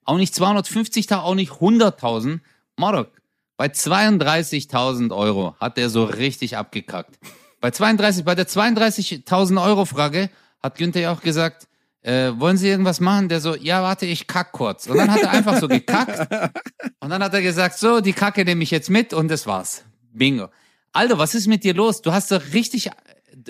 auch 0.09 0.17
nicht 0.17 0.33
250.000, 0.33 1.19
auch 1.19 1.35
nicht 1.35 1.51
100.000. 1.51 2.39
Marok, 2.77 3.11
bei 3.57 3.67
32.000 3.67 5.15
Euro 5.15 5.55
hat 5.59 5.77
der 5.77 5.89
so 5.89 6.03
richtig 6.03 6.57
abgekackt. 6.57 7.19
Bei 7.61 7.69
32, 7.69 8.25
bei 8.25 8.33
der 8.33 8.47
32.000 8.47 9.63
Euro 9.63 9.85
Frage 9.85 10.29
hat 10.63 10.77
Günther 10.77 11.01
ja 11.01 11.13
auch 11.13 11.21
gesagt, 11.21 11.67
äh, 12.01 12.31
wollen 12.37 12.57
Sie 12.57 12.69
irgendwas 12.69 12.99
machen? 13.01 13.29
Der 13.29 13.39
so, 13.39 13.55
ja, 13.55 13.83
warte, 13.83 14.07
ich 14.07 14.25
kack 14.25 14.51
kurz. 14.51 14.87
Und 14.87 14.97
dann 14.97 15.11
hat 15.11 15.21
er 15.21 15.31
einfach 15.31 15.59
so 15.59 15.67
gekackt. 15.67 16.19
Und 17.01 17.09
dann 17.09 17.21
hat 17.21 17.33
er 17.33 17.41
gesagt, 17.41 17.77
so, 17.77 18.01
die 18.01 18.13
Kacke 18.13 18.45
nehme 18.45 18.63
ich 18.63 18.71
jetzt 18.71 18.89
mit 18.89 19.13
und 19.13 19.29
das 19.29 19.47
war's. 19.47 19.83
Bingo. 20.11 20.49
Alter, 20.91 21.17
was 21.17 21.35
ist 21.35 21.47
mit 21.47 21.63
dir 21.63 21.73
los? 21.73 22.01
Du 22.01 22.11
hast 22.11 22.31
doch 22.31 22.41
richtig 22.53 22.89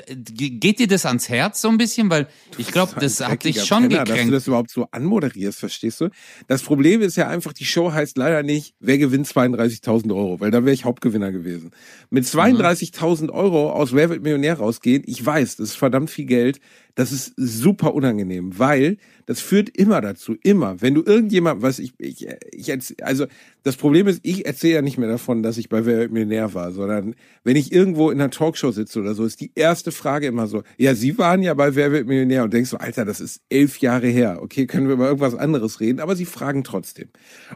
geht 0.08 0.80
dir 0.80 0.88
das 0.88 1.06
ans 1.06 1.30
Herz 1.30 1.62
so 1.62 1.70
ein 1.70 1.78
bisschen? 1.78 2.10
Weil 2.10 2.28
ich 2.58 2.68
glaube, 2.68 2.94
das, 3.00 3.18
das 3.18 3.28
hat 3.28 3.44
dich 3.44 3.64
schon 3.64 3.90
Penner, 3.90 4.04
gekränkt. 4.04 4.26
Dass 4.26 4.26
du 4.28 4.32
das 4.32 4.48
überhaupt 4.48 4.72
so 4.72 4.88
anmoderierst, 4.92 5.60
verstehst 5.60 6.02
du? 6.02 6.10
Das 6.48 6.62
Problem 6.64 7.02
ist 7.02 7.18
ja 7.18 7.28
einfach, 7.28 7.54
die 7.54 7.66
Show 7.66 7.92
heißt 7.92 8.18
leider 8.18 8.44
nicht, 8.44 8.76
wer 8.80 8.98
gewinnt 8.98 9.28
32.000 9.28 10.14
Euro, 10.14 10.40
weil 10.40 10.52
da 10.52 10.64
wäre 10.64 10.74
ich 10.74 10.86
Hauptgewinner 10.86 11.32
gewesen. 11.32 11.72
Mit 12.10 12.26
32.000 12.26 13.24
mhm. 13.24 13.30
Euro 13.30 13.72
aus 13.72 13.94
Wer 13.94 14.10
wird 14.10 14.24
Millionär 14.24 14.58
rausgehen, 14.58 15.04
ich 15.06 15.26
weiß, 15.26 15.58
das 15.58 15.70
ist 15.70 15.76
verdammt 15.76 16.10
viel 16.10 16.26
Geld, 16.26 16.60
das 17.00 17.14
ist 17.14 17.32
super 17.38 17.94
unangenehm, 17.94 18.60
weil 18.60 18.98
das 19.26 19.40
führt 19.40 19.70
immer 19.70 20.02
dazu, 20.02 20.36
immer, 20.44 20.82
wenn 20.82 20.96
du 20.96 21.02
irgendjemand, 21.02 21.62
was 21.62 21.80
ich, 21.80 21.94
ich, 21.98 22.28
ich 22.52 23.06
also 23.06 23.26
das 23.64 23.78
Problem 23.78 24.08
ist, 24.08 24.20
ich 24.24 24.46
erzähle 24.46 24.74
ja 24.74 24.82
nicht 24.82 24.98
mehr 24.98 25.08
davon, 25.08 25.42
dass 25.42 25.58
ich 25.58 25.70
bei 25.70 25.86
Wer 25.86 26.10
Millionär 26.10 26.54
war, 26.54 26.74
sondern 26.74 27.16
wenn 27.46 27.56
ich 27.56 27.72
irgendwo 27.72 28.12
in 28.12 28.20
einer 28.20 28.32
Talkshow 28.32 28.72
sitze 28.72 29.00
oder 29.00 29.14
so, 29.14 29.24
ist 29.24 29.40
die 29.40 29.54
erste 29.56 29.94
Frage 29.94 30.28
immer 30.28 30.48
so, 30.48 30.64
ja, 30.78 30.94
Sie 30.94 31.18
waren 31.18 31.42
ja 31.42 31.54
bei 31.54 31.74
Wer 31.74 31.94
wird 31.94 32.06
Millionär 32.06 32.44
und 32.44 32.54
denkst 32.54 32.72
so, 32.72 32.78
Alter, 32.78 33.06
das 33.06 33.22
ist 33.22 33.44
elf 33.48 33.78
Jahre 33.78 34.08
her, 34.08 34.40
okay, 34.42 34.68
können 34.68 34.88
wir 34.88 34.96
über 34.96 35.08
irgendwas 35.08 35.36
anderes 35.36 35.80
reden, 35.80 36.02
aber 36.02 36.18
sie 36.18 36.26
fragen 36.26 36.66
trotzdem. 36.66 37.08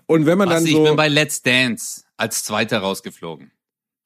Und 0.05 0.25
wenn 0.25 0.37
man 0.37 0.47
was, 0.47 0.63
dann 0.63 0.71
so... 0.71 0.83
Ich 0.83 0.87
bin 0.87 0.95
bei 0.95 1.09
Let's 1.09 1.41
Dance 1.41 2.03
als 2.15 2.45
Zweiter 2.45 2.79
rausgeflogen. 2.79 3.51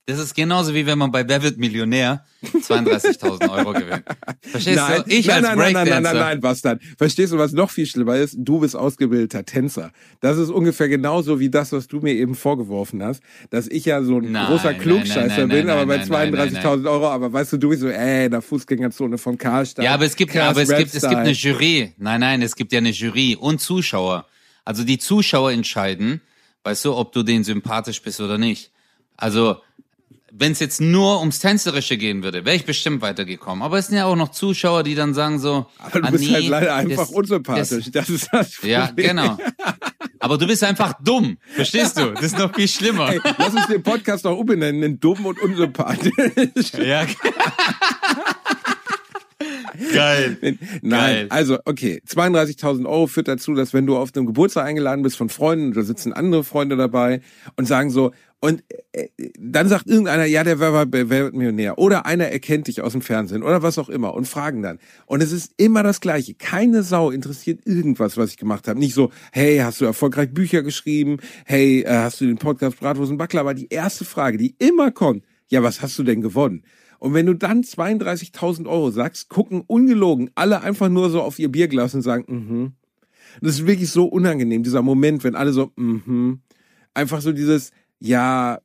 Das 0.09 0.19
ist 0.19 0.33
genauso 0.35 0.73
wie 0.73 0.85
wenn 0.85 0.97
man 0.97 1.11
bei 1.11 1.27
Wer 1.27 1.43
wird 1.43 1.57
Millionär 1.57 2.23
32.000 2.41 3.49
Euro 3.49 3.73
gewinnt. 3.73 4.05
Verstehst 4.41 4.77
nein, 4.77 5.03
du? 5.05 5.13
Ich 5.13 5.27
nein, 5.27 5.43
als 5.43 5.57
nein, 5.57 5.57
nein, 5.57 5.73
nein, 5.73 5.87
nein, 5.89 6.03
nein, 6.03 6.15
nein, 6.15 6.39
Bastard. 6.39 6.81
Verstehst 6.97 7.33
du, 7.33 7.37
was 7.37 7.51
noch 7.51 7.69
viel 7.69 7.85
schlimmer 7.85 8.15
ist? 8.15 8.37
Du 8.39 8.61
bist 8.61 8.73
ausgebildeter 8.73 9.43
Tänzer. 9.43 9.91
Das 10.21 10.37
ist 10.37 10.49
ungefähr 10.49 10.87
genauso 10.87 11.41
wie 11.41 11.49
das, 11.49 11.73
was 11.73 11.89
du 11.89 11.99
mir 11.99 12.13
eben 12.13 12.35
vorgeworfen 12.35 13.03
hast, 13.03 13.21
dass 13.49 13.67
ich 13.67 13.83
ja 13.83 14.01
so 14.01 14.19
ein 14.19 14.31
nein, 14.31 14.47
großer 14.47 14.75
Klugscheißer 14.75 15.45
nein, 15.45 15.49
bin, 15.49 15.69
aber 15.69 15.85
bei 15.85 16.01
32.000 16.01 16.89
Euro, 16.89 17.09
aber 17.09 17.33
weißt 17.33 17.51
du, 17.51 17.57
du 17.57 17.67
bist 17.67 17.81
so, 17.81 17.89
ey, 17.89 18.27
in 18.27 18.31
der 18.31 18.41
Fußgängerzone 18.41 19.17
vom 19.17 19.37
Karstadt. 19.37 19.83
Ja, 19.83 19.93
aber 19.93 20.05
es 20.05 20.15
gibt, 20.15 20.33
aber 20.37 20.61
es 20.61 20.69
gibt, 20.69 20.95
es 20.95 21.01
gibt 21.01 21.15
eine 21.15 21.31
Jury. 21.31 21.91
Nein, 21.97 22.21
nein, 22.21 22.41
es 22.41 22.55
gibt 22.55 22.71
ja 22.71 22.77
eine 22.77 22.91
Jury 22.91 23.35
und 23.37 23.59
Zuschauer. 23.59 24.25
Also 24.63 24.85
die 24.85 24.99
Zuschauer 24.99 25.51
entscheiden, 25.51 26.21
weißt 26.63 26.85
du, 26.85 26.95
ob 26.95 27.11
du 27.11 27.23
denen 27.23 27.43
sympathisch 27.43 28.01
bist 28.01 28.21
oder 28.21 28.37
nicht. 28.37 28.71
Also, 29.17 29.57
wenn 30.31 30.51
es 30.51 30.59
jetzt 30.59 30.81
nur 30.81 31.19
ums 31.19 31.39
Tänzerische 31.39 31.97
gehen 31.97 32.23
würde, 32.23 32.45
wäre 32.45 32.55
ich 32.55 32.65
bestimmt 32.65 33.01
weitergekommen. 33.01 33.63
Aber 33.63 33.77
es 33.77 33.87
sind 33.87 33.97
ja 33.97 34.05
auch 34.05 34.15
noch 34.15 34.29
Zuschauer, 34.29 34.83
die 34.83 34.95
dann 34.95 35.13
sagen 35.13 35.39
so, 35.39 35.65
aber 35.79 36.01
du 36.01 36.07
ah, 36.07 36.11
bist 36.11 36.23
nee, 36.25 36.33
halt 36.33 36.47
leider 36.47 36.75
einfach 36.75 37.07
das, 37.07 37.11
unsympathisch. 37.11 37.85
Das, 37.85 38.07
das 38.07 38.09
ist 38.09 38.29
das 38.31 38.55
Problem. 38.55 38.71
Ja, 38.71 38.91
genau. 38.95 39.37
Aber 40.19 40.37
du 40.37 40.47
bist 40.47 40.63
einfach 40.63 40.93
dumm. 41.01 41.37
Verstehst 41.53 41.97
du? 41.97 42.11
Das 42.11 42.23
ist 42.23 42.37
noch 42.37 42.53
viel 42.53 42.67
schlimmer. 42.67 43.11
Ey, 43.11 43.19
lass 43.37 43.53
uns 43.53 43.67
den 43.67 43.83
Podcast 43.83 44.25
auch 44.27 44.37
umbenennen 44.37 44.83
in 44.83 44.99
dumm 44.99 45.25
und 45.25 45.39
unsympathisch. 45.39 46.11
Ja. 46.73 47.05
Geil. 49.93 50.37
Nein, 50.41 50.59
Geil. 50.81 51.27
also 51.29 51.59
okay, 51.65 52.01
32.000 52.07 52.85
Euro 52.85 53.07
führt 53.07 53.27
dazu, 53.27 53.53
dass 53.53 53.73
wenn 53.73 53.85
du 53.85 53.95
auf 53.95 54.09
einem 54.15 54.25
Geburtstag 54.25 54.65
eingeladen 54.65 55.03
bist 55.03 55.17
von 55.17 55.29
Freunden, 55.29 55.73
da 55.73 55.83
sitzen 55.83 56.13
andere 56.13 56.43
Freunde 56.43 56.75
dabei 56.77 57.21
und 57.55 57.65
sagen 57.67 57.89
so, 57.91 58.11
und 58.39 58.63
äh, 58.91 59.07
dann 59.39 59.67
sagt 59.67 59.87
irgendeiner, 59.87 60.25
ja, 60.25 60.43
der 60.43 60.59
war 60.59 60.85
wer 60.91 61.31
Millionär. 61.31 61.79
Oder 61.79 62.05
einer 62.05 62.25
erkennt 62.25 62.67
dich 62.67 62.81
aus 62.81 62.91
dem 62.91 63.01
Fernsehen 63.01 63.41
oder 63.41 63.63
was 63.63 63.79
auch 63.79 63.89
immer 63.89 64.13
und 64.13 64.27
fragen 64.27 64.61
dann. 64.61 64.77
Und 65.07 65.23
es 65.23 65.31
ist 65.31 65.53
immer 65.57 65.81
das 65.81 66.01
Gleiche. 66.01 66.35
Keine 66.35 66.83
Sau 66.83 67.09
interessiert 67.09 67.65
irgendwas, 67.65 68.15
was 68.15 68.29
ich 68.29 68.37
gemacht 68.37 68.67
habe. 68.67 68.79
Nicht 68.79 68.93
so, 68.93 69.11
hey, 69.31 69.57
hast 69.57 69.81
du 69.81 69.85
erfolgreich 69.85 70.31
Bücher 70.33 70.61
geschrieben? 70.61 71.17
Hey, 71.45 71.81
äh, 71.81 71.89
hast 71.89 72.21
du 72.21 72.25
den 72.25 72.37
Podcast 72.37 72.79
Bratwurst 72.79 73.11
und 73.11 73.17
Backler? 73.17 73.41
Aber 73.41 73.55
die 73.55 73.69
erste 73.69 74.05
Frage, 74.05 74.37
die 74.37 74.55
immer 74.59 74.91
kommt, 74.91 75.23
ja, 75.47 75.63
was 75.63 75.81
hast 75.81 75.97
du 75.97 76.03
denn 76.03 76.21
gewonnen? 76.21 76.63
Und 76.99 77.15
wenn 77.15 77.25
du 77.25 77.33
dann 77.33 77.61
32.000 77.61 78.67
Euro 78.67 78.91
sagst, 78.91 79.29
gucken 79.29 79.63
ungelogen 79.65 80.29
alle 80.35 80.61
einfach 80.61 80.89
nur 80.89 81.09
so 81.09 81.21
auf 81.21 81.39
ihr 81.39 81.51
Bierglas 81.51 81.95
und 81.95 82.01
sagen, 82.01 82.25
mhm. 82.27 82.73
Das 83.41 83.53
ist 83.53 83.67
wirklich 83.67 83.89
so 83.89 84.05
unangenehm, 84.05 84.63
dieser 84.63 84.81
Moment, 84.81 85.23
wenn 85.23 85.35
alle 85.35 85.53
so, 85.53 85.71
mhm. 85.75 86.41
Einfach 86.93 87.21
so 87.21 87.31
dieses, 87.31 87.71
ja, 87.99 88.59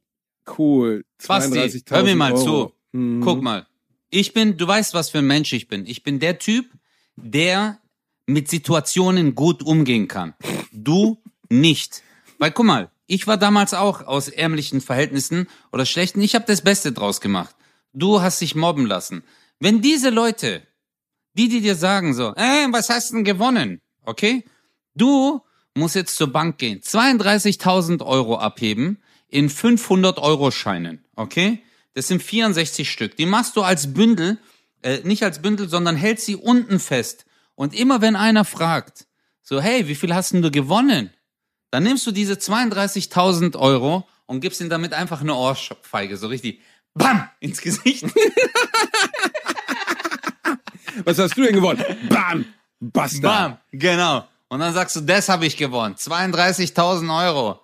cool. 0.58 1.04
Basti, 1.26 1.82
hör 1.88 2.02
mir 2.02 2.16
mal 2.16 2.32
Euro. 2.32 2.44
zu. 2.44 2.72
Mhm. 2.92 3.20
Guck 3.22 3.42
mal. 3.42 3.66
Ich 4.10 4.32
bin, 4.32 4.56
du 4.56 4.66
weißt, 4.66 4.94
was 4.94 5.10
für 5.10 5.18
ein 5.18 5.26
Mensch 5.26 5.52
ich 5.52 5.68
bin. 5.68 5.86
Ich 5.86 6.02
bin 6.02 6.20
der 6.20 6.38
Typ, 6.38 6.66
der 7.16 7.78
mit 8.26 8.48
Situationen 8.48 9.34
gut 9.34 9.62
umgehen 9.62 10.08
kann. 10.08 10.34
Du 10.72 11.18
nicht. 11.48 12.02
Weil 12.38 12.50
guck 12.50 12.66
mal, 12.66 12.90
ich 13.06 13.26
war 13.26 13.36
damals 13.36 13.74
auch 13.74 14.06
aus 14.06 14.28
ärmlichen 14.28 14.80
Verhältnissen 14.80 15.48
oder 15.72 15.86
schlechten. 15.86 16.20
Ich 16.20 16.34
habe 16.34 16.44
das 16.46 16.62
Beste 16.62 16.92
draus 16.92 17.20
gemacht. 17.20 17.54
Du 17.92 18.20
hast 18.22 18.40
dich 18.40 18.54
mobben 18.54 18.86
lassen. 18.86 19.22
Wenn 19.58 19.80
diese 19.80 20.10
Leute, 20.10 20.62
die, 21.34 21.48
die 21.48 21.60
dir 21.60 21.74
sagen 21.74 22.14
so, 22.14 22.34
äh, 22.34 22.66
was 22.70 22.90
hast 22.90 23.10
du 23.10 23.16
denn 23.16 23.24
gewonnen? 23.24 23.80
Okay? 24.04 24.44
Du 24.94 25.40
musst 25.74 25.94
jetzt 25.94 26.16
zur 26.16 26.32
Bank 26.32 26.58
gehen, 26.58 26.80
32.000 26.80 28.04
Euro 28.04 28.36
abheben, 28.36 29.02
in 29.32 29.48
500 29.48 30.18
Euro 30.18 30.50
Scheinen, 30.50 31.04
okay? 31.16 31.62
Das 31.94 32.08
sind 32.08 32.22
64 32.22 32.90
Stück. 32.90 33.16
Die 33.16 33.26
machst 33.26 33.56
du 33.56 33.62
als 33.62 33.94
Bündel, 33.94 34.38
äh, 34.82 34.98
nicht 35.04 35.22
als 35.22 35.40
Bündel, 35.40 35.68
sondern 35.68 35.96
hältst 35.96 36.26
sie 36.26 36.36
unten 36.36 36.78
fest. 36.78 37.24
Und 37.54 37.74
immer 37.74 38.00
wenn 38.00 38.16
einer 38.16 38.44
fragt, 38.44 39.06
so, 39.42 39.60
hey, 39.60 39.88
wie 39.88 39.94
viel 39.94 40.14
hast 40.14 40.32
denn 40.32 40.42
du 40.42 40.50
gewonnen? 40.50 41.10
Dann 41.70 41.82
nimmst 41.82 42.06
du 42.06 42.12
diese 42.12 42.34
32.000 42.34 43.56
Euro 43.56 44.06
und 44.26 44.40
gibst 44.40 44.60
ihm 44.60 44.68
damit 44.68 44.92
einfach 44.92 45.22
eine 45.22 45.34
Ohrfeige, 45.34 46.16
so 46.18 46.26
richtig, 46.28 46.60
bam, 46.94 47.28
ins 47.40 47.60
Gesicht. 47.62 48.04
Was 51.04 51.18
hast 51.18 51.36
du 51.36 51.42
denn 51.42 51.54
gewonnen? 51.54 51.82
Bam, 52.08 52.44
Bastard. 52.80 53.22
Bam, 53.22 53.58
genau. 53.72 54.28
Und 54.48 54.60
dann 54.60 54.74
sagst 54.74 54.96
du, 54.96 55.00
das 55.00 55.30
habe 55.30 55.46
ich 55.46 55.56
gewonnen. 55.56 55.94
32.000 55.94 57.24
Euro. 57.24 57.60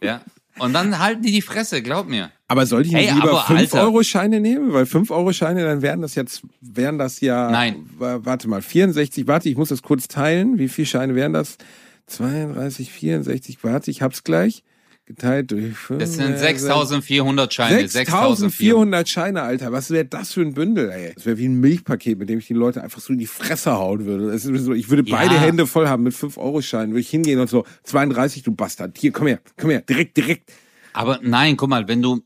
Ja. 0.00 0.20
Und 0.58 0.72
dann 0.72 0.98
halten 0.98 1.22
die 1.22 1.32
die 1.32 1.42
Fresse, 1.42 1.82
glaub 1.82 2.08
mir. 2.08 2.30
Aber 2.48 2.66
soll 2.66 2.86
ich 2.86 2.92
nicht 2.92 3.14
lieber 3.14 3.44
5-Euro-Scheine 3.44 4.40
nehmen? 4.40 4.72
Weil 4.72 4.84
5-Euro-Scheine, 4.84 5.64
dann 5.64 5.82
wären 5.82 6.00
das 6.00 6.14
jetzt, 6.14 6.42
wären 6.60 6.98
das 6.98 7.20
ja. 7.20 7.50
Nein. 7.50 7.88
Warte 7.98 8.48
mal, 8.48 8.62
64, 8.62 9.26
warte, 9.26 9.48
ich 9.48 9.56
muss 9.56 9.68
das 9.68 9.82
kurz 9.82 10.08
teilen. 10.08 10.58
Wie 10.58 10.68
viele 10.68 10.86
Scheine 10.86 11.14
wären 11.14 11.32
das? 11.32 11.58
32, 12.06 12.90
64, 12.90 13.58
warte, 13.62 13.90
ich 13.90 14.02
hab's 14.02 14.24
gleich 14.24 14.62
geteilt 15.08 15.50
durch 15.50 15.74
5. 15.74 15.98
Das 15.98 16.14
sind 16.14 16.38
6400 16.38 17.52
Scheine. 17.52 17.88
6400 17.88 19.08
Scheine, 19.08 19.42
Alter. 19.42 19.72
Was 19.72 19.90
wäre 19.90 20.04
das 20.04 20.34
für 20.34 20.42
ein 20.42 20.52
Bündel, 20.52 20.90
ey? 20.90 21.14
Das 21.14 21.24
wäre 21.24 21.38
wie 21.38 21.48
ein 21.48 21.58
Milchpaket, 21.58 22.18
mit 22.18 22.28
dem 22.28 22.38
ich 22.38 22.46
die 22.46 22.54
Leute 22.54 22.82
einfach 22.82 23.00
so 23.00 23.14
in 23.14 23.18
die 23.18 23.26
Fresse 23.26 23.72
hauen 23.72 24.04
würde. 24.04 24.38
So, 24.38 24.72
ich 24.74 24.90
würde 24.90 25.02
beide 25.02 25.34
ja. 25.34 25.40
Hände 25.40 25.66
voll 25.66 25.88
haben 25.88 26.02
mit 26.02 26.12
5-Euro-Scheinen. 26.12 26.90
Würde 26.92 27.00
ich 27.00 27.08
hingehen 27.08 27.40
und 27.40 27.48
so, 27.48 27.64
32, 27.84 28.42
du 28.42 28.52
Bastard. 28.52 28.96
Hier, 28.98 29.10
komm 29.10 29.26
her, 29.26 29.40
komm 29.56 29.70
her, 29.70 29.80
direkt, 29.80 30.16
direkt. 30.16 30.52
Aber 30.92 31.18
nein, 31.22 31.56
guck 31.56 31.70
mal, 31.70 31.88
wenn 31.88 32.02
du, 32.02 32.20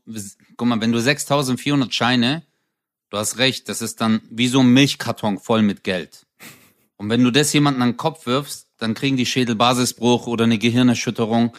guck 0.57 0.67
mal, 0.67 0.81
wenn 0.81 0.91
du 0.91 0.99
6400 0.99 1.93
Scheine, 1.93 2.43
du 3.09 3.17
hast 3.17 3.37
recht, 3.37 3.69
das 3.69 3.81
ist 3.81 4.01
dann 4.01 4.21
wie 4.29 4.49
so 4.49 4.59
ein 4.59 4.73
Milchkarton 4.73 5.39
voll 5.39 5.61
mit 5.61 5.83
Geld. 5.83 6.25
Und 6.97 7.09
wenn 7.09 7.23
du 7.23 7.31
das 7.31 7.53
jemandem 7.53 7.81
an 7.81 7.91
den 7.91 7.97
Kopf 7.97 8.25
wirfst, 8.25 8.67
dann 8.77 8.93
kriegen 8.93 9.15
die 9.15 9.25
Schädelbasisbruch 9.25 10.27
oder 10.27 10.43
eine 10.43 10.57
Gehirnerschütterung. 10.57 11.53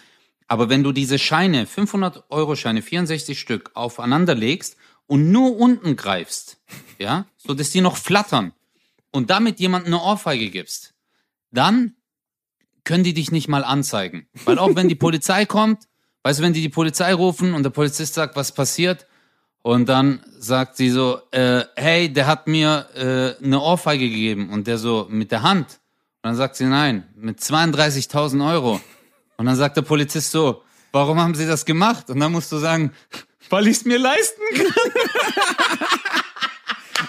Aber 0.47 0.69
wenn 0.69 0.83
du 0.83 0.93
diese 0.93 1.19
Scheine, 1.19 1.67
500 1.67 2.25
Euro 2.31 2.57
Scheine, 2.57 2.83
64 2.83 3.39
Stück 3.39 3.71
aufeinander 3.75 4.35
legst 4.35 4.77
und 5.07 5.31
nur 5.31 5.57
unten 5.57 5.97
greifst, 5.97 6.59
ja, 6.99 7.27
so 7.37 7.55
dass 7.55 7.71
die 7.71 7.81
noch 7.81 7.97
flattern 7.97 8.53
und 9.11 9.31
damit 9.31 9.61
jemandem 9.61 9.95
eine 9.95 10.03
Ohrfeige 10.03 10.51
gibst, 10.51 10.95
dann 11.51 11.95
können 12.85 13.05
die 13.05 13.15
dich 13.15 13.33
nicht 13.33 13.49
mal 13.49 13.65
anzeigen. 13.65 14.27
Weil 14.45 14.59
auch 14.59 14.75
wenn 14.75 14.89
die 14.89 14.95
Polizei 14.95 15.47
kommt, 15.47 15.89
weißt 16.23 16.41
du, 16.41 16.43
wenn 16.43 16.53
die 16.53 16.63
die 16.63 16.69
Polizei 16.69 17.15
rufen 17.15 17.55
und 17.55 17.63
der 17.63 17.71
Polizist 17.71 18.15
sagt, 18.15 18.37
was 18.37 18.53
passiert, 18.53 19.07
und 19.67 19.89
dann 19.89 20.21
sagt 20.39 20.77
sie 20.77 20.91
so, 20.91 21.23
äh, 21.31 21.65
hey, 21.75 22.13
der 22.13 22.27
hat 22.27 22.47
mir 22.47 22.87
äh, 22.95 23.43
eine 23.43 23.63
Ohrfeige 23.63 24.11
gegeben 24.11 24.51
und 24.51 24.67
der 24.67 24.77
so 24.77 25.07
mit 25.09 25.33
der 25.33 25.43
Hand. 25.43 25.81
Und 26.23 26.29
dann 26.29 26.37
sagt 26.37 26.57
sie, 26.57 26.67
nein, 26.67 27.09
mit 27.17 27.41
32.000 27.41 28.47
Euro. 28.47 28.79
Und 29.37 29.47
dann 29.47 29.57
sagt 29.57 29.77
der 29.77 29.83
Polizist 29.83 30.31
so, 30.31 30.63
warum 30.93 31.21
haben 31.21 31.35
sie 31.35 31.47
das 31.47 31.65
gemacht? 31.65 32.11
Und 32.11 32.21
dann 32.21 32.33
musst 32.33 32.53
du 32.53 32.59
sagen, 32.59 32.93
weil 33.51 33.67
ich 33.67 33.79
es 33.79 33.85
mir 33.85 33.99
leisten 33.99 34.43
kann. 34.55 34.67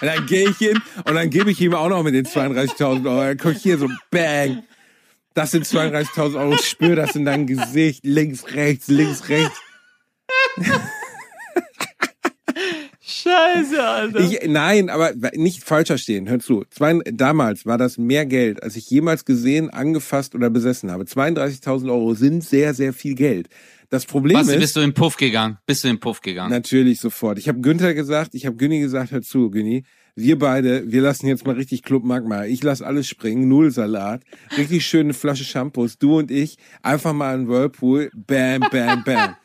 Und 0.02 0.08
dann 0.08 0.26
gehe 0.26 0.50
ich 0.50 0.58
hin 0.58 0.82
und 1.06 1.16
dann 1.16 1.30
gebe 1.30 1.52
ich 1.52 1.62
ihm 1.62 1.74
auch 1.74 1.88
noch 1.88 2.04
mit 2.04 2.14
den 2.14 2.26
32.000 2.26 3.06
Euro. 3.10 3.22
Dann 3.22 3.38
guck 3.38 3.56
ich 3.56 3.64
hier 3.64 3.78
so, 3.78 3.90
bang. 4.12 4.64
Das 5.34 5.52
sind 5.52 5.66
32.000 5.66 6.40
Euro. 6.40 6.56
Ich 6.56 6.70
spüre 6.70 6.96
das 6.96 7.16
in 7.16 7.26
deinem 7.26 7.48
Gesicht. 7.48 8.02
Links, 8.04 8.46
rechts, 8.54 8.88
links, 8.88 9.30
rechts. 9.30 9.58
Scheiße, 13.54 13.84
Alter. 13.84 14.20
Ich, 14.20 14.40
nein, 14.48 14.90
aber 14.90 15.14
nicht 15.36 15.64
falsch 15.64 15.88
verstehen. 15.88 16.30
Hör 16.30 16.40
zu. 16.40 16.64
Zwei, 16.70 17.00
damals 17.12 17.66
war 17.66 17.78
das 17.78 17.98
mehr 17.98 18.26
Geld, 18.26 18.64
als 18.64 18.76
ich 18.76 18.90
jemals 18.90 19.26
gesehen, 19.26 19.70
angefasst 19.70 20.36
oder 20.36 20.50
besessen 20.50 20.92
habe. 20.92 21.04
32.000 21.04 21.90
Euro 21.90 22.14
sind 22.14 22.44
sehr, 22.44 22.74
sehr 22.74 22.94
viel 22.94 23.16
Geld. 23.16 23.50
Das 23.90 24.06
Problem 24.06 24.38
Basti, 24.38 24.56
ist. 24.56 24.60
bist 24.60 24.76
du 24.76 24.82
im 24.82 24.94
Puff 24.94 25.16
gegangen? 25.16 25.58
Bist 25.66 25.84
du 25.84 25.88
im 25.88 26.00
Puff 26.00 26.22
gegangen? 26.22 26.50
Natürlich 26.50 27.00
sofort. 27.00 27.38
Ich 27.38 27.48
habe 27.48 27.62
Günther 27.62 27.94
gesagt, 27.94 28.34
ich 28.34 28.46
habe 28.46 28.56
Günni 28.56 28.80
gesagt, 28.80 29.12
hör 29.12 29.22
zu, 29.22 29.52
Günni, 29.52 29.84
wir 30.16 30.40
beide, 30.40 30.92
wir 30.92 31.02
lassen 31.02 31.28
jetzt 31.28 31.46
mal 31.46 31.56
richtig 31.56 31.84
Club 31.84 32.04
Magma. 32.04 32.46
Ich 32.46 32.64
lass 32.64 32.82
alles 32.82 33.08
springen, 33.08 33.48
null 33.48 33.70
Salat, 33.70 34.24
richtig 34.58 34.86
schöne 34.86 35.14
Flasche 35.14 35.44
Shampoos, 35.44 35.98
du 35.98 36.18
und 36.18 36.32
ich, 36.32 36.58
einfach 36.82 37.14
mal 37.14 37.36
ein 37.36 37.48
Whirlpool, 37.48 38.10
bam, 38.16 38.62
bam, 38.72 39.04
bam. 39.04 39.36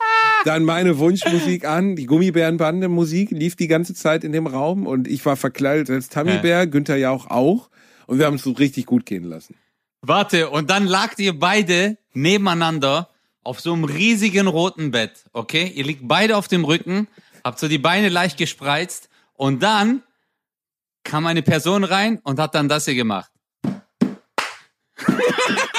Dann 0.45 0.65
meine 0.65 0.99
Wunschmusik 0.99 1.65
an, 1.67 1.97
die 1.97 2.07
Gummibärenbande 2.07 2.89
Musik 2.89 3.31
lief 3.31 3.57
die 3.57 3.69
ganze 3.69 3.95
Zeit 3.95 4.25
in 4.25 4.33
dem 4.33 4.47
Raum 4.47 4.87
und 4.87 5.07
ich 5.07 5.25
war 5.27 5.37
verkleidet 5.37 5.91
als 5.91 6.09
Tammibär, 6.09 6.67
Günther 6.67 6.97
Jauch 6.97 7.27
auch 7.27 7.69
und 8.07 8.19
wir 8.19 8.27
haben 8.27 8.37
es 8.37 8.43
so 8.43 8.53
richtig 8.53 8.87
gut 8.87 9.07
gehen 9.07 9.25
lassen. 9.25 9.55
Warte, 10.03 10.49
und 10.51 10.71
dann 10.71 10.87
lagt 10.87 11.19
ihr 11.19 11.39
beide 11.39 11.99
nebeneinander 12.15 13.11
auf 13.43 13.61
so 13.61 13.73
einem 13.73 13.85
riesigen 13.85 14.47
roten 14.47 14.91
Bett, 14.91 15.25
okay? 15.33 15.71
Ihr 15.75 15.85
liegt 15.85 16.09
beide 16.09 16.37
auf 16.37 16.49
dem 16.49 16.65
Rücken, 16.65 17.07
habt 17.45 17.59
so 17.59 17.69
die 17.69 17.79
Beine 17.79 18.09
leicht 18.09 18.39
gespreizt 18.39 19.09
und 19.35 19.63
dann 19.63 20.03
kam 21.05 21.27
eine 21.27 21.43
Person 21.43 21.85
rein 21.85 22.19
und 22.23 22.39
hat 22.39 22.55
dann 22.55 22.69
das 22.69 22.87
hier 22.87 22.95
gemacht. 22.95 23.31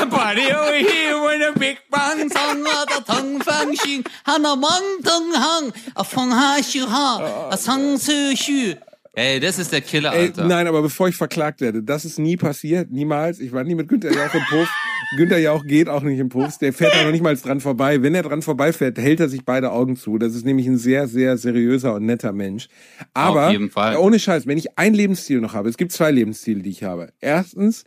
A 0.00 0.06
party 0.06 0.42
over 0.52 0.74
here 0.76 1.16
when 1.24 1.42
a 1.42 1.58
big 1.58 1.78
bang 1.90 2.28
song 2.30 2.64
a 2.66 3.00
tong 3.02 3.40
fang 3.42 3.74
xing 3.74 4.06
han 4.24 4.44
a 4.44 4.54
mang 4.56 5.02
tong 5.02 5.32
hang 5.34 5.72
a 5.96 6.04
fong 6.04 6.30
ha 6.30 6.60
shu 6.62 6.86
ha 6.86 7.48
a 7.52 7.56
sang 7.56 7.98
su 7.98 8.34
shu. 8.36 8.74
Ey, 9.14 9.40
das 9.40 9.58
ist 9.58 9.72
der 9.72 9.80
Killer, 9.80 10.12
Ey, 10.12 10.26
Alter. 10.26 10.44
nein, 10.46 10.68
aber 10.68 10.80
bevor 10.80 11.08
ich 11.08 11.16
verklagt 11.16 11.60
werde, 11.60 11.82
das 11.82 12.04
ist 12.04 12.20
nie 12.20 12.36
passiert, 12.36 12.92
niemals. 12.92 13.40
Ich 13.40 13.50
war 13.52 13.64
nie 13.64 13.74
mit 13.74 13.88
Günther 13.88 14.12
Jauch 14.12 14.32
im 14.32 14.42
Puff. 14.48 14.68
Günther 15.16 15.38
Jauch 15.38 15.64
geht 15.66 15.88
auch 15.88 16.02
nicht 16.02 16.20
im 16.20 16.28
Puff. 16.28 16.58
Der 16.58 16.72
fährt 16.72 16.94
da 16.94 17.02
noch 17.02 17.10
nicht 17.10 17.22
mal 17.24 17.34
dran 17.34 17.60
vorbei. 17.60 18.00
Wenn 18.00 18.14
er 18.14 18.22
dran 18.22 18.42
vorbeifährt, 18.42 18.96
hält 18.98 19.18
er 19.18 19.28
sich 19.28 19.44
beide 19.44 19.72
Augen 19.72 19.96
zu. 19.96 20.18
Das 20.18 20.36
ist 20.36 20.44
nämlich 20.44 20.68
ein 20.68 20.78
sehr, 20.78 21.08
sehr 21.08 21.36
seriöser 21.36 21.94
und 21.94 22.06
netter 22.06 22.32
Mensch. 22.32 22.68
Aber 23.12 23.46
Auf 23.46 23.52
jeden 23.52 23.70
Fall. 23.70 23.96
ohne 23.96 24.20
Scheiß, 24.20 24.46
wenn 24.46 24.58
ich 24.58 24.78
ein 24.78 24.94
Lebensziel 24.94 25.40
noch 25.40 25.52
habe, 25.54 25.68
es 25.68 25.76
gibt 25.78 25.90
zwei 25.90 26.12
Lebensziele, 26.12 26.62
die 26.62 26.70
ich 26.70 26.84
habe. 26.84 27.08
Erstens, 27.20 27.82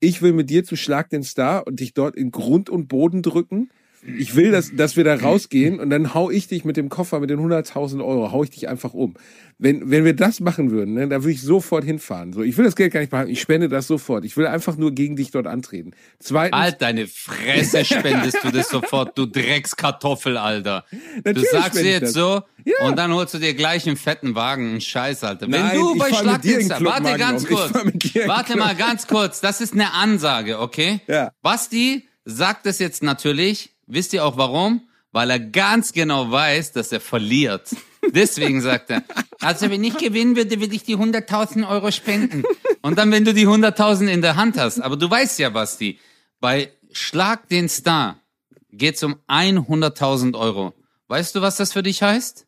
ich 0.00 0.22
will 0.22 0.32
mit 0.32 0.50
dir 0.50 0.64
zu 0.64 0.76
Schlag 0.76 1.10
den 1.10 1.22
Star 1.22 1.66
und 1.66 1.80
dich 1.80 1.94
dort 1.94 2.16
in 2.16 2.30
Grund 2.30 2.70
und 2.70 2.88
Boden 2.88 3.22
drücken. 3.22 3.70
Ich 4.06 4.36
will, 4.36 4.50
dass, 4.50 4.70
dass 4.74 4.96
wir 4.96 5.04
da 5.04 5.14
rausgehen 5.14 5.80
und 5.80 5.88
dann 5.88 6.12
hau 6.12 6.30
ich 6.30 6.46
dich 6.46 6.64
mit 6.64 6.76
dem 6.76 6.90
Koffer 6.90 7.20
mit 7.20 7.30
den 7.30 7.40
100.000 7.40 8.04
Euro, 8.04 8.32
hau 8.32 8.44
ich 8.44 8.50
dich 8.50 8.68
einfach 8.68 8.92
um. 8.92 9.14
Wenn, 9.56 9.90
wenn 9.90 10.04
wir 10.04 10.14
das 10.14 10.40
machen 10.40 10.70
würden, 10.70 10.94
ne, 10.94 11.08
da 11.08 11.22
würde 11.22 11.30
ich 11.32 11.40
sofort 11.40 11.84
hinfahren. 11.84 12.32
So, 12.32 12.42
ich 12.42 12.56
will 12.58 12.64
das 12.64 12.76
Geld 12.76 12.92
gar 12.92 13.00
nicht 13.00 13.10
behalten, 13.10 13.30
ich 13.30 13.40
spende 13.40 13.68
das 13.68 13.86
sofort. 13.86 14.24
Ich 14.24 14.36
will 14.36 14.46
einfach 14.46 14.76
nur 14.76 14.92
gegen 14.92 15.16
dich 15.16 15.30
dort 15.30 15.46
antreten. 15.46 15.92
Zweitens, 16.18 16.60
Halt 16.60 16.82
deine 16.82 17.06
Fresse, 17.06 17.84
spendest 17.84 18.38
du 18.42 18.50
das 18.50 18.68
sofort, 18.68 19.16
du 19.16 19.26
Dreckskartoffel, 19.26 20.36
Alter. 20.36 20.84
Natürlich 21.24 21.50
du 21.50 21.56
sagst 21.56 21.78
ich 21.80 21.86
jetzt 21.86 22.02
das. 22.02 22.12
so 22.12 22.42
Ja. 22.64 22.86
und 22.88 22.98
dann 22.98 23.12
holst 23.12 23.34
du 23.34 23.38
dir 23.38 23.54
gleich 23.54 23.86
einen 23.86 23.96
fetten 23.96 24.34
Wagen, 24.34 24.70
einen 24.70 24.80
Scheiß, 24.80 25.24
Alter. 25.24 25.46
Wenn 25.46 25.62
Nein, 25.62 25.76
du 25.76 25.96
bei 25.96 26.10
dir 26.10 26.16
Schlagdienst, 26.16 26.84
warte 26.84 27.16
ganz 27.16 27.46
kurz, 27.46 27.72
dir 27.94 28.26
warte 28.28 28.58
mal 28.58 28.74
ganz 28.74 29.06
kurz, 29.06 29.40
das 29.40 29.60
ist 29.60 29.72
eine 29.72 29.92
Ansage, 29.94 30.58
okay? 30.58 31.00
Ja. 31.06 31.30
Basti 31.42 32.06
sagt 32.24 32.66
es 32.66 32.78
jetzt 32.78 33.02
natürlich, 33.02 33.73
wisst 33.86 34.12
ihr 34.12 34.24
auch 34.24 34.36
warum? 34.36 34.82
Weil 35.12 35.30
er 35.30 35.38
ganz 35.38 35.92
genau 35.92 36.30
weiß, 36.30 36.72
dass 36.72 36.92
er 36.92 37.00
verliert. 37.00 37.70
Deswegen 38.12 38.60
sagt 38.60 38.90
er, 38.90 39.04
also 39.40 39.70
wenn 39.70 39.84
ich 39.84 39.96
gewinnen 39.96 40.36
würde, 40.36 40.60
will 40.60 40.74
ich 40.74 40.82
die 40.82 40.96
100.000 40.96 41.68
Euro 41.68 41.90
spenden. 41.90 42.42
Und 42.82 42.98
dann, 42.98 43.10
wenn 43.12 43.24
du 43.24 43.32
die 43.32 43.46
100.000 43.46 44.08
in 44.08 44.22
der 44.22 44.36
Hand 44.36 44.58
hast, 44.58 44.80
aber 44.80 44.96
du 44.96 45.10
weißt 45.10 45.38
ja, 45.38 45.50
Basti, 45.50 45.98
bei 46.40 46.72
Schlag 46.92 47.48
den 47.48 47.68
Star 47.68 48.18
geht's 48.72 49.02
um 49.02 49.16
100.000 49.28 50.38
Euro. 50.38 50.74
Weißt 51.08 51.34
du, 51.34 51.42
was 51.42 51.56
das 51.56 51.72
für 51.72 51.82
dich 51.82 52.02
heißt? 52.02 52.46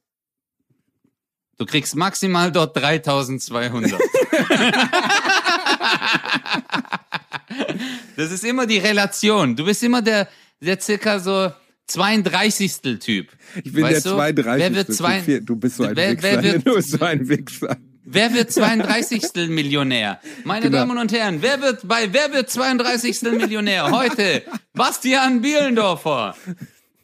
Du 1.59 1.65
kriegst 1.65 1.97
maximal 1.97 2.53
dort 2.53 2.77
3.200. 2.77 3.97
das 8.17 8.31
ist 8.31 8.45
immer 8.45 8.67
die 8.67 8.79
Relation. 8.79 9.57
Du 9.57 9.65
bist 9.65 9.83
immer 9.83 10.03
der, 10.03 10.29
der 10.61 10.81
circa 10.81 11.19
so 11.19 11.53
32. 11.89 12.99
Typ. 13.01 13.29
ich 13.65 13.73
bin 13.73 13.85
weißt 13.85 14.05
der 14.07 14.13
du? 14.13 14.19
32. 14.19 14.61
Wer 14.61 14.75
wird 14.75 14.93
zwei, 14.95 15.21
Du, 15.21 15.41
du 15.43 15.57
bist 15.57 15.77
so 15.77 15.85
ein 15.85 15.97
wer, 15.97 16.13
Wichser. 16.13 16.23
wer, 16.23 16.43
wird, 16.43 16.67
du 16.67 16.75
bist 16.75 16.91
so 16.91 17.01
ein 17.05 17.29
Wichser. 17.29 17.77
wer 18.05 18.35
wird 18.35 18.51
32. 18.53 19.23
Millionär? 19.49 20.21
Meine 20.45 20.67
Genau. 20.67 20.79
Damen 20.79 20.99
und 20.99 21.13
Herren, 21.13 21.43
wer 21.43 21.61
wird 21.63 21.87
bei 21.87 22.13
Wer 22.13 22.33
wird 22.33 22.51
32. 22.51 23.23
Millionär? 23.23 23.91
Heute 23.91 24.43
Bastian 24.75 25.41
Bielendorfer. 25.43 26.37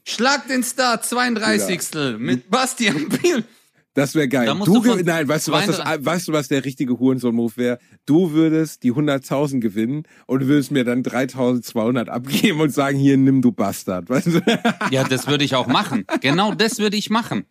Schlag 0.04 0.48
den 0.48 0.64
Star 0.64 1.00
32. 1.00 2.18
mit 2.18 2.50
Bastian 2.50 3.08
Biel. 3.08 3.44
Das 3.94 4.14
wäre 4.14 4.26
geil. 4.26 4.46
Du, 4.64 4.80
du 4.80 4.94
nein, 5.02 5.28
weißt 5.28 5.48
du, 5.48 5.52
was 5.52 5.66
das, 5.66 5.76
32 5.76 6.06
weißt 6.06 6.28
du, 6.28 6.32
was 6.32 6.48
der 6.48 6.64
richtige 6.64 6.98
Hurensohn-Move 6.98 7.56
wäre? 7.56 7.78
Du 8.06 8.32
würdest 8.32 8.82
die 8.84 8.92
100.000 8.92 9.60
gewinnen 9.60 10.04
und 10.26 10.46
würdest 10.46 10.70
mir 10.70 10.84
dann 10.84 11.02
3.200 11.02 12.08
abgeben 12.08 12.60
und 12.60 12.72
sagen, 12.72 12.98
hier, 12.98 13.18
nimm 13.18 13.42
du 13.42 13.52
Bastard. 13.52 14.08
Weißt 14.08 14.28
du? 14.28 14.40
Ja, 14.90 15.04
das 15.04 15.26
würde 15.26 15.44
ich 15.44 15.54
auch 15.54 15.66
machen. 15.66 16.06
Genau 16.22 16.54
das 16.54 16.78
würde 16.78 16.96
ich 16.96 17.10
machen. 17.10 17.44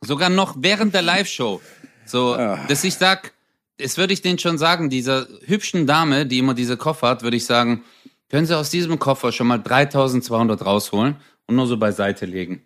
Sogar 0.00 0.30
noch 0.30 0.56
während 0.58 0.94
der 0.94 1.02
Live-Show. 1.02 1.60
So, 2.04 2.36
dass 2.36 2.84
ich 2.84 2.94
sag, 2.94 3.32
das 3.78 3.96
würde 3.96 4.12
ich 4.12 4.22
denen 4.22 4.38
schon 4.38 4.58
sagen, 4.58 4.88
dieser 4.88 5.26
hübschen 5.46 5.86
Dame, 5.86 6.26
die 6.26 6.38
immer 6.38 6.54
diese 6.54 6.76
Koffer 6.76 7.08
hat, 7.08 7.22
würde 7.22 7.36
ich 7.36 7.46
sagen, 7.46 7.82
können 8.28 8.46
Sie 8.46 8.56
aus 8.56 8.70
diesem 8.70 8.98
Koffer 8.98 9.32
schon 9.32 9.46
mal 9.46 9.58
3200 9.58 10.64
rausholen 10.64 11.16
und 11.46 11.56
nur 11.56 11.66
so 11.66 11.76
beiseite 11.76 12.24
legen. 12.24 12.62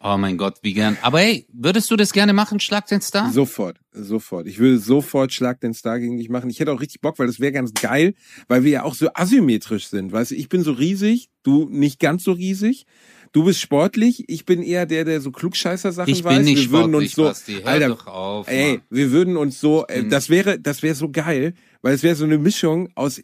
Oh 0.00 0.16
mein 0.16 0.36
Gott, 0.36 0.58
wie 0.62 0.74
gern. 0.74 0.96
Aber 1.02 1.18
hey, 1.18 1.46
würdest 1.52 1.90
du 1.90 1.96
das 1.96 2.12
gerne 2.12 2.32
machen, 2.32 2.60
Schlag 2.60 2.86
den 2.86 3.00
Star? 3.00 3.32
Sofort, 3.32 3.80
sofort. 3.90 4.46
Ich 4.46 4.60
würde 4.60 4.78
sofort 4.78 5.32
Schlag 5.32 5.60
den 5.60 5.74
Star 5.74 5.98
gegen 5.98 6.16
dich 6.18 6.28
machen. 6.28 6.50
Ich 6.50 6.60
hätte 6.60 6.72
auch 6.72 6.80
richtig 6.80 7.00
Bock, 7.00 7.18
weil 7.18 7.26
das 7.26 7.40
wäre 7.40 7.50
ganz 7.50 7.74
geil, 7.74 8.14
weil 8.46 8.62
wir 8.62 8.70
ja 8.70 8.82
auch 8.84 8.94
so 8.94 9.08
asymmetrisch 9.14 9.88
sind. 9.88 10.12
Weißt 10.12 10.30
du, 10.30 10.36
ich 10.36 10.48
bin 10.48 10.62
so 10.62 10.70
riesig, 10.70 11.30
du 11.42 11.68
nicht 11.68 11.98
ganz 11.98 12.22
so 12.22 12.32
riesig. 12.32 12.84
Du 13.32 13.44
bist 13.44 13.60
sportlich, 13.60 14.24
ich 14.28 14.44
bin 14.46 14.62
eher 14.62 14.86
der, 14.86 15.04
der 15.04 15.20
so 15.20 15.32
Klugscheißer-Sachen 15.32 16.10
Ich 16.12 16.24
weiß. 16.24 16.36
bin 16.36 16.44
nicht 16.44 16.70
wir 16.70 16.78
würden 16.78 16.94
uns 16.94 17.12
so, 17.12 17.24
Basti. 17.24 17.62
Alter, 17.64 17.88
doch 17.88 18.06
auf, 18.06 18.48
ey, 18.48 18.74
Mann. 18.74 18.82
wir 18.90 19.10
würden 19.10 19.36
uns 19.36 19.60
so, 19.60 19.84
äh, 19.86 20.04
das 20.08 20.30
wäre, 20.30 20.58
das 20.60 20.82
wäre 20.82 20.94
so 20.94 21.10
geil, 21.10 21.54
weil 21.82 21.94
es 21.94 22.02
wäre 22.02 22.14
so 22.14 22.24
eine 22.24 22.38
Mischung 22.38 22.88
aus 22.94 23.20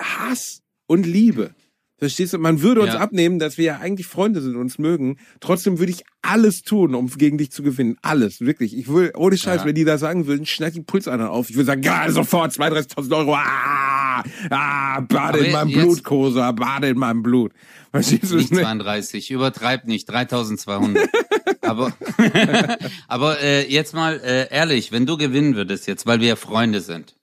Hass 0.00 0.62
und 0.86 1.06
Liebe. 1.06 1.54
Verstehst 1.96 2.32
du? 2.32 2.38
Man 2.38 2.60
würde 2.60 2.80
uns 2.80 2.92
Ja. 2.94 2.98
abnehmen, 2.98 3.38
dass 3.38 3.56
wir 3.56 3.64
ja 3.66 3.78
eigentlich 3.78 4.06
Freunde 4.08 4.40
sind 4.40 4.56
und 4.56 4.60
uns 4.62 4.78
mögen. 4.78 5.16
Trotzdem 5.40 5.78
würde 5.78 5.92
ich 5.92 6.02
alles 6.22 6.62
tun, 6.62 6.94
um 6.94 7.08
gegen 7.08 7.38
dich 7.38 7.52
zu 7.52 7.62
gewinnen. 7.62 7.96
Alles, 8.02 8.40
wirklich. 8.40 8.76
Ich 8.76 8.88
will, 8.92 9.12
ohne 9.16 9.36
Scheiß, 9.38 9.60
Ja. 9.60 9.66
wenn 9.66 9.76
die 9.76 9.84
da 9.84 9.96
sagen 9.96 10.26
würden, 10.26 10.44
schneid 10.44 10.74
die 10.74 10.80
Pulsadern 10.82 11.28
auf. 11.28 11.50
Ich 11.50 11.56
würde 11.56 11.66
sagen, 11.66 11.82
ja, 11.82 12.10
sofort, 12.10 12.52
32.000 12.52 13.12
Euro. 13.16 13.34
Ah, 13.36 14.24
ah, 14.50 15.00
bade 15.02 15.38
Aber 15.38 15.46
in 15.46 15.52
meinem 15.52 15.72
Blut, 15.72 16.02
Kosa, 16.02 16.50
bade 16.52 16.88
in 16.88 16.98
meinem 16.98 17.22
Blut. 17.22 17.52
Verstehst 17.92 18.32
du? 18.32 18.36
Nicht 18.36 18.50
Ne? 18.50 18.62
32, 18.62 19.30
übertreib 19.30 19.86
nicht, 19.86 20.08
3200. 20.10 21.08
aber 21.60 21.92
aber 23.08 23.40
äh, 23.40 23.70
jetzt 23.70 23.94
mal 23.94 24.20
äh, 24.20 24.48
ehrlich, 24.52 24.90
wenn 24.92 25.06
du 25.06 25.16
gewinnen 25.16 25.54
würdest 25.54 25.86
jetzt, 25.86 26.06
weil 26.06 26.20
wir 26.20 26.28
ja 26.28 26.36
Freunde 26.36 26.80
sind, 26.80 27.16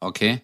okay? 0.00 0.42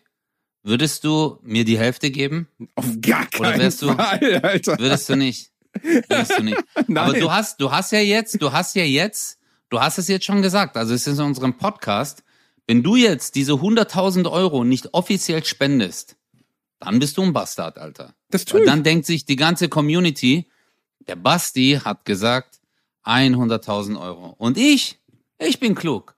Würdest 0.66 1.04
du 1.04 1.38
mir 1.42 1.64
die 1.66 1.78
Hälfte 1.78 2.10
geben? 2.10 2.48
Auf 2.74 2.86
gar 3.02 3.28
Oder 3.38 3.50
keinen 3.50 3.60
wärst 3.60 3.82
du- 3.82 3.92
Fall, 3.92 4.40
Alter. 4.42 4.78
Würdest 4.78 5.08
du 5.10 5.14
nicht? 5.16 5.50
Würdest 5.82 6.38
du 6.38 6.42
nicht. 6.42 6.56
Aber 6.94 7.12
du 7.12 7.30
hast, 7.30 7.60
du 7.60 7.70
hast 7.70 7.92
ja 7.92 7.98
jetzt, 8.00 8.40
du 8.40 8.50
hast 8.50 8.74
ja 8.74 8.82
jetzt, 8.84 9.38
du 9.68 9.78
hast 9.80 9.98
es 9.98 10.08
jetzt 10.08 10.24
schon 10.24 10.40
gesagt, 10.40 10.76
also 10.78 10.94
es 10.94 11.06
ist 11.06 11.18
in 11.18 11.24
unserem 11.26 11.58
Podcast, 11.58 12.24
wenn 12.66 12.82
du 12.82 12.96
jetzt 12.96 13.34
diese 13.34 13.52
100.000 13.52 14.30
Euro 14.30 14.64
nicht 14.64 14.94
offiziell 14.94 15.44
spendest, 15.44 16.16
dann 16.80 16.98
bist 16.98 17.18
du 17.18 17.22
ein 17.22 17.34
Bastard, 17.34 17.76
Alter. 17.76 18.14
Das 18.30 18.46
tue 18.46 18.60
ich. 18.60 18.66
dann 18.66 18.82
denkt 18.82 19.04
sich 19.04 19.26
die 19.26 19.36
ganze 19.36 19.68
Community, 19.68 20.48
der 21.06 21.16
Basti 21.16 21.78
hat 21.84 22.06
gesagt 22.06 22.60
100.000 23.04 24.00
Euro. 24.00 24.34
Und 24.38 24.56
ich, 24.56 24.98
ich 25.38 25.60
bin 25.60 25.74
klug. 25.74 26.16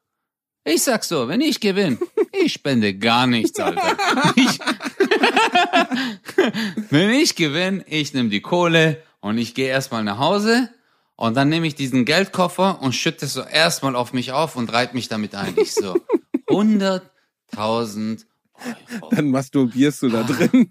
Ich 0.69 0.83
sag 0.83 1.05
so, 1.05 1.29
wenn 1.29 1.41
ich 1.41 1.61
gewinne, 1.61 1.97
ich 2.33 2.53
spende 2.55 2.93
gar 2.95 3.27
nichts, 3.29 3.59
Alter. 3.61 3.97
Ich, 4.35 4.59
wenn 6.91 7.11
ich 7.11 7.37
gewinne, 7.37 7.85
ich 7.89 8.13
nehme 8.15 8.29
die 8.31 8.41
Kohle 8.41 9.01
Und 9.21 9.39
ich 9.39 9.55
gehe 9.55 9.69
erstmal 9.69 10.03
nach 10.05 10.19
Hause 10.19 10.69
und 11.17 11.37
dann 11.37 11.49
nehme 11.49 11.67
ich 11.69 11.75
diesen 11.77 12.05
Geldkoffer 12.05 12.83
und 12.83 12.95
schütte 12.95 13.27
so 13.27 13.43
erstmal 13.43 13.95
auf 13.97 14.13
mich 14.13 14.33
auf 14.33 14.57
und 14.57 14.73
reib 14.73 14.93
mich 14.93 15.09
damit 15.09 15.35
ein. 15.37 15.55
Ich 15.57 15.73
so, 15.73 15.97
100.000 16.49 18.25
Euro. 19.01 19.11
Dann 19.11 19.31
masturbierst 19.31 20.03
du 20.03 20.09
da 20.09 20.23
drin. 20.25 20.71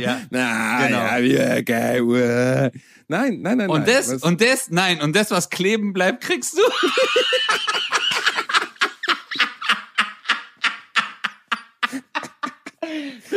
Ja. 0.00 0.20
Na, 0.30 0.86
Genau. 0.86 1.16
ja, 1.38 1.60
geil. 1.62 2.00
uah. 2.02 2.70
Nein, 3.08 3.40
nein, 3.42 3.58
nein, 3.58 3.70
Und 3.70 3.86
nein. 3.86 3.94
das, 3.96 4.12
Was- 4.14 4.22
und 4.22 4.40
das, 4.40 4.70
nein, 4.70 5.00
und 5.00 5.14
das, 5.14 5.30
was 5.30 5.48
kleben 5.50 5.92
bleibt, 5.92 6.22
kriegst 6.24 6.56
du. 6.58 6.62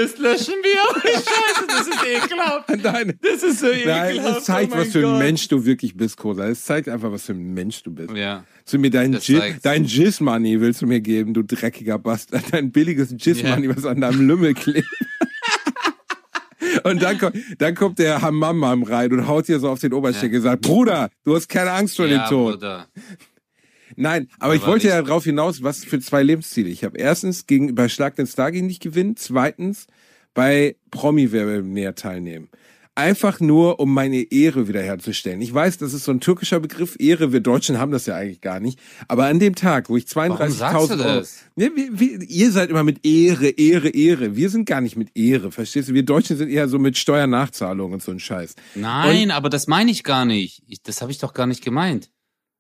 Das 0.04 0.18
löschen 0.18 0.56
wir. 0.64 0.82
Oh, 0.90 1.00
Scheiße, 1.04 1.68
das 1.68 1.88
ist 1.88 2.04
ekelhaft. 2.06 2.70
Nein, 2.84 3.14
Das 3.22 3.44
ist 3.44 3.60
so 3.60 3.68
ekelhaft. 3.68 4.16
nein, 4.16 4.36
es 4.38 4.44
zeigt, 4.44 4.74
oh 4.74 4.78
was 4.78 4.90
für 4.90 5.00
ein 5.00 5.04
Gott. 5.06 5.20
Mensch 5.20 5.48
du 5.48 5.66
wirklich 5.66 5.96
bist, 5.96 6.18
Kosa. 6.18 6.48
Es 6.48 6.66
zeigt 6.66 6.90
einfach, 6.90 7.12
was 7.12 7.24
für 7.26 7.34
ein 7.34 7.54
Mensch 7.54 7.82
du 7.84 7.92
bist. 7.92 8.12
Ja. 8.16 8.44
Du 8.70 8.78
mir 8.80 8.90
dein, 8.90 9.20
zeigt's. 9.20 9.62
dein 9.62 9.86
Jizz-Money 9.86 10.60
willst 10.60 10.82
du 10.82 10.88
mir 10.88 11.00
geben, 11.00 11.34
du 11.34 11.42
dreckiger 11.44 12.00
Bastard. 12.00 12.44
Dein 12.52 12.72
billiges 12.72 13.16
Jizz-Money, 13.18 13.76
was 13.76 13.86
an 13.86 14.02
deinem 14.02 14.28
Lümmel 14.28 14.54
klebt. 14.54 14.88
Und 16.84 17.02
dann 17.02 17.18
kommt, 17.18 17.36
dann 17.60 17.76
kommt 17.76 18.00
der 18.00 18.22
Hammam 18.22 18.84
rein 18.84 19.12
und 19.12 19.28
haut 19.28 19.48
dir 19.48 19.60
so 19.60 19.70
auf 19.70 19.80
den 19.80 19.94
Oberschenkel 19.94 20.40
und 20.40 20.44
sagt, 20.44 20.62
Bruder, 20.64 21.10
du 21.24 21.36
hast 21.36 21.48
keine 21.48 21.72
Angst 21.72 21.96
vor 21.96 22.08
ja, 22.08 22.24
dem 22.24 22.30
Tod. 22.30 22.54
Bruder. 22.54 22.88
Nein, 23.96 24.30
aber, 24.40 24.56
ich 24.56 24.62
Aber 24.62 24.72
wollte 24.74 24.88
ich- 24.88 24.94
ja 24.94 25.02
darauf 25.02 25.24
hinaus, 25.24 25.64
was 25.64 25.84
für 25.86 26.00
zwei 26.00 26.24
Lebensziele 26.24 26.70
ich 26.70 26.84
habe. 26.84 26.98
Erstens, 26.98 27.48
gegen, 27.48 27.76
bei 27.76 27.90
Schlag 27.90 28.16
den 28.16 28.28
Star 28.28 28.52
gegen 28.52 28.68
dich 28.68 28.80
gewinnen. 28.80 29.16
Zweitens, 29.18 29.88
bei 30.34 30.76
promi 30.92 31.28
näher 31.28 31.96
teilnehmen. 31.96 32.50
Einfach 32.96 33.40
nur, 33.40 33.80
um 33.80 33.92
meine 33.92 34.32
Ehre 34.32 34.68
wiederherzustellen. 34.68 35.42
Ich 35.42 35.52
weiß, 35.52 35.80
das 35.80 35.96
ist 35.96 36.04
so 36.04 36.12
ein 36.12 36.20
türkischer 36.20 36.60
Begriff. 36.60 36.96
Ehre, 37.00 37.34
wir 37.34 37.40
Deutschen 37.40 37.80
haben 37.80 37.92
das 37.92 38.06
ja 38.06 38.16
eigentlich 38.16 38.40
gar 38.40 38.60
nicht. 38.60 38.80
Aber 39.08 39.26
an 39.26 39.40
dem 39.40 39.56
Tag, 39.56 39.90
wo 39.90 39.98
ich 39.98 40.06
Warum 40.16 40.38
sagst 40.52 40.92
32.000 40.92 40.96
du 40.98 41.04
Euro... 41.04 41.26
Ja, 41.56 41.70
wie, 41.76 42.00
wie, 42.00 42.26
ihr 42.26 42.52
seid 42.52 42.70
immer 42.70 42.84
mit 42.84 43.04
Ehre, 43.04 43.48
Ehre, 43.50 43.90
Ehre. 43.90 44.36
Wir 44.36 44.52
sind 44.52 44.66
gar 44.66 44.80
nicht 44.80 44.96
mit 44.96 45.10
Ehre, 45.18 45.52
verstehst 45.52 45.90
du? 45.90 45.96
Wir 45.96 46.04
Deutschen 46.06 46.38
sind 46.38 46.50
eher 46.50 46.68
so 46.68 46.78
mit 46.78 46.96
Steuernachzahlung 46.96 47.94
und 47.94 48.04
so 48.04 48.12
ein 48.12 48.20
Scheiß. 48.20 48.54
Nein, 48.76 49.32
aber 49.32 49.50
das 49.50 49.66
meine 49.66 49.90
ich 49.90 50.04
gar 50.04 50.26
nicht. 50.26 50.62
Ich, 50.68 50.84
das 50.84 51.02
habe 51.02 51.12
ich 51.12 51.18
doch 51.18 51.34
gar 51.34 51.48
nicht 51.48 51.64
gemeint. 51.64 52.12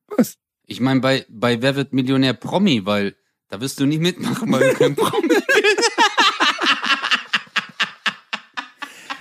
Was? 0.07 0.37
Ich 0.65 0.79
meine 0.79 0.99
bei, 1.01 1.25
bei 1.29 1.61
Wer 1.61 1.75
wird 1.75 1.93
Millionär 1.93 2.33
Promi, 2.33 2.85
weil 2.85 3.15
da 3.49 3.61
wirst 3.61 3.79
du 3.79 3.85
nicht 3.85 4.01
mitmachen, 4.01 4.51
weil 4.51 4.69
du 4.71 4.75
kein 4.75 4.95
Promi 4.95 5.29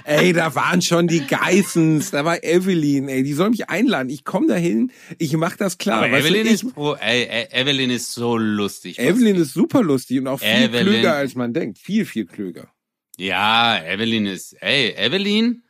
Ey, 0.05 0.33
da 0.33 0.55
waren 0.55 0.83
schon 0.83 1.07
die 1.07 1.27
Geissens, 1.27 2.11
da 2.11 2.25
war 2.25 2.43
Evelyn, 2.43 3.09
ey, 3.09 3.23
die 3.23 3.33
soll 3.33 3.51
mich 3.51 3.71
einladen. 3.71 4.11
Ich 4.11 4.25
komme 4.25 4.49
dahin, 4.49 4.91
ich 5.19 5.33
mach 5.37 5.57
das 5.57 5.79
klar. 5.79 6.05
Aber 6.05 6.19
Evelyn 6.19 6.47
ich, 6.47 6.53
ist 6.53 6.75
pro, 6.75 6.95
ey, 6.95 7.25
ey, 7.25 7.47
Evelyn 7.53 7.91
ist 7.91 8.13
so 8.13 8.37
lustig. 8.37 8.99
Evelyn 8.99 9.37
ist 9.37 9.55
super 9.55 9.83
lustig 9.83 10.19
und 10.19 10.27
auch 10.27 10.41
viel 10.41 10.49
Evelyn. 10.49 10.87
klüger, 10.87 11.15
als 11.15 11.35
man 11.35 11.53
denkt. 11.53 11.79
Viel, 11.79 12.05
viel 12.05 12.27
klüger. 12.27 12.69
Ja, 13.17 13.83
Evelyn 13.85 14.27
ist, 14.27 14.55
ey, 14.61 14.93
Evelyn, 14.97 15.63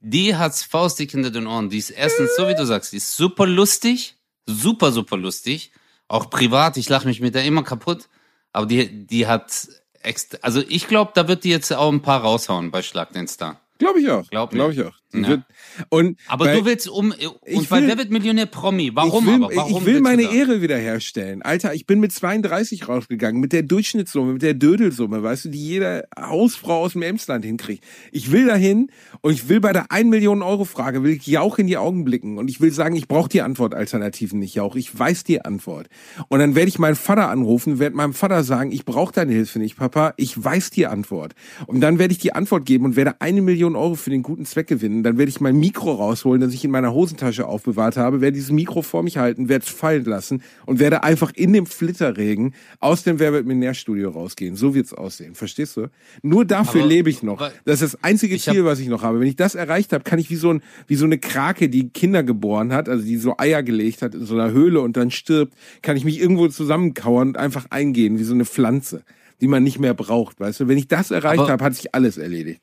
die 0.00 0.36
hat's 0.36 0.62
faustig 0.62 1.10
hinter 1.10 1.30
den 1.30 1.46
Ohren. 1.46 1.70
Die 1.70 1.78
ist 1.78 1.90
erstens, 1.90 2.36
so 2.36 2.46
wie 2.48 2.54
du 2.54 2.64
sagst, 2.66 2.92
die 2.92 2.98
ist 2.98 3.16
super 3.16 3.46
lustig, 3.46 4.16
super, 4.46 4.92
super 4.92 5.16
lustig. 5.16 5.72
Auch 6.08 6.30
privat, 6.30 6.76
ich 6.76 6.88
lache 6.88 7.06
mich 7.06 7.20
mit 7.20 7.34
der 7.34 7.44
immer 7.44 7.62
kaputt. 7.62 8.08
Aber 8.52 8.66
die, 8.66 9.06
die 9.06 9.26
hat, 9.26 9.68
extra, 10.00 10.38
also 10.42 10.62
ich 10.68 10.86
glaube, 10.86 11.12
da 11.14 11.28
wird 11.28 11.44
die 11.44 11.50
jetzt 11.50 11.72
auch 11.72 11.90
ein 11.90 12.02
paar 12.02 12.20
raushauen 12.20 12.70
bei 12.70 12.82
Schlag 12.82 13.12
den 13.12 13.26
Star. 13.26 13.60
Glaube 13.78 14.00
ich 14.00 14.10
auch. 14.10 14.28
Glaub. 14.28 14.50
Glaube 14.50 14.72
ich 14.72 14.82
auch. 14.82 14.94
Ja. 15.14 15.44
und 15.90 16.18
Aber 16.28 16.46
bei- 16.46 16.58
du 16.58 16.64
willst 16.64 16.88
um, 16.88 17.10
und 17.10 17.16
Ich 17.46 17.70
weil 17.70 17.82
will- 17.82 17.88
wer 17.88 17.98
wird 17.98 18.10
Millionär 18.10 18.46
Promi? 18.46 18.90
Warum 18.94 19.26
will, 19.26 19.34
aber? 19.34 19.54
Warum 19.54 19.76
ich 19.82 19.86
will 19.86 20.00
meine? 20.00 20.22
Ehre 20.24 20.60
wiederherstellen. 20.62 21.42
Alter, 21.42 21.74
ich 21.74 21.86
bin 21.86 22.00
mit 22.00 22.12
32 22.12 22.88
rausgegangen, 22.88 23.40
mit 23.40 23.52
der 23.52 23.62
Durchschnittssumme, 23.62 24.32
mit 24.34 24.42
der 24.42 24.54
Dödelsumme, 24.54 25.22
weißt 25.22 25.46
du, 25.46 25.48
die 25.50 25.64
jede 25.64 26.08
Hausfrau 26.18 26.80
aus 26.82 26.92
dem 26.92 27.02
Emsland 27.02 27.44
hinkriegt. 27.44 27.84
Ich 28.12 28.32
will 28.32 28.46
dahin 28.46 28.90
und 29.20 29.32
ich 29.32 29.48
will 29.48 29.60
bei 29.60 29.72
der 29.72 29.90
1 29.92 30.08
Million 30.10 30.42
Euro 30.42 30.64
Frage, 30.64 31.02
will 31.02 31.12
ich 31.12 31.26
Jauch 31.26 31.58
in 31.58 31.66
die 31.66 31.76
Augen 31.76 32.04
blicken 32.04 32.38
und 32.38 32.48
ich 32.50 32.60
will 32.60 32.72
sagen, 32.72 32.96
ich 32.96 33.06
brauche 33.08 33.28
die 33.28 33.42
Antwortalternativen 33.42 34.38
nicht, 34.38 34.54
Jauch. 34.54 34.76
Ich 34.76 34.98
weiß 34.98 35.24
die 35.24 35.40
Antwort. 35.44 35.88
Und 36.28 36.38
dann 36.40 36.54
werde 36.54 36.68
ich 36.68 36.78
meinen 36.78 36.96
Vater 36.96 37.28
anrufen, 37.28 37.78
werde 37.78 37.96
meinem 37.96 38.14
Vater 38.14 38.42
sagen, 38.44 38.72
ich 38.72 38.84
brauche 38.84 39.12
deine 39.12 39.32
Hilfe 39.32 39.58
nicht, 39.58 39.76
Papa, 39.76 40.14
ich 40.16 40.42
weiß 40.42 40.70
die 40.70 40.86
Antwort. 40.86 41.34
Und 41.66 41.80
dann 41.80 41.98
werde 41.98 42.12
ich 42.12 42.18
die 42.18 42.32
Antwort 42.34 42.64
geben 42.66 42.84
und 42.86 42.96
werde 42.96 43.20
eine 43.20 43.42
Million 43.42 43.76
Euro 43.76 43.94
für 43.94 44.10
den 44.10 44.22
guten 44.22 44.46
Zweck 44.46 44.66
gewinnen. 44.66 45.02
Dann 45.04 45.18
werde 45.18 45.28
ich 45.30 45.40
mein 45.40 45.56
Mikro 45.56 45.92
rausholen, 45.92 46.40
das 46.40 46.52
ich 46.52 46.64
in 46.64 46.70
meiner 46.72 46.92
Hosentasche 46.92 47.46
aufbewahrt 47.46 47.96
habe, 47.96 48.20
werde 48.20 48.34
dieses 48.34 48.50
Mikro 48.50 48.82
vor 48.82 49.02
mich 49.04 49.18
halten, 49.18 49.48
werde 49.48 49.64
es 49.64 49.70
fallen 49.70 50.04
lassen 50.04 50.42
und 50.66 50.80
werde 50.80 51.04
einfach 51.04 51.32
in 51.34 51.52
dem 51.52 51.66
Flitterregen 51.66 52.54
aus 52.80 53.04
dem 53.04 53.18
Wer 53.20 53.32
wird 53.32 53.46
Millionär-Studio 53.46 54.10
rausgehen. 54.10 54.56
So 54.56 54.74
wird's 54.74 54.92
aussehen. 54.92 55.34
Verstehst 55.34 55.76
du? 55.76 55.88
Nur 56.22 56.44
dafür 56.44 56.80
Aber- 56.80 56.88
lebe 56.90 57.10
ich 57.10 57.22
noch. 57.22 57.38
Das 57.64 57.80
ist 57.82 57.94
das 57.94 58.02
einzige 58.02 58.34
Ich 58.34 58.48
hab- 58.48 58.54
Ziel, 58.54 58.64
was 58.64 58.80
ich 58.80 58.88
noch 58.88 59.02
habe. 59.02 59.20
Wenn 59.20 59.28
ich 59.28 59.36
das 59.36 59.54
erreicht 59.54 59.92
habe, 59.92 60.02
kann 60.04 60.18
ich 60.18 60.30
wie 60.30 60.36
so, 60.36 60.52
ein, 60.52 60.62
wie 60.86 60.96
so 60.96 61.04
eine 61.04 61.18
Krake, 61.18 61.68
die 61.68 61.90
Kinder 61.90 62.22
geboren 62.22 62.72
hat, 62.72 62.88
also 62.88 63.04
die 63.04 63.16
so 63.18 63.34
Eier 63.38 63.62
gelegt 63.62 64.02
hat 64.02 64.14
in 64.14 64.24
so 64.24 64.34
einer 64.34 64.50
Höhle 64.52 64.80
und 64.80 64.96
dann 64.96 65.10
stirbt, 65.10 65.54
kann 65.82 65.96
ich 65.96 66.04
mich 66.04 66.18
irgendwo 66.20 66.48
zusammenkauern 66.48 67.28
und 67.28 67.36
einfach 67.36 67.66
eingehen, 67.70 68.18
wie 68.18 68.24
so 68.24 68.34
eine 68.34 68.44
Pflanze, 68.44 69.04
die 69.40 69.46
man 69.46 69.62
nicht 69.62 69.78
mehr 69.78 69.94
braucht. 69.94 70.40
Weißt 70.40 70.60
du? 70.60 70.68
Wenn 70.68 70.78
ich 70.78 70.88
das 70.88 71.10
erreicht 71.10 71.42
habe, 71.48 71.62
hat 71.64 71.74
sich 71.74 71.94
alles 71.94 72.16
erledigt. 72.18 72.60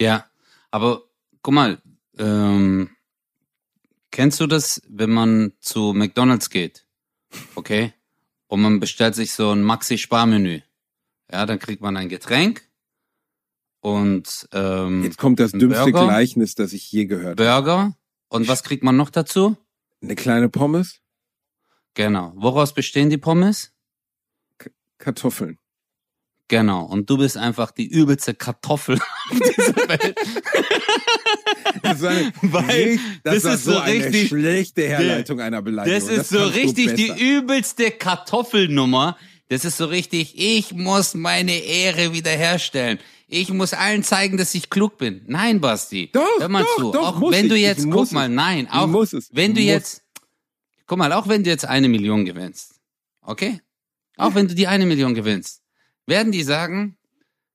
Ja, 0.00 0.26
aber 0.70 1.02
guck 1.42 1.54
mal, 1.54 1.82
ähm, 2.18 2.90
kennst 4.10 4.40
du 4.40 4.46
das, 4.46 4.82
wenn 4.88 5.10
man 5.10 5.52
zu 5.60 5.92
McDonald's 5.92 6.50
geht, 6.50 6.86
okay, 7.54 7.92
und 8.46 8.62
man 8.62 8.80
bestellt 8.80 9.14
sich 9.14 9.32
so 9.32 9.50
ein 9.50 9.62
Maxi-Sparmenü, 9.62 10.60
ja, 11.30 11.46
dann 11.46 11.58
kriegt 11.58 11.82
man 11.82 11.96
ein 11.96 12.08
Getränk 12.08 12.62
und 13.80 14.48
ähm, 14.52 15.04
Jetzt 15.04 15.18
kommt 15.18 15.40
das 15.40 15.52
dümmste 15.52 15.84
Burger? 15.90 16.04
Gleichnis, 16.04 16.54
das 16.54 16.72
ich 16.72 16.90
je 16.92 17.06
gehört 17.06 17.40
habe. 17.40 17.62
Burger 17.62 17.96
und 18.28 18.48
was 18.48 18.62
kriegt 18.62 18.82
man 18.82 18.96
noch 18.96 19.10
dazu? 19.10 19.56
Eine 20.02 20.16
kleine 20.16 20.48
Pommes, 20.48 21.02
Genau. 21.94 22.32
Woraus 22.36 22.72
bestehen 22.72 23.10
die 23.10 23.18
Pommes? 23.18 23.72
Kartoffeln. 24.98 25.58
Genau. 26.48 26.84
Und 26.84 27.08
du 27.08 27.16
bist 27.18 27.36
einfach 27.36 27.70
die 27.70 27.86
übelste 27.86 28.34
Kartoffel 28.34 28.98
auf 29.30 29.38
dieser 29.38 29.88
Welt. 29.88 30.16
Das, 31.82 31.98
ist 31.98 32.04
eine, 32.04 32.32
Weil 32.42 32.98
das, 33.24 33.42
das 33.42 33.44
war 33.44 33.54
ist 33.54 33.64
so 33.64 33.72
so 33.72 33.78
eine 33.78 33.94
richtig- 34.04 34.28
schlechte 34.28 34.82
Herleitung 34.88 35.40
einer 35.40 35.62
Beleidigung. 35.62 35.98
Das 35.98 36.08
ist 36.08 36.28
so 36.28 36.38
kannst 36.38 36.54
du 36.56 36.60
richtig 36.60 36.94
die 36.94 37.08
übelste 37.20 37.90
Kartoffelnummer. 37.90 39.16
Das 39.48 39.64
ist 39.64 39.78
so 39.78 39.86
richtig, 39.86 40.34
ich 40.38 40.72
muss 40.74 41.14
meine 41.14 41.52
Ehre 41.58 42.12
wiederherstellen. 42.12 42.98
Ich 43.26 43.50
muss 43.50 43.72
allen 43.72 44.02
zeigen, 44.02 44.36
dass 44.36 44.54
ich 44.54 44.70
klug 44.70 44.98
bin. 44.98 45.22
Nein, 45.26 45.60
Basti. 45.60 46.10
Doch, 46.12 46.26
Hör 46.38 46.48
mal 46.48 46.62
doch, 46.62 46.76
zu. 46.76 46.92
doch, 46.92 47.22
auch 47.22 47.30
wenn 47.32 47.46
ich. 47.46 47.50
du 47.50 47.56
jetzt, 47.56 47.90
guck 47.90 48.12
mal, 48.12 48.28
es. 48.28 48.34
nein, 48.34 48.64
Ich 48.70 48.70
auch 48.72 48.88
wenn 49.32 49.54
du 49.54 49.60
jetzt, 49.60 50.02
guck 50.86 50.98
mal, 50.98 51.12
auch 51.12 51.28
wenn 51.28 51.42
du 51.42 51.50
jetzt 51.50 51.64
eine 51.64 51.88
Million 51.88 52.24
gewinnst, 52.24 52.74
okay? 53.22 53.60
Auch 54.18 54.34
wenn 54.34 54.46
du 54.46 54.54
die 54.54 54.66
eine 54.66 54.84
Million 54.86 55.14
gewinnst, 55.14 55.61
werden 56.06 56.32
die 56.32 56.42
sagen, 56.42 56.96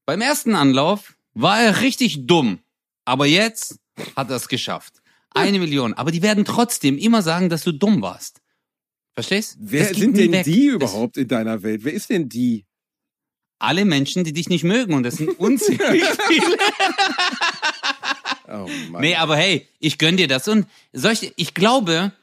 beim 0.06 0.22
ersten 0.22 0.56
Anlauf 0.56 1.16
war 1.34 1.62
er 1.62 1.82
richtig 1.82 2.28
dumm, 2.28 2.60
aber 3.06 3.26
jetzt 3.26 3.80
hat 4.16 4.30
er 4.30 4.38
es 4.38 4.48
geschafft. 4.48 5.02
Eine 5.32 5.60
Million. 5.60 5.94
Aber 5.94 6.12
die 6.12 6.22
werden 6.22 6.46
trotzdem 6.46 6.98
immer 6.98 7.22
sagen, 7.22 7.50
dass 7.50 7.64
du 7.64 7.72
dumm 7.72 8.02
warst. 8.02 8.42
Verstehst? 9.14 9.58
Wer 9.60 9.94
sind 9.94 10.18
denn 10.18 10.32
weg. 10.32 10.46
die 10.46 10.68
überhaupt 10.68 11.18
in 11.18 11.28
deiner 11.28 11.62
Welt? 11.64 11.84
Wer 11.84 11.94
ist 11.94 12.10
denn 12.10 12.30
die? 12.30 12.66
Alle 13.60 13.86
Menschen, 13.86 14.24
die 14.24 14.34
dich 14.34 14.50
nicht 14.50 14.64
mögen 14.64 14.94
und 14.94 15.04
das 15.04 15.16
sind 15.16 15.30
unzählig 15.40 16.04
viele. 16.28 16.58
Oh 18.50 18.70
Mann. 18.92 19.02
Nee, 19.02 19.16
aber 19.16 19.36
hey, 19.36 19.68
ich 19.80 19.98
gönn 19.98 20.16
dir 20.16 20.30
das. 20.30 20.48
Und 20.48 20.68
solche, 20.94 21.34
ich 21.36 21.54
glaube, 21.54 22.14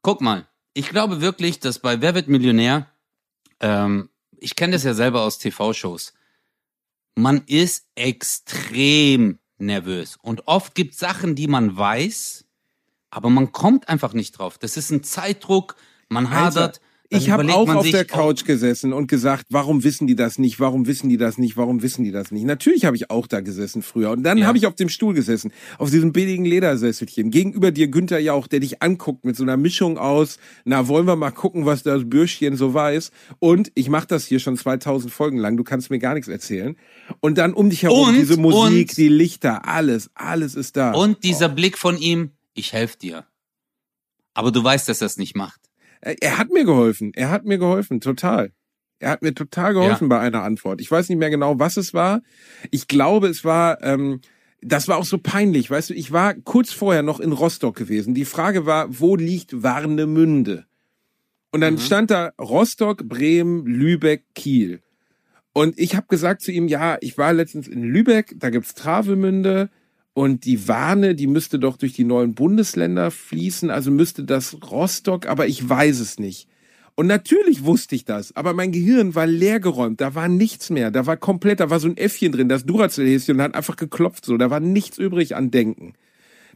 guck 0.00 0.22
mal, 0.22 0.46
ich 0.72 0.88
glaube 0.88 1.20
wirklich, 1.20 1.60
dass 1.60 1.80
bei 1.80 2.00
Wer 2.00 2.14
wird 2.14 2.28
Millionär, 2.28 2.90
ähm, 3.60 4.08
ich 4.46 4.54
kenne 4.54 4.74
das 4.74 4.84
ja 4.84 4.94
selber 4.94 5.22
aus 5.22 5.38
TV-Shows, 5.38 6.14
man 7.16 7.42
ist 7.46 7.84
extrem 7.96 9.40
nervös. 9.58 10.18
Und 10.22 10.46
oft 10.46 10.76
gibt 10.76 10.94
Sachen, 10.94 11.34
die 11.34 11.48
man 11.48 11.76
weiß, 11.76 12.44
aber 13.10 13.28
man 13.28 13.50
kommt 13.50 13.88
einfach 13.88 14.12
nicht 14.12 14.38
drauf. 14.38 14.56
Das 14.56 14.76
ist 14.76 14.90
ein 14.90 15.02
Zeitdruck, 15.02 15.74
man 16.08 16.26
Alter, 16.26 16.60
hadert, 16.60 16.80
Ich 17.08 17.30
habe 17.30 17.44
auch 17.54 17.68
auf 17.68 17.88
der 17.90 18.02
oh, 18.02 18.14
Couch 18.14 18.44
gesessen 18.44 18.92
und 18.92 19.06
gesagt, 19.06 19.46
warum 19.50 19.84
wissen 19.84 20.06
die 20.06 20.16
das 20.16 20.38
nicht? 20.38 20.58
Warum 20.60 20.86
wissen 20.86 21.08
die 21.08 21.16
das 21.16 21.38
nicht? 21.38 21.56
Warum 21.56 21.82
wissen 21.82 22.04
die 22.04 22.10
das 22.10 22.30
nicht? 22.30 22.44
Natürlich 22.44 22.84
habe 22.84 22.96
ich 22.96 23.10
auch 23.10 23.26
da 23.26 23.40
gesessen 23.40 23.82
früher. 23.82 24.10
Und 24.10 24.22
dann 24.24 24.38
Ja. 24.38 24.46
habe 24.46 24.58
ich 24.58 24.66
auf 24.66 24.74
dem 24.74 24.88
Stuhl 24.88 25.14
gesessen, 25.14 25.52
auf 25.78 25.90
diesem 25.90 26.12
billigen 26.12 26.44
Ledersesselchen. 26.44 27.30
Gegenüber 27.30 27.70
dir 27.70 27.88
Günther 27.88 28.18
Jauch, 28.18 28.46
der 28.48 28.60
dich 28.60 28.82
anguckt 28.82 29.24
mit 29.24 29.36
so 29.36 29.42
einer 29.44 29.56
Mischung 29.56 29.98
aus, 29.98 30.38
na, 30.64 30.88
wollen 30.88 31.06
wir 31.06 31.16
mal 31.16 31.30
gucken, 31.30 31.64
was 31.66 31.82
das 31.82 32.08
Bürschchen 32.08 32.56
so 32.56 32.74
weiß. 32.74 33.10
Und 33.38 33.70
ich 33.74 33.88
mache 33.88 34.06
das 34.08 34.26
hier 34.26 34.40
schon 34.40 34.56
2000 34.56 35.12
Folgen 35.12 35.38
lang, 35.38 35.56
du 35.56 35.64
kannst 35.64 35.90
mir 35.90 35.98
gar 35.98 36.14
nichts 36.14 36.28
erzählen. 36.28 36.76
Und 37.20 37.38
dann 37.38 37.52
um 37.54 37.70
dich 37.70 37.82
herum 37.84 38.08
Und- 38.08 38.16
diese 38.16 38.36
Musik, 38.36 38.88
und- 38.90 38.96
die 38.96 39.08
Lichter, 39.08 39.66
alles, 39.68 40.10
alles 40.14 40.54
ist 40.54 40.76
da. 40.76 40.92
Und 40.92 41.22
dieser 41.24 41.48
Blick 41.48 41.78
von 41.78 41.96
ihm, 41.98 42.30
ich 42.54 42.72
helfe 42.72 42.98
dir. 42.98 43.26
Aber 44.34 44.50
du 44.52 44.62
weißt, 44.62 44.88
dass 44.88 45.00
er 45.00 45.06
es 45.06 45.16
nicht 45.16 45.36
macht. 45.36 45.60
Er, 46.06 46.14
er 46.22 46.38
hat 46.38 46.50
mir 46.50 46.64
geholfen. 46.64 47.12
Er 47.14 47.30
hat 47.30 47.44
mir 47.44 47.58
geholfen, 47.58 48.00
total. 48.00 48.52
Er 49.00 49.10
hat 49.10 49.22
mir 49.22 49.34
total 49.34 49.74
geholfen 49.74 50.08
bei 50.08 50.20
einer 50.20 50.42
Antwort. 50.42 50.80
Ich 50.80 50.90
weiß 50.90 51.08
nicht 51.08 51.18
mehr 51.18 51.30
genau, 51.30 51.58
was 51.58 51.76
es 51.76 51.92
war. 51.92 52.22
Ich 52.70 52.86
glaube, 52.86 53.26
es 53.26 53.44
war, 53.44 53.82
ähm, 53.82 54.20
das 54.62 54.88
war 54.88 54.96
auch 54.96 55.04
so 55.04 55.18
peinlich. 55.18 55.70
Weißt 55.70 55.90
du, 55.90 55.94
ich 55.94 56.12
war 56.12 56.34
kurz 56.34 56.72
vorher 56.72 57.02
noch 57.02 57.20
in 57.20 57.32
Rostock 57.32 57.76
gewesen. 57.76 58.14
Die 58.14 58.24
Frage 58.24 58.64
war, 58.64 58.86
wo 59.00 59.16
liegt 59.16 59.62
Warnemünde? 59.62 60.64
Und 61.50 61.60
dann 61.60 61.78
stand 61.78 62.10
da 62.10 62.32
Rostock, 62.40 63.08
Bremen, 63.08 63.66
Lübeck, 63.66 64.24
Kiel. 64.34 64.82
Und 65.52 65.78
ich 65.78 65.96
habe 65.96 66.06
gesagt 66.06 66.42
zu 66.42 66.52
ihm, 66.52 66.68
ja, 66.68 66.98
ich 67.00 67.18
war 67.18 67.32
letztens 67.32 67.66
in 67.66 67.82
Lübeck, 67.82 68.34
da 68.36 68.50
gibt's 68.50 68.74
Travemünde 68.74 69.70
und 70.16 70.46
die 70.46 70.66
Warne, 70.66 71.14
die 71.14 71.26
müsste 71.26 71.58
doch 71.58 71.76
durch 71.76 71.92
die 71.92 72.04
neuen 72.04 72.34
Bundesländer 72.34 73.10
fließen, 73.10 73.68
also 73.68 73.90
müsste 73.90 74.24
das 74.24 74.56
Rostock, 74.70 75.26
aber 75.26 75.46
ich 75.46 75.68
weiß 75.68 76.00
es 76.00 76.18
nicht. 76.18 76.48
Und 76.94 77.06
natürlich 77.06 77.66
wusste 77.66 77.94
ich 77.94 78.06
das, 78.06 78.34
aber 78.34 78.54
mein 78.54 78.72
Gehirn 78.72 79.14
war 79.14 79.26
leergeräumt, 79.26 80.00
da 80.00 80.14
war 80.14 80.28
nichts 80.28 80.70
mehr, 80.70 80.90
da 80.90 81.04
war 81.04 81.18
komplett, 81.18 81.60
da 81.60 81.68
war 81.68 81.80
so 81.80 81.88
ein 81.88 81.98
Äffchen 81.98 82.32
drin, 82.32 82.48
das 82.48 82.64
Duracell-Häschen 82.64 83.42
hat 83.42 83.54
einfach 83.54 83.76
geklopft 83.76 84.24
so, 84.24 84.38
da 84.38 84.48
war 84.48 84.58
nichts 84.58 84.96
übrig 84.96 85.36
an 85.36 85.50
Denken. 85.50 85.92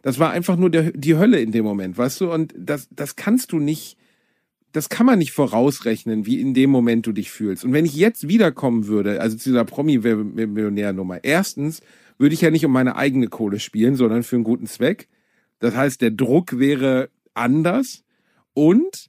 Das 0.00 0.18
war 0.18 0.30
einfach 0.30 0.56
nur 0.56 0.70
der, 0.70 0.92
die 0.92 1.16
Hölle 1.16 1.38
in 1.42 1.52
dem 1.52 1.66
Moment, 1.66 1.98
weißt 1.98 2.22
du, 2.22 2.32
und 2.32 2.54
das, 2.56 2.88
das 2.90 3.16
kannst 3.16 3.52
du 3.52 3.58
nicht, 3.58 3.98
das 4.72 4.88
kann 4.88 5.04
man 5.04 5.18
nicht 5.18 5.32
vorausrechnen, 5.32 6.24
wie 6.24 6.40
in 6.40 6.54
dem 6.54 6.70
Moment 6.70 7.06
du 7.06 7.12
dich 7.12 7.30
fühlst. 7.30 7.66
Und 7.66 7.74
wenn 7.74 7.84
ich 7.84 7.94
jetzt 7.94 8.26
wiederkommen 8.26 8.86
würde, 8.86 9.20
also 9.20 9.36
zu 9.36 9.50
dieser 9.50 9.66
Promi-Millionär-Nummer, 9.66 11.24
erstens 11.24 11.82
würde 12.20 12.34
ich 12.34 12.42
ja 12.42 12.50
nicht 12.50 12.66
um 12.66 12.72
meine 12.72 12.96
eigene 12.96 13.28
Kohle 13.28 13.58
spielen, 13.58 13.96
sondern 13.96 14.22
für 14.22 14.36
einen 14.36 14.44
guten 14.44 14.66
Zweck. 14.66 15.08
Das 15.58 15.74
heißt, 15.74 16.02
der 16.02 16.10
Druck 16.10 16.58
wäre 16.58 17.08
anders 17.32 18.04
und 18.52 19.08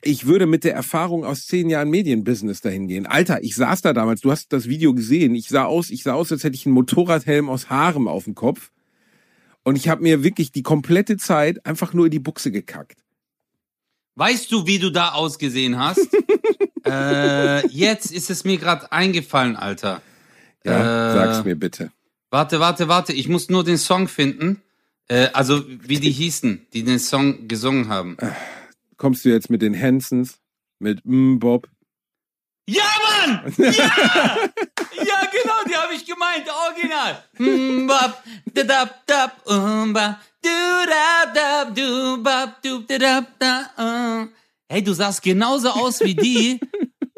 ich 0.00 0.26
würde 0.26 0.46
mit 0.46 0.64
der 0.64 0.74
Erfahrung 0.74 1.26
aus 1.26 1.46
zehn 1.46 1.68
Jahren 1.68 1.90
Medienbusiness 1.90 2.62
dahin 2.62 2.88
gehen. 2.88 3.06
Alter, 3.06 3.44
ich 3.44 3.54
saß 3.54 3.82
da 3.82 3.92
damals, 3.92 4.22
du 4.22 4.30
hast 4.30 4.50
das 4.54 4.66
Video 4.66 4.94
gesehen, 4.94 5.34
ich 5.34 5.48
sah 5.48 5.64
aus, 5.64 5.90
ich 5.90 6.04
sah 6.04 6.14
aus, 6.14 6.32
als 6.32 6.42
hätte 6.42 6.56
ich 6.56 6.64
einen 6.64 6.74
Motorradhelm 6.74 7.50
aus 7.50 7.68
Haaren 7.68 8.08
auf 8.08 8.24
dem 8.24 8.34
Kopf. 8.34 8.70
Und 9.62 9.76
ich 9.76 9.88
habe 9.88 10.02
mir 10.02 10.22
wirklich 10.22 10.52
die 10.52 10.62
komplette 10.62 11.18
Zeit 11.18 11.66
einfach 11.66 11.92
nur 11.92 12.06
in 12.06 12.12
die 12.12 12.18
Buchse 12.18 12.50
gekackt. 12.50 12.98
Weißt 14.14 14.50
du, 14.50 14.66
wie 14.66 14.78
du 14.78 14.90
da 14.90 15.10
ausgesehen 15.10 15.78
hast? 15.78 16.08
äh, 16.86 17.66
jetzt 17.68 18.10
ist 18.10 18.30
es 18.30 18.44
mir 18.44 18.56
gerade 18.56 18.90
eingefallen, 18.90 19.56
Alter. 19.56 20.00
Ja, 20.64 21.10
Äh, 21.10 21.14
sag's 21.14 21.44
mir 21.44 21.56
bitte. 21.56 21.90
Warte, 22.36 22.60
warte, 22.60 22.86
warte. 22.86 23.14
Ich 23.14 23.30
muss 23.30 23.48
nur 23.48 23.64
den 23.64 23.78
Song 23.78 24.08
finden. 24.08 24.60
Äh, 25.08 25.28
also, 25.32 25.64
wie 25.66 25.98
die 25.98 26.10
hießen, 26.10 26.66
die 26.74 26.84
den 26.84 26.98
Song 26.98 27.48
gesungen 27.48 27.88
haben. 27.88 28.18
Kommst 28.98 29.24
du 29.24 29.30
jetzt 29.30 29.48
mit 29.48 29.62
den 29.62 29.74
Hansons, 29.74 30.38
mit 30.78 31.00
mm, 31.06 31.38
Bob? 31.38 31.66
Ja, 32.68 32.84
Mann! 33.04 33.54
Ja! 33.56 33.72
ja, 33.72 35.20
genau, 35.32 35.60
die 35.66 35.76
habe 35.76 35.94
ich 35.94 36.04
gemeint, 36.04 36.44
original. 36.66 37.24
Mm, 37.38 37.86
bap, 37.86 38.22
da, 38.52 38.64
da, 38.64 38.90
da, 39.06 39.32
um, 39.46 39.94
ba, 39.94 40.20
du, 40.42 40.50
da, 40.92 41.32
da, 41.34 41.70
du, 41.70 42.22
bap, 42.22 42.62
du, 42.62 42.80
da, 42.80 42.98
da, 42.98 43.26
da, 43.38 44.22
uh. 44.22 44.28
Hey, 44.68 44.84
du 44.84 44.92
sahst 44.92 45.22
genauso 45.22 45.70
aus 45.70 46.00
wie 46.00 46.14
die, 46.14 46.60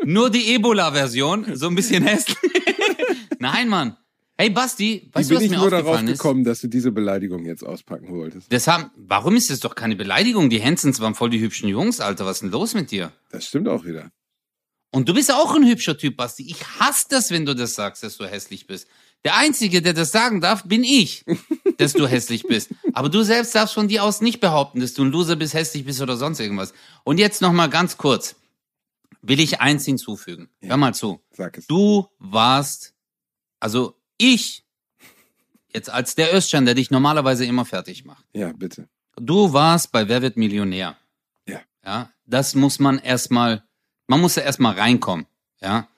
nur 0.04 0.30
die 0.30 0.54
Ebola-Version, 0.54 1.56
so 1.56 1.66
ein 1.66 1.74
bisschen 1.74 2.04
hässlich. 2.04 2.38
Nein, 3.40 3.68
Mann. 3.68 3.96
Hey, 4.41 4.51
Basti, 4.51 5.03
Wie 5.12 5.14
weißt 5.14 5.30
du, 5.30 5.34
bin 5.34 5.36
was 5.39 5.45
ich 5.45 5.51
mir 5.51 5.57
nur 5.59 5.70
darauf 5.70 6.01
ist? 6.01 6.07
gekommen, 6.12 6.45
dass 6.45 6.61
du 6.61 6.68
diese 6.68 6.93
Beleidigung 6.93 7.45
jetzt 7.45 7.64
auspacken 7.64 8.09
wolltest? 8.11 8.53
Das 8.53 8.68
haben, 8.68 8.91
warum 8.97 9.34
ist 9.34 9.51
das 9.51 9.59
doch 9.59 9.74
keine 9.74 9.97
Beleidigung? 9.97 10.49
Die 10.49 10.62
Hansons 10.62 11.01
waren 11.01 11.16
voll 11.16 11.30
die 11.30 11.41
hübschen 11.41 11.68
Jungs, 11.68 11.99
Alter. 11.99 12.24
Was 12.24 12.36
ist 12.36 12.43
denn 12.43 12.51
los 12.53 12.74
mit 12.74 12.93
dir? 12.93 13.12
Das 13.30 13.47
stimmt 13.47 13.66
auch 13.66 13.84
wieder. 13.84 14.12
Und 14.93 15.09
du 15.09 15.14
bist 15.14 15.32
auch 15.34 15.57
ein 15.57 15.66
hübscher 15.66 15.99
Typ, 15.99 16.16
Basti. 16.16 16.49
Ich 16.49 16.64
hasse 16.78 17.07
das, 17.11 17.32
wenn 17.32 17.47
du 17.47 17.55
das 17.55 17.74
sagst, 17.74 18.05
dass 18.05 18.16
du 18.16 18.26
hässlich 18.26 18.68
bist. 18.68 18.86
Der 19.24 19.36
Einzige, 19.36 19.82
der 19.82 19.93
das 19.93 20.12
sagen 20.12 20.41
darf, 20.41 20.62
bin 20.64 20.84
ich, 20.84 21.24
dass 21.78 21.93
du 21.93 22.07
hässlich 22.07 22.45
bist. 22.45 22.70
Aber 22.93 23.09
du 23.09 23.24
selbst 23.24 23.57
darfst 23.57 23.74
von 23.74 23.89
dir 23.89 24.05
aus 24.05 24.20
nicht 24.20 24.39
behaupten, 24.39 24.78
dass 24.78 24.95
du 24.95 25.03
ein 25.05 25.11
Loser 25.11 25.34
bist, 25.34 25.53
hässlich 25.53 25.84
bist 25.84 26.01
oder 26.01 26.16
sonst 26.16 26.39
irgendwas. 26.39 26.72
Und 27.03 27.18
jetzt 27.18 27.43
noch 27.43 27.53
mal 27.53 27.66
ganz 27.66 27.97
kurz. 27.97 28.36
Will 29.20 29.41
ich 29.41 29.61
eins 29.61 29.84
hinzufügen. 29.84 30.49
Hör 30.62 30.76
mal 30.76 30.95
zu. 30.95 31.20
Sag 31.32 31.59
es. 31.59 31.66
Du 31.66 32.07
warst, 32.20 32.95
also 33.59 33.97
ich, 34.18 34.64
jetzt 35.72 35.90
als 35.90 36.14
der 36.14 36.34
Özcan, 36.34 36.66
der 36.66 36.74
dich 36.74 36.90
normalerweise 36.90 37.44
immer 37.44 37.64
fertig 37.64 38.04
macht. 38.04 38.24
Ja, 38.32 38.52
bitte. 38.52 38.88
Du 39.16 39.52
warst 39.52 39.90
bei 39.92 40.08
Wer 40.08 40.22
wird 40.22 40.36
Millionär? 40.36 40.96
Ja. 41.46 41.60
Ja, 41.84 42.10
das 42.26 42.54
muss 42.54 42.78
man 42.78 42.98
erstmal, 42.98 43.64
man 44.06 44.20
muss 44.20 44.36
ja 44.36 44.42
erstmal 44.42 44.74
reinkommen. 44.74 45.26
Ja. 45.60 45.88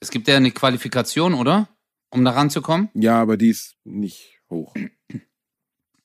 Es 0.00 0.10
gibt 0.10 0.28
ja 0.28 0.36
eine 0.36 0.50
Qualifikation, 0.50 1.34
oder? 1.34 1.68
Um 2.10 2.24
da 2.24 2.30
ranzukommen? 2.32 2.88
Ja, 2.94 3.20
aber 3.20 3.36
die 3.36 3.50
ist 3.50 3.76
nicht 3.84 4.40
hoch. 4.48 4.74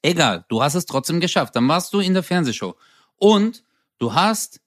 Egal, 0.02 0.46
du 0.50 0.62
hast 0.62 0.76
es 0.76 0.86
trotzdem 0.86 1.20
geschafft. 1.20 1.56
Dann 1.56 1.68
warst 1.68 1.94
du 1.94 2.00
in 2.00 2.14
der 2.14 2.24
Fernsehshow. 2.24 2.76
Und 3.18 3.64
du 4.00 4.14
hast 4.14 4.60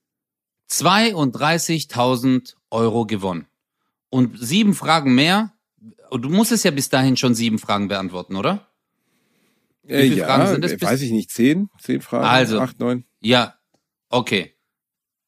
32.000 0.70 2.54
Euro 2.70 3.04
gewonnen. 3.06 3.46
Und 4.08 4.38
sieben 4.38 4.74
Fragen 4.74 5.14
mehr. 5.14 5.52
Und 6.10 6.22
du 6.22 6.28
musstest 6.28 6.64
ja 6.64 6.70
bis 6.70 6.88
dahin 6.88 7.16
schon 7.16 7.34
sieben 7.34 7.58
Fragen 7.58 7.88
beantworten, 7.88 8.36
oder? 8.36 8.68
Äh, 9.82 10.02
viele 10.02 10.16
ja, 10.16 10.26
Fragen 10.26 10.46
sind 10.48 10.64
es 10.64 10.72
äh, 10.72 10.76
bis- 10.76 10.88
weiß 10.88 11.02
ich 11.02 11.12
nicht. 11.12 11.30
Zehn? 11.30 11.68
Zehn 11.80 12.00
Fragen? 12.00 12.24
Also. 12.24 12.60
Acht, 12.60 12.78
neun? 12.80 13.04
Ja, 13.20 13.54
okay. 14.08 14.54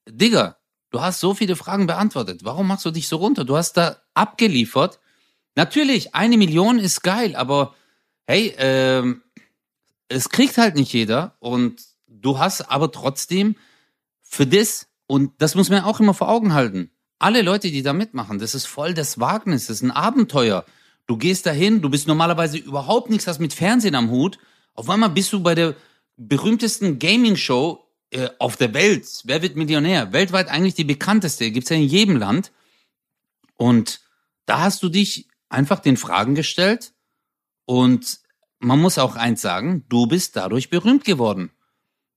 Digga, 0.08 0.56
du 0.90 1.00
hast 1.00 1.20
so 1.20 1.34
viele 1.34 1.56
Fragen 1.56 1.86
beantwortet. 1.86 2.40
Warum 2.44 2.66
machst 2.68 2.84
du 2.84 2.90
dich 2.90 3.08
so 3.08 3.16
runter? 3.16 3.44
Du 3.44 3.56
hast 3.56 3.74
da 3.76 3.98
abgeliefert. 4.14 5.00
Natürlich, 5.54 6.14
eine 6.14 6.36
Million 6.36 6.78
ist 6.78 7.02
geil, 7.02 7.34
aber 7.36 7.74
hey, 8.26 8.54
ähm, 8.58 9.22
es 10.08 10.28
kriegt 10.28 10.56
halt 10.56 10.76
nicht 10.76 10.92
jeder 10.92 11.36
und 11.40 11.82
du 12.06 12.38
hast 12.38 12.70
aber 12.70 12.90
trotzdem 12.92 13.56
für 14.22 14.46
das, 14.46 14.88
und 15.06 15.32
das 15.38 15.54
muss 15.54 15.68
man 15.70 15.82
auch 15.82 16.00
immer 16.00 16.14
vor 16.14 16.28
Augen 16.28 16.54
halten, 16.54 16.90
alle 17.18 17.42
Leute, 17.42 17.70
die 17.70 17.82
da 17.82 17.92
mitmachen, 17.92 18.38
das 18.38 18.54
ist 18.54 18.66
voll 18.66 18.94
das 18.94 19.18
Wagnis, 19.18 19.66
das 19.66 19.78
ist 19.78 19.82
ein 19.82 19.90
Abenteuer. 19.90 20.64
Du 21.06 21.16
gehst 21.16 21.46
dahin, 21.46 21.80
du 21.80 21.88
bist 21.88 22.06
normalerweise 22.06 22.58
überhaupt 22.58 23.10
nichts 23.10 23.26
hast 23.26 23.40
mit 23.40 23.54
Fernsehen 23.54 23.94
am 23.94 24.10
Hut. 24.10 24.38
Auf 24.74 24.90
einmal 24.90 25.10
bist 25.10 25.32
du 25.32 25.42
bei 25.42 25.54
der 25.54 25.74
berühmtesten 26.16 26.98
Gaming-Show 26.98 27.84
äh, 28.10 28.28
auf 28.38 28.56
der 28.56 28.74
Welt. 28.74 29.06
Wer 29.24 29.42
wird 29.42 29.56
Millionär? 29.56 30.12
Weltweit 30.12 30.48
eigentlich 30.48 30.74
die 30.74 30.84
bekannteste, 30.84 31.50
gibt's 31.50 31.70
ja 31.70 31.76
in 31.76 31.82
jedem 31.82 32.16
Land. 32.16 32.52
Und 33.56 34.00
da 34.46 34.60
hast 34.60 34.82
du 34.82 34.88
dich 34.88 35.28
einfach 35.48 35.80
den 35.80 35.96
Fragen 35.96 36.34
gestellt 36.34 36.92
und 37.64 38.20
man 38.60 38.80
muss 38.80 38.98
auch 38.98 39.16
eins 39.16 39.40
sagen, 39.40 39.84
du 39.88 40.06
bist 40.06 40.36
dadurch 40.36 40.70
berühmt 40.70 41.04
geworden. 41.04 41.50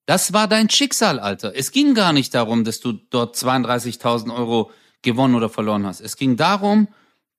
Das 0.06 0.34
war 0.34 0.48
dein 0.48 0.70
Schicksal, 0.70 1.20
Alter. 1.20 1.56
Es 1.56 1.72
ging 1.72 1.94
gar 1.94 2.14
nicht 2.14 2.34
darum, 2.34 2.64
dass 2.64 2.80
du 2.80 2.94
dort 2.94 3.36
32.000 3.36 4.34
Euro 4.36 4.72
gewonnen 5.02 5.36
oder 5.36 5.50
verloren 5.50 5.86
hast. 5.86 6.02
Es 6.02 6.16
ging 6.16 6.38
darum, 6.38 6.88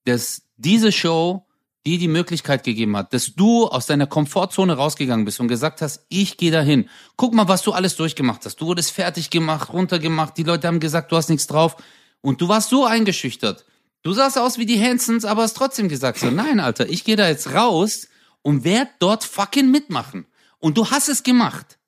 dass 0.04 0.42
diese 0.56 0.92
Show 0.92 1.46
dir 1.84 1.98
die 1.98 2.08
Möglichkeit 2.08 2.62
gegeben 2.62 2.96
hat, 2.96 3.12
dass 3.12 3.34
du 3.34 3.66
aus 3.66 3.86
deiner 3.86 4.06
Komfortzone 4.06 4.74
rausgegangen 4.74 5.24
bist 5.24 5.40
und 5.40 5.48
gesagt 5.48 5.82
hast, 5.82 6.06
ich 6.08 6.36
gehe 6.36 6.52
dahin. 6.52 6.88
Guck 7.16 7.34
mal, 7.34 7.48
was 7.48 7.62
du 7.62 7.72
alles 7.72 7.96
durchgemacht 7.96 8.44
hast. 8.44 8.60
Du 8.60 8.66
wurdest 8.66 8.92
fertig 8.92 9.30
gemacht, 9.30 9.72
runtergemacht. 9.72 10.36
Die 10.36 10.44
Leute 10.44 10.68
haben 10.68 10.80
gesagt, 10.80 11.10
du 11.10 11.16
hast 11.16 11.28
nichts 11.28 11.48
drauf. 11.48 11.76
Und 12.20 12.40
du 12.40 12.48
warst 12.48 12.70
so 12.70 12.84
eingeschüchtert. 12.84 13.64
Du 14.02 14.12
sahst 14.12 14.38
aus 14.38 14.58
wie 14.58 14.66
die 14.66 14.80
Hansons, 14.80 15.24
aber 15.24 15.42
hast 15.42 15.56
trotzdem 15.56 15.88
gesagt 15.88 16.18
so, 16.18 16.30
nein, 16.30 16.60
Alter, 16.60 16.88
ich 16.88 17.04
gehe 17.04 17.16
da 17.16 17.28
jetzt 17.28 17.52
raus 17.52 18.08
und 18.42 18.64
werd 18.64 18.88
dort 19.00 19.24
fucking 19.24 19.70
mitmachen. 19.70 20.26
Und 20.58 20.76
du 20.76 20.90
hast 20.90 21.08
es 21.08 21.24
gemacht. 21.24 21.78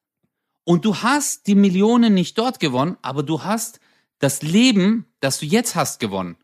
Und 0.64 0.84
du 0.84 0.96
hast 0.96 1.46
die 1.46 1.54
Millionen 1.54 2.14
nicht 2.14 2.38
dort 2.38 2.58
gewonnen, 2.58 2.96
aber 3.02 3.22
du 3.22 3.44
hast 3.44 3.78
das 4.24 4.40
Leben, 4.40 5.04
das 5.20 5.38
du 5.38 5.44
jetzt 5.44 5.76
hast, 5.76 6.00
gewonnen. 6.00 6.36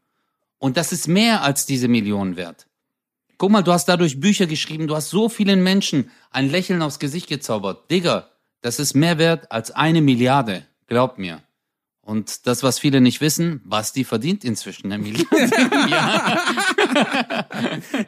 Und 0.58 0.76
das 0.76 0.92
ist 0.92 1.08
mehr 1.08 1.42
als 1.42 1.64
diese 1.64 1.88
Millionen 1.88 2.36
wert. 2.36 2.66
Guck 3.38 3.50
mal, 3.50 3.62
du 3.62 3.72
hast 3.72 3.86
dadurch 3.86 4.20
Bücher 4.20 4.46
geschrieben, 4.46 4.86
du 4.86 4.94
hast 4.94 5.08
so 5.08 5.30
vielen 5.30 5.62
Menschen 5.62 6.10
ein 6.30 6.50
Lächeln 6.50 6.82
aufs 6.82 6.98
Gesicht 6.98 7.26
gezaubert. 7.26 7.90
Digga, 7.90 8.28
das 8.60 8.78
ist 8.80 8.92
mehr 8.92 9.16
wert 9.16 9.50
als 9.50 9.70
eine 9.70 10.02
Milliarde. 10.02 10.66
Glaub 10.88 11.16
mir. 11.16 11.42
Und 12.10 12.46
das, 12.48 12.64
was 12.64 12.80
viele 12.80 13.00
nicht 13.00 13.20
wissen, 13.20 13.60
Basti 13.64 14.02
verdient 14.02 14.44
inzwischen 14.44 14.88
Million. 14.88 15.24
ja. 15.88 16.40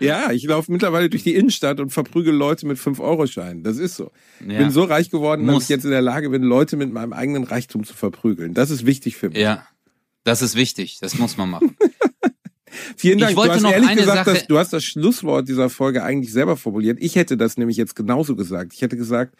Ja, 0.01 0.33
ich 0.33 0.43
laufe 0.45 0.73
mittlerweile 0.73 1.09
durch 1.09 1.23
die 1.23 1.35
Innenstadt 1.37 1.79
und 1.79 1.91
verprügel 1.91 2.35
Leute 2.35 2.67
mit 2.67 2.79
5-Euro-Scheinen. 2.79 3.63
Das 3.63 3.79
ist 3.79 3.95
so. 3.97 4.11
Ich 4.41 4.49
Ja. 4.53 4.59
bin 4.59 4.71
so 4.73 4.83
reich 4.85 5.11
geworden, 5.11 5.47
dass 5.47 5.55
Muss. 5.55 5.63
ich 5.65 5.69
jetzt 5.69 5.85
in 5.85 5.93
der 5.93 6.03
Lage 6.03 6.31
bin, 6.31 6.43
Leute 6.43 6.77
mit 6.77 6.93
meinem 6.93 7.13
eigenen 7.13 7.45
Reichtum 7.45 7.85
zu 7.85 7.95
verprügeln. 7.95 8.55
Das 8.55 8.71
ist 8.71 8.87
wichtig 8.87 9.17
für 9.17 9.29
mich. 9.29 9.39
ja. 9.39 9.67
Das 10.25 10.41
ist 10.43 10.55
wichtig. 10.55 10.99
Das 11.01 11.19
muss 11.19 11.37
man 11.37 11.51
machen. 11.51 11.77
Vielen 12.97 13.19
Dank. 13.19 13.33
Ich 13.33 13.37
wollte 13.37 13.51
du 13.51 13.55
hast 13.57 13.63
noch 13.63 13.73
ehrlich 13.73 13.89
eine 13.91 14.01
gesagt, 14.01 14.25
Sache- 14.25 14.35
dass, 14.39 14.47
du 14.47 14.59
hast 14.59 14.73
das 14.73 14.85
Schlusswort 14.85 15.49
dieser 15.49 15.69
Folge 15.69 16.03
eigentlich 16.05 16.33
selber 16.33 16.57
formuliert. 16.57 16.99
Ich 17.01 17.17
hätte 17.17 17.37
das 17.37 17.57
nämlich 17.57 17.77
jetzt 17.77 17.97
genauso 17.97 18.35
gesagt. 18.37 18.73
Ich 18.73 18.83
hätte 18.83 18.97
gesagt, 18.97 19.35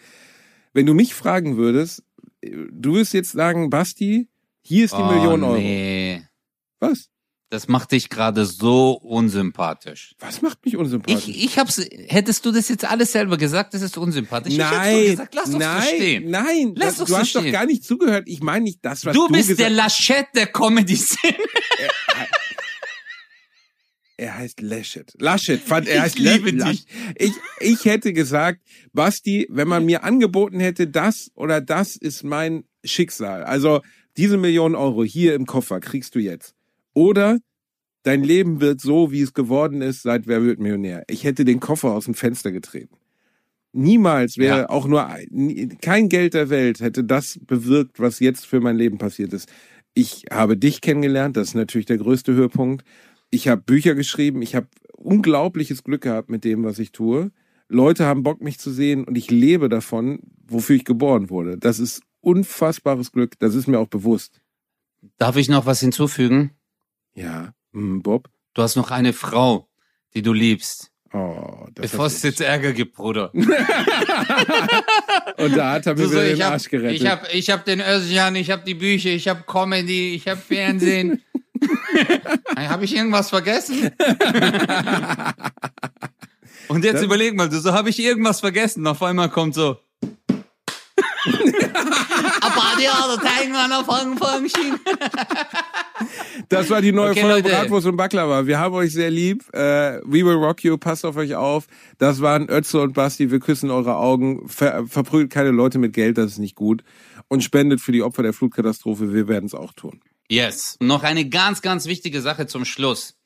wenn 0.73 0.87
du 0.87 0.95
mich 0.95 1.15
fragen 1.15 1.57
würdest, 1.57 2.03
du 2.43 2.95
würdest 2.95 3.13
jetzt 3.15 3.31
sagen, 3.33 3.71
Basti, 3.71 4.29
hier 4.63 4.85
ist 4.85 4.95
die 4.97 5.03
Million 5.03 5.43
oh, 5.43 5.49
Euro. 5.49 5.59
Nee. 5.59 6.23
Was? 6.81 7.09
Das 7.51 7.69
macht 7.69 7.93
dich 7.93 8.09
gerade 8.09 8.47
so 8.47 8.93
unsympathisch. 8.93 10.15
Was 10.19 10.41
macht 10.41 10.65
mich 10.65 10.77
unsympathisch? 10.79 11.29
Ich, 11.29 11.45
ich 11.45 11.59
hab's, 11.59 11.85
hättest 12.09 12.47
du 12.47 12.51
das 12.51 12.71
jetzt 12.71 12.87
alles 12.87 13.13
selber 13.13 13.37
gesagt, 13.37 13.75
das 13.75 13.83
ist 13.83 13.99
unsympathisch. 13.99 14.55
Ich 14.55 14.59
nein, 14.59 15.03
doch 15.03 15.11
gesagt, 15.11 15.35
lass 15.35 15.47
uns 15.49 15.59
nein, 15.59 15.83
verstehen. 15.83 16.31
nein. 16.31 16.75
Lass 16.77 16.93
das, 16.93 17.01
uns 17.01 17.11
du 17.11 17.17
hast 17.19 17.35
doch 17.35 17.53
gar 17.53 17.67
nicht 17.67 17.85
zugehört. 17.85 18.25
Ich 18.27 18.41
meine 18.41 18.65
nicht 18.65 18.79
das, 18.83 19.05
was 19.05 19.15
Du 19.15 19.27
du, 19.27 19.35
bist 19.35 19.49
gesagt 19.51 19.61
der 19.61 19.77
Laschet 19.77 20.27
der 20.35 20.47
Comedy-Szene. 20.47 21.37
Er 24.17 24.39
heißt 24.39 24.61
Laschet. 24.61 25.13
Laschet, 25.19 25.61
fand 25.61 25.89
er 25.89 25.97
Ich 25.97 26.03
heißt 26.03 26.19
liebe 26.19 26.53
La- 26.53 26.71
dich. 26.71 26.87
Ich, 27.17 27.33
ich 27.61 27.85
hätte 27.85 28.13
gesagt, 28.13 28.63
Basti, 28.93 29.47
wenn 29.51 29.69
man 29.69 29.85
mir 29.85 30.05
angeboten 30.05 30.61
hätte, 30.61 30.87
das 30.87 31.31
oder 31.35 31.61
das 31.61 31.97
ist 31.97 32.23
mein 32.23 32.65
Schicksal. 32.85 33.45
Also 33.45 33.83
diese 34.17 34.37
Million 34.37 34.75
Euro 34.75 35.05
hier 35.05 35.35
im 35.35 35.47
Koffer 35.47 35.81
kriegst 35.81 36.15
du 36.15 36.19
jetzt. 36.19 36.55
Oder 36.95 37.39
dein 38.03 38.23
Leben 38.25 38.61
wird 38.61 38.81
so, 38.81 39.13
wie 39.13 39.23
es 39.23 39.33
geworden 39.35 39.81
ist, 39.83 40.03
seit 40.03 40.27
Wer 40.27 40.43
wird 40.45 40.59
Millionär. 40.61 41.05
Ich 41.09 41.25
hätte 41.25 41.45
den 41.45 41.61
Koffer 41.61 41.93
aus 41.93 42.05
dem 42.07 42.15
Fenster 42.15 42.53
getreten. 42.53 42.97
Niemals 43.73 44.37
wäre 44.37 44.59
Ja. 44.61 44.69
auch 44.69 44.87
nur 44.87 45.07
ein, 45.07 45.79
kein 45.81 46.09
Geld 46.11 46.35
der 46.35 46.51
Welt 46.51 46.81
hätte 46.81 47.05
das 47.05 47.41
bewirkt, 47.47 48.01
was 48.01 48.21
jetzt 48.21 48.45
für 48.47 48.61
mein 48.61 48.77
Leben 48.77 48.99
passiert 48.99 49.33
ist. 49.33 49.51
Ich 49.95 50.25
habe 50.31 50.57
dich 50.59 50.81
kennengelernt, 50.83 51.37
das 51.37 51.49
ist 51.49 51.55
natürlich 51.55 51.87
der 51.87 51.97
größte 51.99 52.35
Höhepunkt. 52.35 52.85
Ich 53.31 53.49
habe 53.49 53.63
Bücher 53.63 53.95
geschrieben, 53.95 54.43
ich 54.43 54.55
habe 54.55 54.69
unglaubliches 54.97 55.85
Glück 55.85 56.03
gehabt 56.03 56.29
mit 56.31 56.45
dem, 56.45 56.65
was 56.65 56.79
ich 56.79 56.93
tue. 56.93 57.31
Leute 57.69 58.05
haben 58.05 58.23
Bock, 58.23 58.43
mich 58.43 58.59
zu 58.59 58.71
sehen 58.71 59.05
und 59.05 59.17
ich 59.17 59.31
lebe 59.31 59.71
davon, 59.71 60.21
wofür 60.47 60.77
ich 60.77 60.85
geboren 60.85 61.31
wurde. 61.31 61.57
Das 61.57 61.79
ist 61.79 62.03
unfassbares 62.23 63.13
Glück, 63.13 63.39
das 63.39 63.55
ist 63.55 63.67
mir 63.69 63.79
auch 63.79 63.89
bewusst. 63.89 64.41
Darf 65.19 65.37
ich 65.37 65.49
noch 65.51 65.67
was 65.67 65.81
hinzufügen? 65.81 66.53
Ja, 67.15 67.53
hm, 67.73 68.03
Bob. 68.03 68.31
Du 68.55 68.63
hast 68.63 68.77
noch 68.77 68.91
eine 68.91 69.13
Frau, 69.13 69.69
die 70.15 70.23
du 70.23 70.33
liebst. 70.33 70.91
Oh, 71.13 71.67
das 71.75 71.91
Bevor 71.91 72.07
es 72.07 72.23
jetzt 72.23 72.41
Ärger 72.41 72.73
gibt, 72.73 72.95
Bruder. 72.95 73.31
Und 73.35 73.47
da 75.57 75.73
hat 75.73 75.87
er 75.87 75.95
mir 75.95 76.07
so, 76.07 76.13
wieder 76.13 76.27
ich 76.31 76.39
den 76.39 76.45
hab, 76.45 76.53
Arsch 76.53 76.69
gerettet. 76.71 77.03
ich 77.03 77.07
hab, 77.07 77.35
ich 77.35 77.51
hab 77.51 77.65
den 77.67 77.81
Özcan, 77.81 78.37
ich 78.37 78.51
hab 78.51 78.65
die 78.65 78.75
Bücher, 78.75 79.11
ich 79.11 79.29
hab 79.29 79.47
Comedy, 79.47 80.15
ich 80.15 80.27
hab 80.29 80.39
Fernsehen. 80.43 81.23
habe 82.57 82.85
ich 82.85 82.97
irgendwas 82.97 83.29
vergessen? 83.31 83.91
Und 86.69 86.85
jetzt 86.85 86.95
Das- 86.95 87.03
überleg 87.03 87.35
mal, 87.37 87.51
so, 87.53 87.73
habe 87.73 87.91
ich 87.91 87.99
irgendwas 87.99 88.41
vergessen? 88.41 88.87
Auf 88.87 89.03
einmal 89.03 89.29
kommt 89.29 89.55
so. 89.55 89.77
Aber 92.89 93.21
die 93.23 93.29
hat 93.29 93.41
irgendwann 93.41 93.73
auf 93.73 93.89
Anfang 93.89 94.49
schien. 94.49 94.79
Das 96.49 96.69
war 96.71 96.83
die 96.83 96.93
neue 96.93 97.13
Okay, 97.13 97.21
Folge 97.21 97.49
Leute. 97.49 97.57
Bratwurst 97.57 97.87
und 97.87 97.97
Baklava. 97.97 98.47
Wir 98.47 98.59
haben 98.59 98.75
euch 98.75 98.93
sehr 98.93 99.11
lieb. 99.11 99.45
Äh, 99.55 100.01
we 100.05 100.25
will 100.25 100.35
rock 100.35 100.65
you. 100.65 100.77
Passt 100.77 101.05
auf 101.05 101.17
euch 101.17 101.35
auf. 101.35 101.67
Das 101.99 102.21
waren 102.21 102.49
Ötze 102.49 102.81
und 102.81 102.95
Basti. 102.95 103.31
Wir 103.31 103.41
küssen 103.41 103.71
eure 103.71 103.97
Augen. 103.97 104.49
Ver 104.49 104.87
verprügelt 104.87 105.31
keine 105.31 105.51
Leute 105.51 105.79
mit 105.79 105.93
Geld. 105.93 106.19
Das 106.19 106.33
ist 106.33 106.39
nicht 106.39 106.57
gut. 106.57 106.83
Und 107.29 107.43
spendet 107.43 107.81
für 107.81 107.93
die 107.93 108.03
Opfer 108.03 108.23
der 108.23 108.33
Flutkatastrophe. 108.33 109.13
Wir 109.13 109.29
werden 109.29 109.47
es 109.47 109.55
auch 109.55 109.73
tun. 109.73 110.01
Yes. 110.29 110.77
Noch 110.81 111.03
eine 111.03 111.29
ganz, 111.29 111.63
ganz 111.63 111.87
wichtige 111.87 112.21
Sache 112.21 112.47
zum 112.47 112.65
Schluss. 112.65 113.17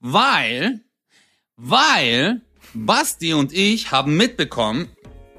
Weil, 0.00 0.80
weil 1.56 2.40
Basti 2.74 3.34
und 3.34 3.52
ich 3.52 3.90
haben 3.92 4.16
mitbekommen 4.16 4.88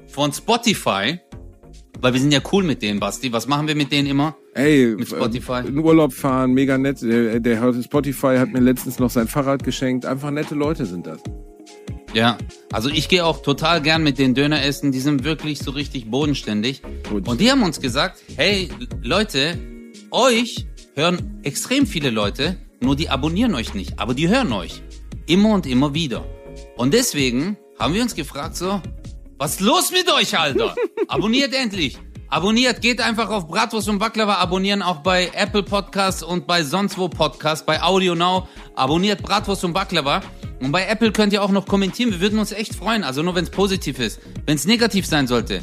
von 0.06 0.32
Spotify, 0.32 1.18
weil 2.04 2.12
wir 2.12 2.20
sind 2.20 2.34
ja 2.34 2.40
cool 2.52 2.64
mit 2.64 2.82
denen, 2.82 3.00
Basti. 3.00 3.32
Was 3.32 3.46
machen 3.48 3.66
wir 3.66 3.74
mit 3.74 3.90
denen 3.90 4.06
immer? 4.06 4.36
Ey, 4.52 4.94
Mit 4.94 5.08
Spotify. 5.08 5.62
äh, 5.64 5.68
in 5.68 5.78
Urlaub 5.78 6.12
fahren, 6.12 6.52
mega 6.52 6.76
nett. 6.76 7.00
Der, 7.00 7.40
der 7.40 7.82
Spotify 7.82 8.36
hat 8.36 8.52
mir 8.52 8.60
letztens 8.60 8.98
noch 8.98 9.08
sein 9.08 9.26
Fahrrad 9.26 9.64
geschenkt. 9.64 10.04
Einfach 10.04 10.30
nette 10.30 10.54
Leute 10.54 10.84
sind 10.84 11.06
das. 11.06 11.22
Ja, 12.12 12.36
also 12.70 12.90
ich 12.90 13.08
gehe 13.08 13.24
auch 13.24 13.40
total 13.40 13.80
gern 13.80 14.02
mit 14.02 14.18
den 14.18 14.34
Döner 14.34 14.62
essen. 14.62 14.92
Die 14.92 15.00
sind 15.00 15.24
wirklich 15.24 15.60
so 15.60 15.70
richtig 15.70 16.10
bodenständig. 16.10 16.82
Gut. 17.08 17.26
Und 17.26 17.40
die 17.40 17.50
haben 17.50 17.62
uns 17.62 17.80
gesagt, 17.80 18.22
hey 18.36 18.68
Leute, 19.02 19.56
euch 20.10 20.66
hören 20.94 21.40
extrem 21.42 21.86
viele 21.86 22.10
Leute, 22.10 22.58
nur 22.82 22.96
die 22.96 23.08
abonnieren 23.08 23.54
euch 23.54 23.72
nicht, 23.72 23.98
aber 23.98 24.12
die 24.12 24.28
hören 24.28 24.52
euch. 24.52 24.82
Immer 25.26 25.54
und 25.54 25.64
immer 25.66 25.94
wieder. 25.94 26.26
Und 26.76 26.92
deswegen 26.92 27.56
haben 27.78 27.94
wir 27.94 28.02
uns 28.02 28.14
gefragt 28.14 28.56
so, 28.56 28.82
was 29.44 29.56
ist 29.56 29.60
los 29.60 29.90
mit 29.90 30.10
euch, 30.10 30.38
Alter? 30.38 30.74
Abonniert 31.08 31.52
endlich. 31.54 31.98
Abonniert, 32.28 32.80
geht 32.80 33.02
einfach 33.02 33.28
auf 33.28 33.46
Bratwurst 33.46 33.90
und 33.90 33.98
Baklava 33.98 34.36
abonnieren, 34.36 34.80
auch 34.80 35.00
bei 35.02 35.30
Apple 35.34 35.62
Podcasts 35.62 36.22
und 36.22 36.46
bei 36.46 36.62
sonst 36.62 36.96
wo 36.96 37.08
Podcasts, 37.10 37.64
bei 37.64 37.82
Audio 37.82 38.14
Now. 38.14 38.48
Abonniert 38.74 39.20
Bratwurst 39.22 39.62
und 39.64 39.74
Baklava. 39.74 40.22
Und 40.60 40.72
bei 40.72 40.86
Apple 40.86 41.12
könnt 41.12 41.34
ihr 41.34 41.42
auch 41.42 41.50
noch 41.50 41.66
kommentieren. 41.66 42.10
Wir 42.10 42.20
würden 42.22 42.38
uns 42.38 42.52
echt 42.52 42.74
freuen. 42.74 43.04
Also 43.04 43.22
nur 43.22 43.34
wenn 43.34 43.44
es 43.44 43.50
positiv 43.50 43.98
ist. 43.98 44.18
Wenn 44.46 44.54
es 44.54 44.64
negativ 44.64 45.04
sein 45.04 45.26
sollte, 45.26 45.60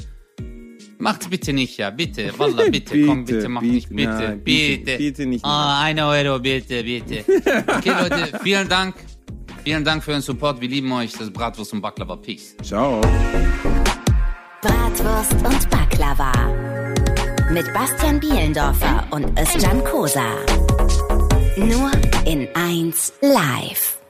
macht's 0.99 1.27
bitte 1.27 1.51
nicht, 1.51 1.77
ja. 1.77 1.89
Bitte. 1.89 2.31
Wallah, 2.37 2.65
bitte. 2.71 3.03
Komm, 3.03 3.25
Bitte, 3.25 3.37
bitte, 3.39 3.49
mach 3.49 3.61
bitte, 3.61 3.73
nicht. 3.73 3.89
Bitte, 3.89 4.09
nein, 4.09 4.41
bitte. 4.43 4.85
bitte, 4.85 4.97
bitte 4.99 5.25
nicht 5.25 5.43
Ah, 5.43 5.81
eine 5.81 6.05
Euro, 6.05 6.37
bitte, 6.37 6.83
bitte. 6.83 7.25
Okay, 7.77 7.93
Leute, 7.99 8.39
vielen 8.43 8.69
Dank. 8.69 8.93
Vielen 9.63 9.85
Dank 9.85 10.03
für 10.03 10.11
euren 10.11 10.21
Support. 10.23 10.59
Wir 10.59 10.69
lieben 10.69 10.91
euch. 10.91 11.11
Das 11.11 11.21
ist 11.21 11.33
Bratwurst 11.33 11.73
und 11.73 11.81
Baklava. 11.81 12.15
Peace. 12.15 12.55
Ciao. 12.63 12.99
Bratwurst 14.61 15.33
und 15.33 15.69
Baklava. 15.69 16.31
Mit 17.51 17.71
Bastian 17.73 18.19
Bielendorfer 18.19 19.05
und 19.11 19.39
Özcan 19.39 19.83
Kosa. 19.83 20.25
Nur 21.57 21.91
in 22.25 22.47
1 22.55 23.13
live. 23.21 24.00